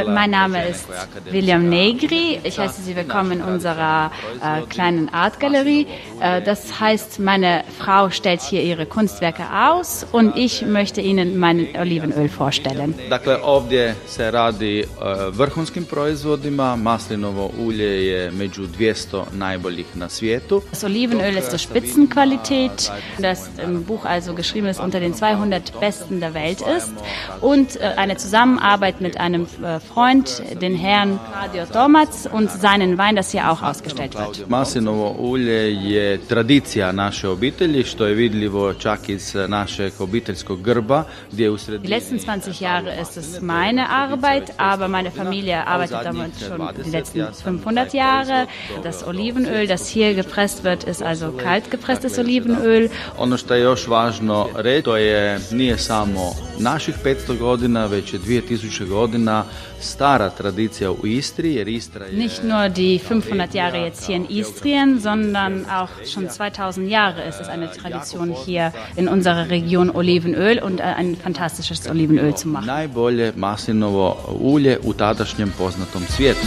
Mein 0.06 0.30
Name 0.30 0.68
ist 0.68 0.86
William 1.30 1.68
Negri. 1.68 2.40
Ich 2.44 2.58
heiße 2.58 2.82
Sie 2.82 2.94
willkommen 2.94 3.32
in 3.32 3.42
unserer 3.42 4.10
äh, 4.42 4.62
kleinen 4.68 5.08
Artgalerie. 5.08 5.86
Äh, 6.20 6.42
das 6.42 6.80
heißt, 6.80 7.18
meine 7.20 7.64
Frau 7.78 8.10
stellt 8.10 8.42
hier 8.42 8.62
ihre 8.62 8.86
Kunstwerke 8.86 9.44
aus 9.52 10.06
und 10.12 10.36
ich 10.36 10.62
möchte 10.62 11.00
Ihnen 11.00 11.38
mein 11.38 11.68
Olivenöl 11.78 12.28
vorstellen. 12.28 12.94
Dakle, 13.10 13.42
ovdje 13.42 13.94
se 14.06 14.30
radi 14.30 14.84
vrhunskim 15.30 15.84
proizvodima. 15.84 16.76
Maslinovo 16.76 17.50
ulje 17.58 18.06
je 18.06 18.30
među 18.30 18.66
200 18.66 19.24
najboljih 19.32 19.86
na 19.94 20.08
svijetu. 20.08 20.62
Das 20.70 20.84
Olivenöl 20.84 21.38
ist 21.38 21.50
so 21.50 21.58
Spitzenqualität, 21.58 22.92
das 23.18 23.50
im 23.64 23.84
Buch 23.84 24.04
also 24.04 24.34
geschrieben 24.34 24.68
ist, 24.68 24.80
unter 24.80 25.00
den 25.00 25.14
200 25.14 25.61
besten 25.80 26.20
der 26.20 26.34
Welt 26.34 26.60
ist. 26.76 26.92
Und 27.40 27.76
äh, 27.76 27.94
eine 27.96 28.16
Zusammenarbeit 28.16 29.00
mit 29.00 29.16
einem 29.18 29.46
äh, 29.62 29.80
Freund, 29.80 30.42
den 30.60 30.74
Herrn 30.74 31.20
Radio 31.32 31.64
Tomac 31.66 32.08
und 32.32 32.50
seinen 32.50 32.98
Wein, 32.98 33.16
das 33.16 33.30
hier 33.30 33.50
auch 33.50 33.62
ausgestellt 33.62 34.14
wird. 34.14 34.48
Maslinovo 34.48 35.14
ulje 35.18 35.74
je 35.74 36.18
tradicija 36.18 36.92
naše 36.92 37.28
obitelji, 37.28 37.84
što 37.84 38.06
je 38.06 38.14
vidljivo 38.14 38.74
čak 38.74 39.08
iz 39.08 39.34
našeg 39.48 39.92
obiteljskog 39.98 40.62
grba, 40.62 41.04
gdje 41.32 41.44
je 41.44 41.50
u 41.50 41.56
Die 41.56 41.64
sredini 41.64 41.88
letzten 41.88 42.18
20 42.18 42.62
Jahre 42.62 43.00
ist 43.02 43.16
es 43.16 43.40
meine 43.40 43.88
Arbeit, 43.88 44.52
aber 44.56 44.88
meine 44.88 45.10
Familie 45.10 45.66
arbeitet 45.66 46.04
damit 46.04 46.32
schon 46.46 46.68
die 46.84 46.90
letzten 46.90 47.26
500 47.44 47.94
Jahre. 47.94 48.46
Das 48.82 49.06
Olivenöl, 49.06 49.66
das 49.66 49.88
hier 49.88 50.14
gepresst 50.14 50.64
wird, 50.64 50.84
ist 50.84 51.02
also 51.02 51.32
kalt 51.32 51.70
gepresstes 51.70 52.18
Olivenöl. 52.18 52.88
Ono 53.18 53.36
što 53.36 53.54
je 53.54 53.62
još 53.62 53.86
važno 53.86 54.48
reći, 54.54 54.82
to 54.82 54.96
je 54.96 55.38
nije 55.52 55.78
samo 55.78 56.34
naših 56.58 56.94
500 57.04 57.38
godina, 57.38 57.86
već 57.86 58.12
je 58.12 58.20
2000 58.20 58.88
godina 58.88 59.44
stara 59.80 60.30
tradicija 60.30 60.90
u 60.90 61.06
Istri, 61.06 61.54
jer 61.54 61.68
Istra 61.68 62.06
je... 62.06 62.12
Nicht 62.12 62.42
nur 62.42 62.68
die 62.68 62.98
500 62.98 63.54
Jahre 63.54 63.78
jetzt 63.78 64.06
hier 64.06 64.16
in 64.16 64.26
Istrien, 64.28 65.00
sondern 65.00 65.64
auch 65.64 65.90
schon 66.14 66.28
2000 66.28 66.90
Jahre 66.90 67.28
ist 67.28 67.40
es 67.40 67.48
eine 67.48 67.70
Tradition 67.82 68.34
hier 68.46 68.72
in 68.96 69.08
unserer 69.08 69.50
Region 69.50 69.90
Olivenöl 69.94 70.58
und 70.58 70.80
äh, 70.80 70.82
ein 70.82 71.16
fantastisches 71.16 71.90
Olivenöl 71.90 72.34
zu 72.34 72.48
machen. 72.48 72.66
najbolje 72.66 73.32
maslinovo 73.36 74.16
ulje 74.40 74.78
u 74.84 74.92
tadašnjem 74.92 75.52
poznatom 75.58 76.02
svijetu. 76.08 76.46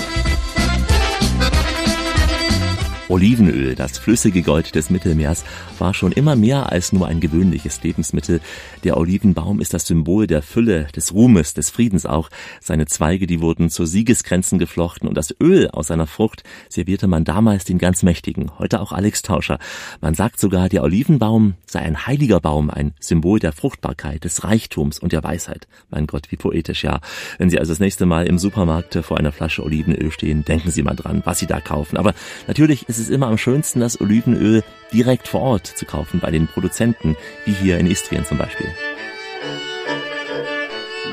Olivenöl, 3.08 3.76
das 3.76 4.00
flüssige 4.00 4.42
Gold 4.42 4.74
des 4.74 4.90
Mittelmeers, 4.90 5.46
war 5.78 5.94
schon 5.94 6.12
immer 6.12 6.36
mehr 6.36 6.72
als 6.72 6.92
nur 6.92 7.08
ein 7.08 7.20
gewöhnliches 7.20 7.84
Lebensmittel. 7.84 8.42
Der 8.84 8.98
Olivenbaum 8.98 9.62
ist 9.62 9.76
das 9.76 9.86
Symbol 9.86 10.26
der 10.26 10.42
Fülle, 10.42 10.88
des 10.96 11.14
Ruhmes, 11.14 11.54
des 11.54 11.70
Friedens 11.70 12.08
auch. 12.08 12.30
Seine 12.62 12.88
Zweige, 12.88 13.28
die 13.28 13.42
wurden 13.42 13.70
zu 13.70 13.86
Siegesgrenzen 13.86 14.58
geflochten 14.58 15.08
und 15.08 15.16
das 15.16 15.36
Öl 15.40 15.70
aus 15.70 15.88
seiner 15.88 16.08
Frucht 16.08 16.44
servierte 16.68 17.06
man 17.06 17.26
damals 17.26 17.64
den 17.64 17.78
ganz 17.78 18.02
Mächtigen, 18.02 18.58
heute 18.58 18.82
auch 18.82 18.92
Alex 18.92 19.22
Tauscher. 19.22 19.60
Man 20.02 20.16
sagt 20.16 20.40
sogar, 20.40 20.68
der 20.68 20.84
Olivenbaum 20.84 21.54
sei 21.68 21.82
ein 21.82 22.08
heiliger 22.08 22.40
Baum, 22.40 22.72
ein 22.72 22.96
Symbol 23.00 23.38
der 23.40 23.52
Fruchtbarkeit, 23.52 24.24
des 24.24 24.44
Reichtums 24.44 24.98
und 24.98 25.12
der 25.12 25.24
Weisheit. 25.24 25.68
Mein 25.92 26.08
Gott, 26.08 26.32
wie 26.32 26.38
poetisch, 26.38 26.84
ja. 26.84 27.02
Wenn 27.38 27.52
Sie 27.52 27.60
also 27.60 27.72
das 27.72 27.80
nächste 27.80 28.08
Mal 28.08 28.26
im 28.26 28.40
Supermarkt 28.40 28.96
vor 29.04 29.20
einer 29.20 29.32
Flasche 29.32 29.64
Olivenöl 29.64 30.12
stehen, 30.12 30.44
denken 30.44 30.72
Sie 30.72 30.82
mal 30.82 30.96
dran, 30.96 31.22
was 31.24 31.38
Sie 31.38 31.46
da 31.46 31.62
kaufen. 31.62 31.98
Aber 31.98 32.16
natürlich 32.48 32.90
ist 32.90 32.95
es 33.00 33.10
immer 33.10 33.28
am 33.28 33.38
schönsten, 33.38 33.80
das 33.80 34.00
Olivenöl 34.00 34.64
direkt 34.94 35.28
vor 35.28 35.42
Ort 35.42 35.68
zu 35.68 35.86
kaufen, 35.86 36.20
bei 36.20 36.32
den 36.32 36.48
Produzenten, 36.48 37.16
wie 37.46 37.54
hier 37.54 37.78
in 37.80 37.88
Istrien 37.88 38.26
zum 38.26 38.38
Beispiel. 38.38 38.68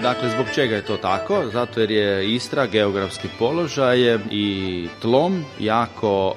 Dakle, 0.02 0.30
zbog 0.30 0.46
čega 0.54 0.76
je 0.76 0.82
to 0.82 0.96
tako? 0.96 1.50
Zato 1.52 1.80
jer 1.80 1.90
je 1.90 2.34
Istra 2.34 2.66
geografski 2.66 3.28
položaj 3.38 4.18
i 4.30 4.88
tlom 5.00 5.44
jako 5.58 6.34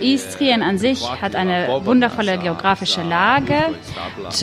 Istrien 0.00 0.62
an 0.62 0.78
sich 0.78 1.02
hat 1.20 1.34
eine 1.34 1.68
wundervolle 1.84 2.36
geografische 2.36 3.02
Lage. 3.02 3.60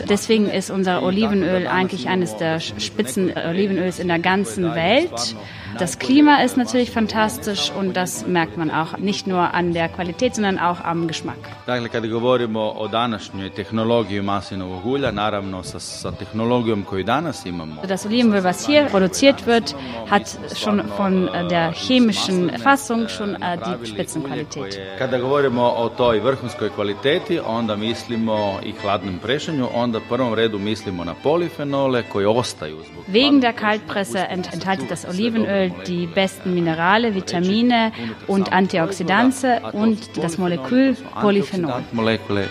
Deswegen 0.09 0.49
ist 0.49 0.69
unser 0.69 1.03
Olivenöl 1.03 1.67
eigentlich 1.67 2.07
eines 2.07 2.37
der 2.37 2.59
Spitzenolivenöls 2.59 3.99
in 3.99 4.07
der 4.07 4.19
ganzen 4.19 4.75
Welt. 4.75 5.35
Das 5.79 5.97
Klima 5.99 6.43
ist 6.43 6.57
natürlich 6.57 6.91
fantastisch 6.91 7.71
und 7.79 7.93
das 7.93 8.27
merkt 8.27 8.57
man 8.57 8.71
auch 8.71 8.97
nicht 8.97 9.27
nur 9.27 9.53
an 9.53 9.73
der 9.73 9.89
Qualität, 9.89 10.35
sondern 10.35 10.59
auch 10.59 10.81
am 10.83 11.07
Geschmack. 11.07 11.37
Dakle, 11.65 11.89
kada 11.89 12.07
govorimo 12.07 12.73
o 12.77 12.87
današnjoj 12.87 13.49
tehnologiji 13.49 14.21
maslinovog 14.21 14.85
ulja, 14.85 15.11
naravno 15.11 15.63
sa, 15.63 15.79
sa 15.79 16.11
tehnologijom 16.11 16.83
koju 16.83 17.03
danas 17.03 17.45
imamo. 17.45 17.81
Das 17.87 18.05
Olivenöl, 18.05 18.43
was 18.43 18.67
hier 18.67 18.85
produziert 18.89 19.47
wird, 19.47 19.75
hat 20.09 20.37
schon 20.55 20.81
von 20.97 21.29
der 21.49 21.73
chemischen 21.73 22.51
Fassung 22.63 23.07
schon 23.07 23.35
äh, 23.35 23.57
die 23.57 23.87
Spitzenqualität. 23.87 24.79
Kada 24.97 25.17
govorimo 25.17 25.73
o 25.77 25.89
toj 25.89 26.19
vrhunskoj 26.19 26.69
kvaliteti, 26.69 27.39
onda 27.45 27.75
mislimo 27.75 28.59
i 28.63 28.73
hladnom 28.81 29.19
prešanju, 29.19 29.67
onda 29.73 29.97
u 29.97 30.01
prvom 30.09 30.33
redu 30.33 30.59
mislimo 30.59 31.03
na 31.03 31.13
polifenole 31.23 32.03
koji 32.03 32.25
ostaju 32.25 32.77
zbog 32.91 33.03
Wegen 33.07 33.39
der 33.39 33.53
Kaltpresse 33.53 34.27
enthaltet 34.29 34.89
das 34.89 35.05
Olivenöl 35.05 35.62
die 35.69 36.07
besten 36.07 36.53
Minerale, 36.53 37.15
Vitamine 37.15 37.91
und 38.27 38.51
Antioxidantien 38.53 39.63
und 39.65 40.17
das 40.17 40.37
Molekül 40.37 40.95
Polyphenol. 41.19 41.83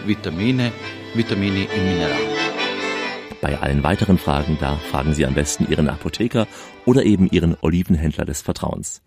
Vitamine, 0.07 0.73
Vitamini 1.15 1.69
i 1.75 1.81
Minerale. 1.81 2.43
Bei 3.41 3.59
allen 3.59 3.83
weiteren 3.83 4.19
Fragen, 4.19 4.57
da 4.61 4.77
fragen 4.77 5.15
Sie 5.15 5.27
am 5.27 5.35
besten 5.35 5.67
Ihren 5.69 5.89
Apotheker 5.89 6.47
oder 6.85 7.05
eben 7.05 7.29
Ihren 7.29 7.57
Olivenhändler 7.61 8.25
des 8.25 8.41
Vertrauens. 8.41 9.03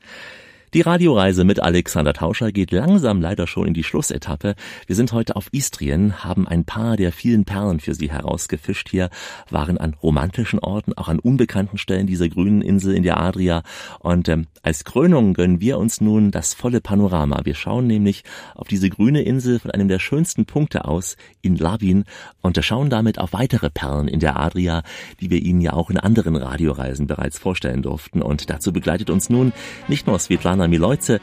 Die 0.75 0.81
Radioreise 0.81 1.45
mit 1.45 1.61
Alexander 1.61 2.11
Tauscher 2.11 2.51
geht 2.51 2.73
langsam 2.73 3.21
leider 3.21 3.47
schon 3.47 3.65
in 3.65 3.73
die 3.73 3.85
Schlussetappe. 3.85 4.55
Wir 4.87 4.95
sind 4.97 5.13
heute 5.13 5.37
auf 5.37 5.47
Istrien, 5.53 6.25
haben 6.25 6.49
ein 6.49 6.65
paar 6.65 6.97
der 6.97 7.13
vielen 7.13 7.45
Perlen 7.45 7.79
für 7.79 7.93
Sie 7.93 8.11
herausgefischt 8.11 8.89
hier, 8.89 9.09
waren 9.49 9.77
an 9.77 9.93
romantischen 9.93 10.59
Orten, 10.59 10.91
auch 10.91 11.07
an 11.07 11.19
unbekannten 11.19 11.77
Stellen 11.77 12.07
dieser 12.07 12.27
grünen 12.27 12.61
Insel 12.61 12.93
in 12.93 13.03
der 13.03 13.21
Adria. 13.21 13.63
Und 13.99 14.27
ähm, 14.27 14.47
als 14.63 14.83
Krönung 14.83 15.33
gönnen 15.33 15.61
wir 15.61 15.77
uns 15.77 16.01
nun 16.01 16.31
das 16.31 16.53
volle 16.53 16.81
Panorama. 16.81 17.39
Wir 17.45 17.55
schauen 17.55 17.87
nämlich 17.87 18.25
auf 18.53 18.67
diese 18.67 18.89
grüne 18.89 19.21
Insel 19.21 19.59
von 19.59 19.71
einem 19.71 19.87
der 19.87 19.99
schönsten 19.99 20.45
Punkte 20.45 20.83
aus 20.83 21.15
in 21.41 21.55
Labin 21.55 22.03
und 22.41 22.61
schauen 22.65 22.89
damit 22.89 23.17
auf 23.17 23.31
weitere 23.31 23.69
Perlen 23.69 24.09
in 24.09 24.19
der 24.19 24.37
Adria, 24.37 24.83
die 25.21 25.29
wir 25.29 25.41
Ihnen 25.41 25.61
ja 25.61 25.71
auch 25.71 25.89
in 25.89 25.97
anderen 25.97 26.35
Radioreisen 26.35 27.07
bereits 27.07 27.39
vorstellen 27.39 27.81
durften. 27.81 28.21
Und 28.21 28.49
dazu 28.49 28.73
begleitet 28.73 29.09
uns 29.09 29.29
nun 29.29 29.53
nicht 29.87 30.05
nur 30.05 30.19
Svetlana 30.19 30.64
Milojce, 30.67 31.19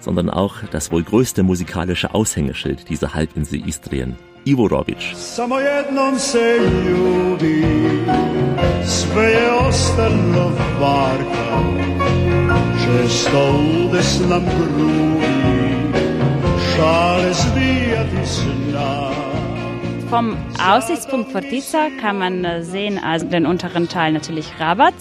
sondern 0.00 0.30
auch 0.30 0.56
das 0.70 0.92
wohl 0.92 1.02
größte 1.02 1.42
musikalische 1.42 2.14
Aushängeschild 2.14 2.88
dieser 2.88 3.14
Halbinsel 3.14 3.66
Istrien, 3.66 4.16
Ivo 4.44 4.66
Robic. 4.66 5.14
Samo 5.14 5.58
jednom 5.58 6.18
Vom 20.10 20.36
Aussichtspunkt 20.62 21.32
Fortica 21.32 21.88
kann 22.00 22.18
man 22.18 22.44
äh, 22.44 22.62
sehen, 22.62 23.00
also 23.02 23.26
den 23.26 23.46
unteren 23.46 23.88
Teil 23.88 24.12
natürlich 24.12 24.46
Rabat. 24.60 24.94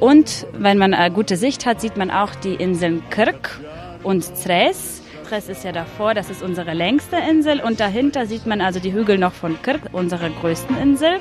Und 0.00 0.46
wenn 0.52 0.78
man 0.78 0.94
eine 0.94 1.14
gute 1.14 1.36
Sicht 1.36 1.64
hat, 1.64 1.80
sieht 1.80 1.96
man 1.96 2.10
auch 2.10 2.34
die 2.34 2.54
Inseln 2.54 3.02
Kirk 3.10 3.60
und 4.02 4.24
Zres. 4.24 5.02
Zres 5.28 5.48
ist 5.48 5.64
ja 5.64 5.72
davor, 5.72 6.12
das 6.12 6.28
ist 6.28 6.42
unsere 6.42 6.74
längste 6.74 7.16
Insel. 7.16 7.60
Und 7.60 7.80
dahinter 7.80 8.26
sieht 8.26 8.46
man 8.46 8.60
also 8.60 8.80
die 8.80 8.92
Hügel 8.92 9.16
noch 9.16 9.32
von 9.32 9.56
Kirk, 9.62 9.80
unserer 9.92 10.28
größten 10.28 10.76
Insel. 10.76 11.18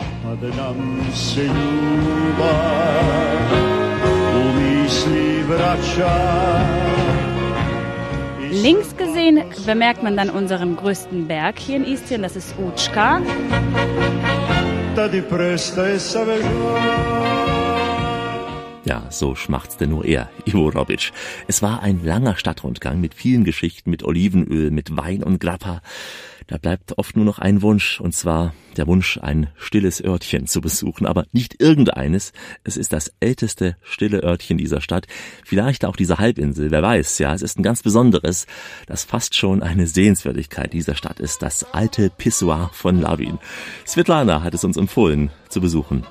Links 8.51 8.97
gesehen 8.97 9.41
bemerkt 9.65 10.03
man 10.03 10.17
dann 10.17 10.29
unseren 10.29 10.75
größten 10.75 11.25
Berg 11.25 11.57
hier 11.57 11.77
in 11.77 11.85
Istrien, 11.85 12.21
das 12.21 12.35
ist 12.35 12.53
sav 15.97 16.27
Ja, 18.83 19.03
so 19.09 19.35
schmachtste 19.35 19.87
nur 19.87 20.03
er, 20.03 20.29
Ivo 20.45 20.67
Robic. 20.67 21.13
Es 21.47 21.61
war 21.61 21.81
ein 21.81 22.03
langer 22.03 22.35
Stadtrundgang 22.35 22.99
mit 22.99 23.13
vielen 23.13 23.45
Geschichten, 23.45 23.89
mit 23.89 24.03
Olivenöl, 24.03 24.69
mit 24.69 24.97
Wein 24.97 25.23
und 25.23 25.39
Grappa. 25.39 25.81
Da 26.51 26.57
bleibt 26.57 26.97
oft 26.97 27.15
nur 27.15 27.23
noch 27.23 27.39
ein 27.39 27.61
Wunsch, 27.61 28.01
und 28.01 28.13
zwar 28.13 28.53
der 28.75 28.85
Wunsch, 28.85 29.17
ein 29.17 29.47
stilles 29.55 30.03
Örtchen 30.03 30.47
zu 30.47 30.59
besuchen, 30.59 31.05
aber 31.05 31.25
nicht 31.31 31.61
irgendeines. 31.61 32.33
Es 32.65 32.75
ist 32.75 32.91
das 32.91 33.13
älteste 33.21 33.77
stille 33.81 34.21
Örtchen 34.21 34.57
dieser 34.57 34.81
Stadt, 34.81 35.07
vielleicht 35.45 35.85
auch 35.85 35.95
dieser 35.95 36.17
Halbinsel, 36.17 36.69
wer 36.69 36.81
weiß, 36.81 37.19
ja, 37.19 37.33
es 37.33 37.41
ist 37.41 37.57
ein 37.57 37.63
ganz 37.63 37.81
besonderes, 37.83 38.47
das 38.85 39.05
fast 39.05 39.33
schon 39.33 39.63
eine 39.63 39.87
Sehenswürdigkeit 39.87 40.73
dieser 40.73 40.95
Stadt 40.95 41.21
ist, 41.21 41.41
das 41.41 41.63
alte 41.73 42.09
Pissoir 42.09 42.69
von 42.73 42.99
Labin. 42.99 43.39
Svetlana 43.87 44.43
hat 44.43 44.53
es 44.53 44.65
uns 44.65 44.75
empfohlen 44.75 45.31
zu 45.47 45.61
besuchen. 45.61 46.05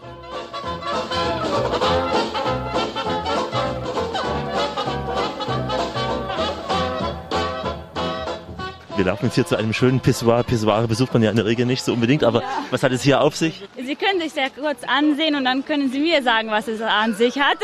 Wir 9.01 9.07
laufen 9.07 9.24
jetzt 9.24 9.36
hier 9.36 9.46
zu 9.46 9.57
einem 9.57 9.72
schönen 9.72 10.01
Pissoir. 10.01 10.42
Pissoir 10.42 10.86
besucht 10.86 11.14
man 11.14 11.22
ja 11.22 11.30
in 11.30 11.36
der 11.36 11.46
Regel 11.46 11.64
nicht 11.64 11.82
so 11.82 11.94
unbedingt, 11.94 12.22
aber 12.22 12.42
was 12.70 12.82
hat 12.82 12.92
es 12.92 13.01
hier 13.01 13.22
auf 13.22 13.34
sich? 13.34 13.66
Sie 13.74 13.96
können 13.96 14.20
sich 14.20 14.34
sehr 14.34 14.51
kurz 14.51 14.84
ansehen 14.86 15.36
und 15.36 15.46
dann 15.46 15.64
können 15.64 15.90
Sie 15.90 16.01
mir 16.01 16.22
sagen, 16.22 16.51
was 16.51 16.68
es 16.68 16.82
an 16.82 17.14
sich 17.14 17.40
hat. 17.40 17.57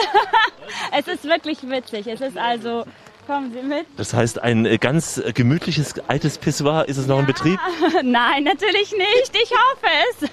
es 0.98 1.06
ist 1.08 1.24
wirklich 1.24 1.58
witzig. 1.68 2.06
Es 2.06 2.22
ist 2.22 2.38
also, 2.38 2.86
kommen 3.26 3.52
Sie 3.52 3.62
mit. 3.62 3.86
Das 3.96 4.14
heißt, 4.14 4.42
ein 4.42 4.66
äh, 4.66 4.78
ganz 4.78 5.18
äh, 5.18 5.32
gemütliches 5.32 5.94
altes 6.08 6.38
Pissoir. 6.38 6.88
Ist 6.88 6.96
es 6.96 7.06
noch 7.06 7.18
in 7.18 7.26
Betrieb? 7.26 7.58
Nein, 8.02 8.44
natürlich 8.44 8.92
nicht. 8.92 9.32
Ich 9.32 9.50
hoffe 9.50 9.86
es. 10.10 10.28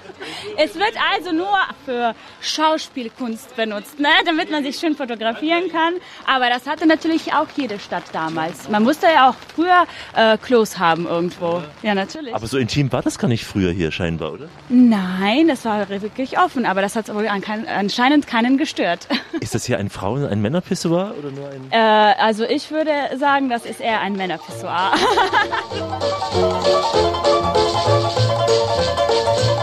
Es 0.58 0.76
wird 0.76 0.94
also 1.14 1.32
nur 1.32 1.48
für 1.86 2.16
Schauspielkunst 2.42 3.56
benutzt, 3.56 4.00
ne? 4.00 4.10
damit 4.26 4.52
man 4.52 4.64
sich 4.64 4.78
schön 4.78 4.96
fotografieren 4.96 5.70
kann. 5.72 5.94
Aber 6.26 6.50
das 6.50 6.68
hatte 6.68 6.86
natürlich 6.86 7.34
auch 7.34 7.48
jede 7.56 7.80
Stadt 7.80 8.04
damals. 8.14 8.70
Man 8.70 8.84
musste 8.84 9.08
ja 9.08 9.30
auch 9.30 9.36
früher 9.56 9.86
äh, 10.16 10.38
Klos 10.38 10.78
haben 10.78 11.08
irgendwo. 11.08 11.64
Ja, 11.82 11.96
natürlich. 11.96 12.34
Aber 12.34 12.48
so 12.48 12.58
intim 12.58 12.92
war 12.92 13.02
das 13.02 13.18
gar 13.18 13.28
nicht 13.28 13.46
früher 13.46 13.72
hier 13.72 13.92
scheinbar, 13.92 14.34
oder? 14.34 14.48
Nein, 14.70 15.48
das 15.48 15.66
war 15.66 15.90
wirklich 15.90 16.38
offen, 16.40 16.66
aber 16.66 16.82
das 16.82 16.96
hat 16.96 17.14
wohl 17.14 17.28
anscheinend 17.28 18.28
keinen 18.28 18.58
gestört. 18.58 19.08
Ist 19.40 19.56
das 19.56 19.66
hier 19.66 19.78
ein 19.78 19.90
Frauen-, 19.90 20.26
ein 20.26 20.42
Männerpissoir 20.42 21.16
oder 21.18 21.32
nur 21.32 21.50
ein... 21.50 21.72
Äh, 21.72 21.78
also 21.78 22.44
ich 22.44 22.72
würde 22.72 22.83
sagen, 23.16 23.50
das 23.50 23.66
ist 23.66 23.82
eher 23.82 24.00
ein 24.00 24.14
Männerpissoir. 24.14 24.94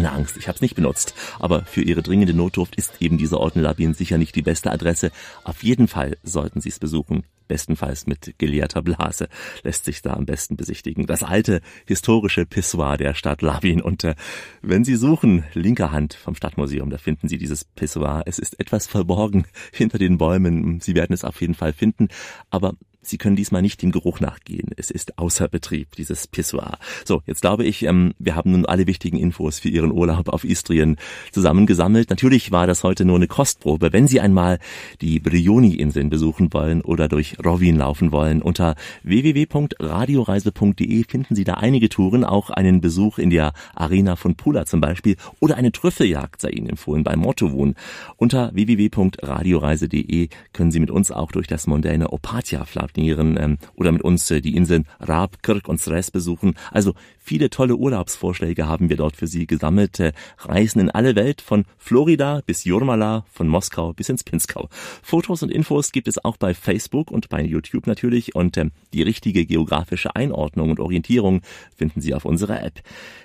Keine 0.00 0.12
Angst, 0.12 0.38
ich 0.38 0.48
habe 0.48 0.56
es 0.56 0.62
nicht 0.62 0.76
benutzt. 0.76 1.12
Aber 1.40 1.66
für 1.66 1.82
Ihre 1.82 2.02
dringende 2.02 2.32
Notdurft 2.32 2.74
ist 2.74 3.02
eben 3.02 3.18
dieser 3.18 3.38
Ort 3.38 3.56
in 3.56 3.60
Labin 3.60 3.92
sicher 3.92 4.16
nicht 4.16 4.34
die 4.34 4.40
beste 4.40 4.70
Adresse. 4.70 5.10
Auf 5.44 5.62
jeden 5.62 5.88
Fall 5.88 6.16
sollten 6.22 6.62
Sie 6.62 6.70
es 6.70 6.78
besuchen. 6.78 7.24
Bestenfalls 7.48 8.06
mit 8.06 8.38
geleerter 8.38 8.80
Blase 8.80 9.28
lässt 9.62 9.84
sich 9.84 10.00
da 10.00 10.14
am 10.14 10.24
besten 10.24 10.56
besichtigen. 10.56 11.04
Das 11.04 11.22
alte 11.22 11.60
historische 11.84 12.46
Pissoir 12.46 12.96
der 12.96 13.12
Stadt 13.12 13.42
Labin. 13.42 13.82
Und 13.82 14.04
äh, 14.04 14.14
wenn 14.62 14.84
Sie 14.84 14.96
suchen, 14.96 15.44
linker 15.52 15.92
Hand 15.92 16.14
vom 16.14 16.34
Stadtmuseum, 16.34 16.88
da 16.88 16.96
finden 16.96 17.28
Sie 17.28 17.36
dieses 17.36 17.66
Pissoir. 17.66 18.22
Es 18.24 18.38
ist 18.38 18.58
etwas 18.58 18.86
verborgen 18.86 19.44
hinter 19.74 19.98
den 19.98 20.16
Bäumen. 20.16 20.80
Sie 20.80 20.94
werden 20.94 21.12
es 21.12 21.24
auf 21.24 21.42
jeden 21.42 21.52
Fall 21.54 21.74
finden. 21.74 22.08
Aber 22.48 22.72
Sie 23.02 23.16
können 23.16 23.36
diesmal 23.36 23.62
nicht 23.62 23.80
dem 23.82 23.92
Geruch 23.92 24.20
nachgehen. 24.20 24.68
Es 24.76 24.90
ist 24.90 25.18
außer 25.18 25.48
Betrieb, 25.48 25.96
dieses 25.96 26.26
Pissoir. 26.26 26.76
So, 27.04 27.22
jetzt 27.26 27.40
glaube 27.40 27.64
ich, 27.64 27.84
ähm, 27.84 28.12
wir 28.18 28.36
haben 28.36 28.52
nun 28.52 28.66
alle 28.66 28.86
wichtigen 28.86 29.16
Infos 29.16 29.58
für 29.58 29.70
Ihren 29.70 29.90
Urlaub 29.90 30.28
auf 30.28 30.44
Istrien 30.44 30.96
zusammengesammelt. 31.32 32.10
Natürlich 32.10 32.52
war 32.52 32.66
das 32.66 32.84
heute 32.84 33.06
nur 33.06 33.16
eine 33.16 33.26
Kostprobe. 33.26 33.92
Wenn 33.92 34.06
Sie 34.06 34.20
einmal 34.20 34.58
die 35.00 35.18
Brioni-Inseln 35.18 36.10
besuchen 36.10 36.52
wollen 36.52 36.82
oder 36.82 37.08
durch 37.08 37.36
Rovin 37.44 37.76
laufen 37.76 38.12
wollen, 38.12 38.42
unter 38.42 38.74
www.radioreise.de 39.02 41.04
finden 41.04 41.34
Sie 41.34 41.44
da 41.44 41.54
einige 41.54 41.88
Touren, 41.88 42.24
auch 42.24 42.50
einen 42.50 42.82
Besuch 42.82 43.18
in 43.18 43.30
der 43.30 43.54
Arena 43.74 44.16
von 44.16 44.34
Pula 44.34 44.66
zum 44.66 44.82
Beispiel 44.82 45.16
oder 45.40 45.56
eine 45.56 45.72
Trüffeljagd 45.72 46.40
sei 46.40 46.50
Ihnen 46.50 46.68
empfohlen 46.68 47.02
bei 47.02 47.16
Mottowun. 47.16 47.74
Unter 48.16 48.54
www.radioreise.de 48.54 50.28
können 50.52 50.70
Sie 50.70 50.80
mit 50.80 50.90
uns 50.90 51.10
auch 51.10 51.32
durch 51.32 51.46
das 51.46 51.66
mondäne 51.66 52.12
Opatia 52.12 52.66
flanieren 52.92 53.36
ähm, 53.38 53.58
oder 53.74 53.92
mit 53.92 54.02
uns 54.02 54.30
äh, 54.30 54.40
die 54.40 54.56
Inseln 54.56 54.86
Raab, 55.00 55.42
Kirk 55.42 55.68
und 55.68 55.80
Sres 55.80 56.10
besuchen. 56.10 56.54
Also 56.70 56.94
viele 57.18 57.50
tolle 57.50 57.76
Urlaubsvorschläge 57.76 58.66
haben 58.66 58.88
wir 58.88 58.96
dort 58.96 59.16
für 59.16 59.26
Sie 59.26 59.46
gesammelt. 59.46 60.00
Äh, 60.00 60.12
Reisen 60.38 60.80
in 60.80 60.90
alle 60.90 61.14
Welt 61.16 61.40
von 61.40 61.64
Florida 61.78 62.42
bis 62.44 62.64
Jurmala, 62.64 63.24
von 63.32 63.48
Moskau 63.48 63.92
bis 63.92 64.08
ins 64.08 64.24
Pinskau. 64.24 64.68
Fotos 65.02 65.42
und 65.42 65.50
Infos 65.50 65.92
gibt 65.92 66.08
es 66.08 66.24
auch 66.24 66.36
bei 66.36 66.54
Facebook 66.54 67.10
und 67.10 67.28
bei 67.28 67.42
YouTube 67.42 67.86
natürlich 67.86 68.34
und 68.34 68.56
ähm, 68.56 68.72
die 68.92 69.02
richtige 69.02 69.46
geografische 69.46 70.14
Einordnung 70.16 70.70
und 70.70 70.80
Orientierung 70.80 71.42
finden 71.76 72.00
Sie 72.00 72.14
auf 72.14 72.24
unserer 72.24 72.62
App. 72.62 72.80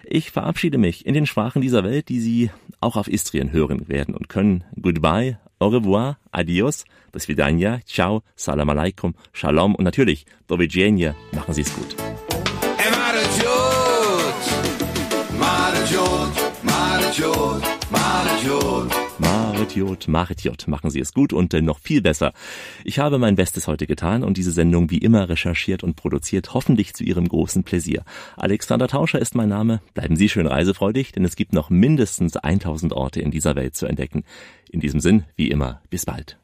Ich 0.05 0.32
verabschiede 0.32 0.78
mich 0.78 1.05
in 1.05 1.13
den 1.13 1.26
Sprachen 1.26 1.61
dieser 1.61 1.84
Welt, 1.84 2.09
die 2.09 2.20
Sie 2.20 2.51
auch 2.80 2.95
auf 2.95 3.07
Istrien 3.07 3.51
hören 3.51 3.88
werden 3.88 4.16
und 4.16 4.30
können. 4.30 4.63
Goodbye, 4.80 5.38
au 5.59 5.69
revoir, 5.69 6.15
adios, 6.31 6.85
do 7.13 7.19
svidania, 7.19 7.79
ciao, 7.85 8.23
salam 8.35 8.69
alaikum, 8.69 9.13
shalom 9.33 9.75
und 9.75 9.83
natürlich, 9.83 10.25
do 10.47 10.57
widzenia, 10.57 11.15
machen 11.33 11.53
Sie 11.53 11.61
es 11.61 11.73
gut. 11.73 11.95
Marit 19.55 20.07
Marit 20.09 20.67
machen 20.67 20.89
Sie 20.89 20.99
es 20.99 21.13
gut 21.13 21.31
und 21.31 21.53
äh, 21.53 21.61
noch 21.61 21.79
viel 21.79 22.01
besser. 22.01 22.33
Ich 22.83 22.99
habe 22.99 23.17
mein 23.17 23.35
Bestes 23.35 23.67
heute 23.67 23.87
getan 23.87 24.23
und 24.23 24.35
diese 24.35 24.51
Sendung 24.51 24.91
wie 24.91 24.97
immer 24.97 25.29
recherchiert 25.29 25.81
und 25.81 25.95
produziert, 25.95 26.53
hoffentlich 26.53 26.93
zu 26.93 27.03
Ihrem 27.03 27.27
großen 27.27 27.63
Pläsier. 27.63 28.03
Alexander 28.35 28.87
Tauscher 28.87 29.19
ist 29.19 29.33
mein 29.33 29.49
Name. 29.49 29.81
Bleiben 29.93 30.17
Sie 30.17 30.27
schön 30.27 30.47
reisefreudig, 30.47 31.13
denn 31.13 31.23
es 31.23 31.37
gibt 31.37 31.53
noch 31.53 31.69
mindestens 31.69 32.35
1000 32.35 32.91
Orte 32.93 33.21
in 33.21 33.31
dieser 33.31 33.55
Welt 33.55 33.75
zu 33.75 33.85
entdecken. 33.85 34.23
In 34.69 34.81
diesem 34.81 34.99
Sinn, 34.99 35.23
wie 35.35 35.49
immer, 35.49 35.81
bis 35.89 36.05
bald. 36.05 36.37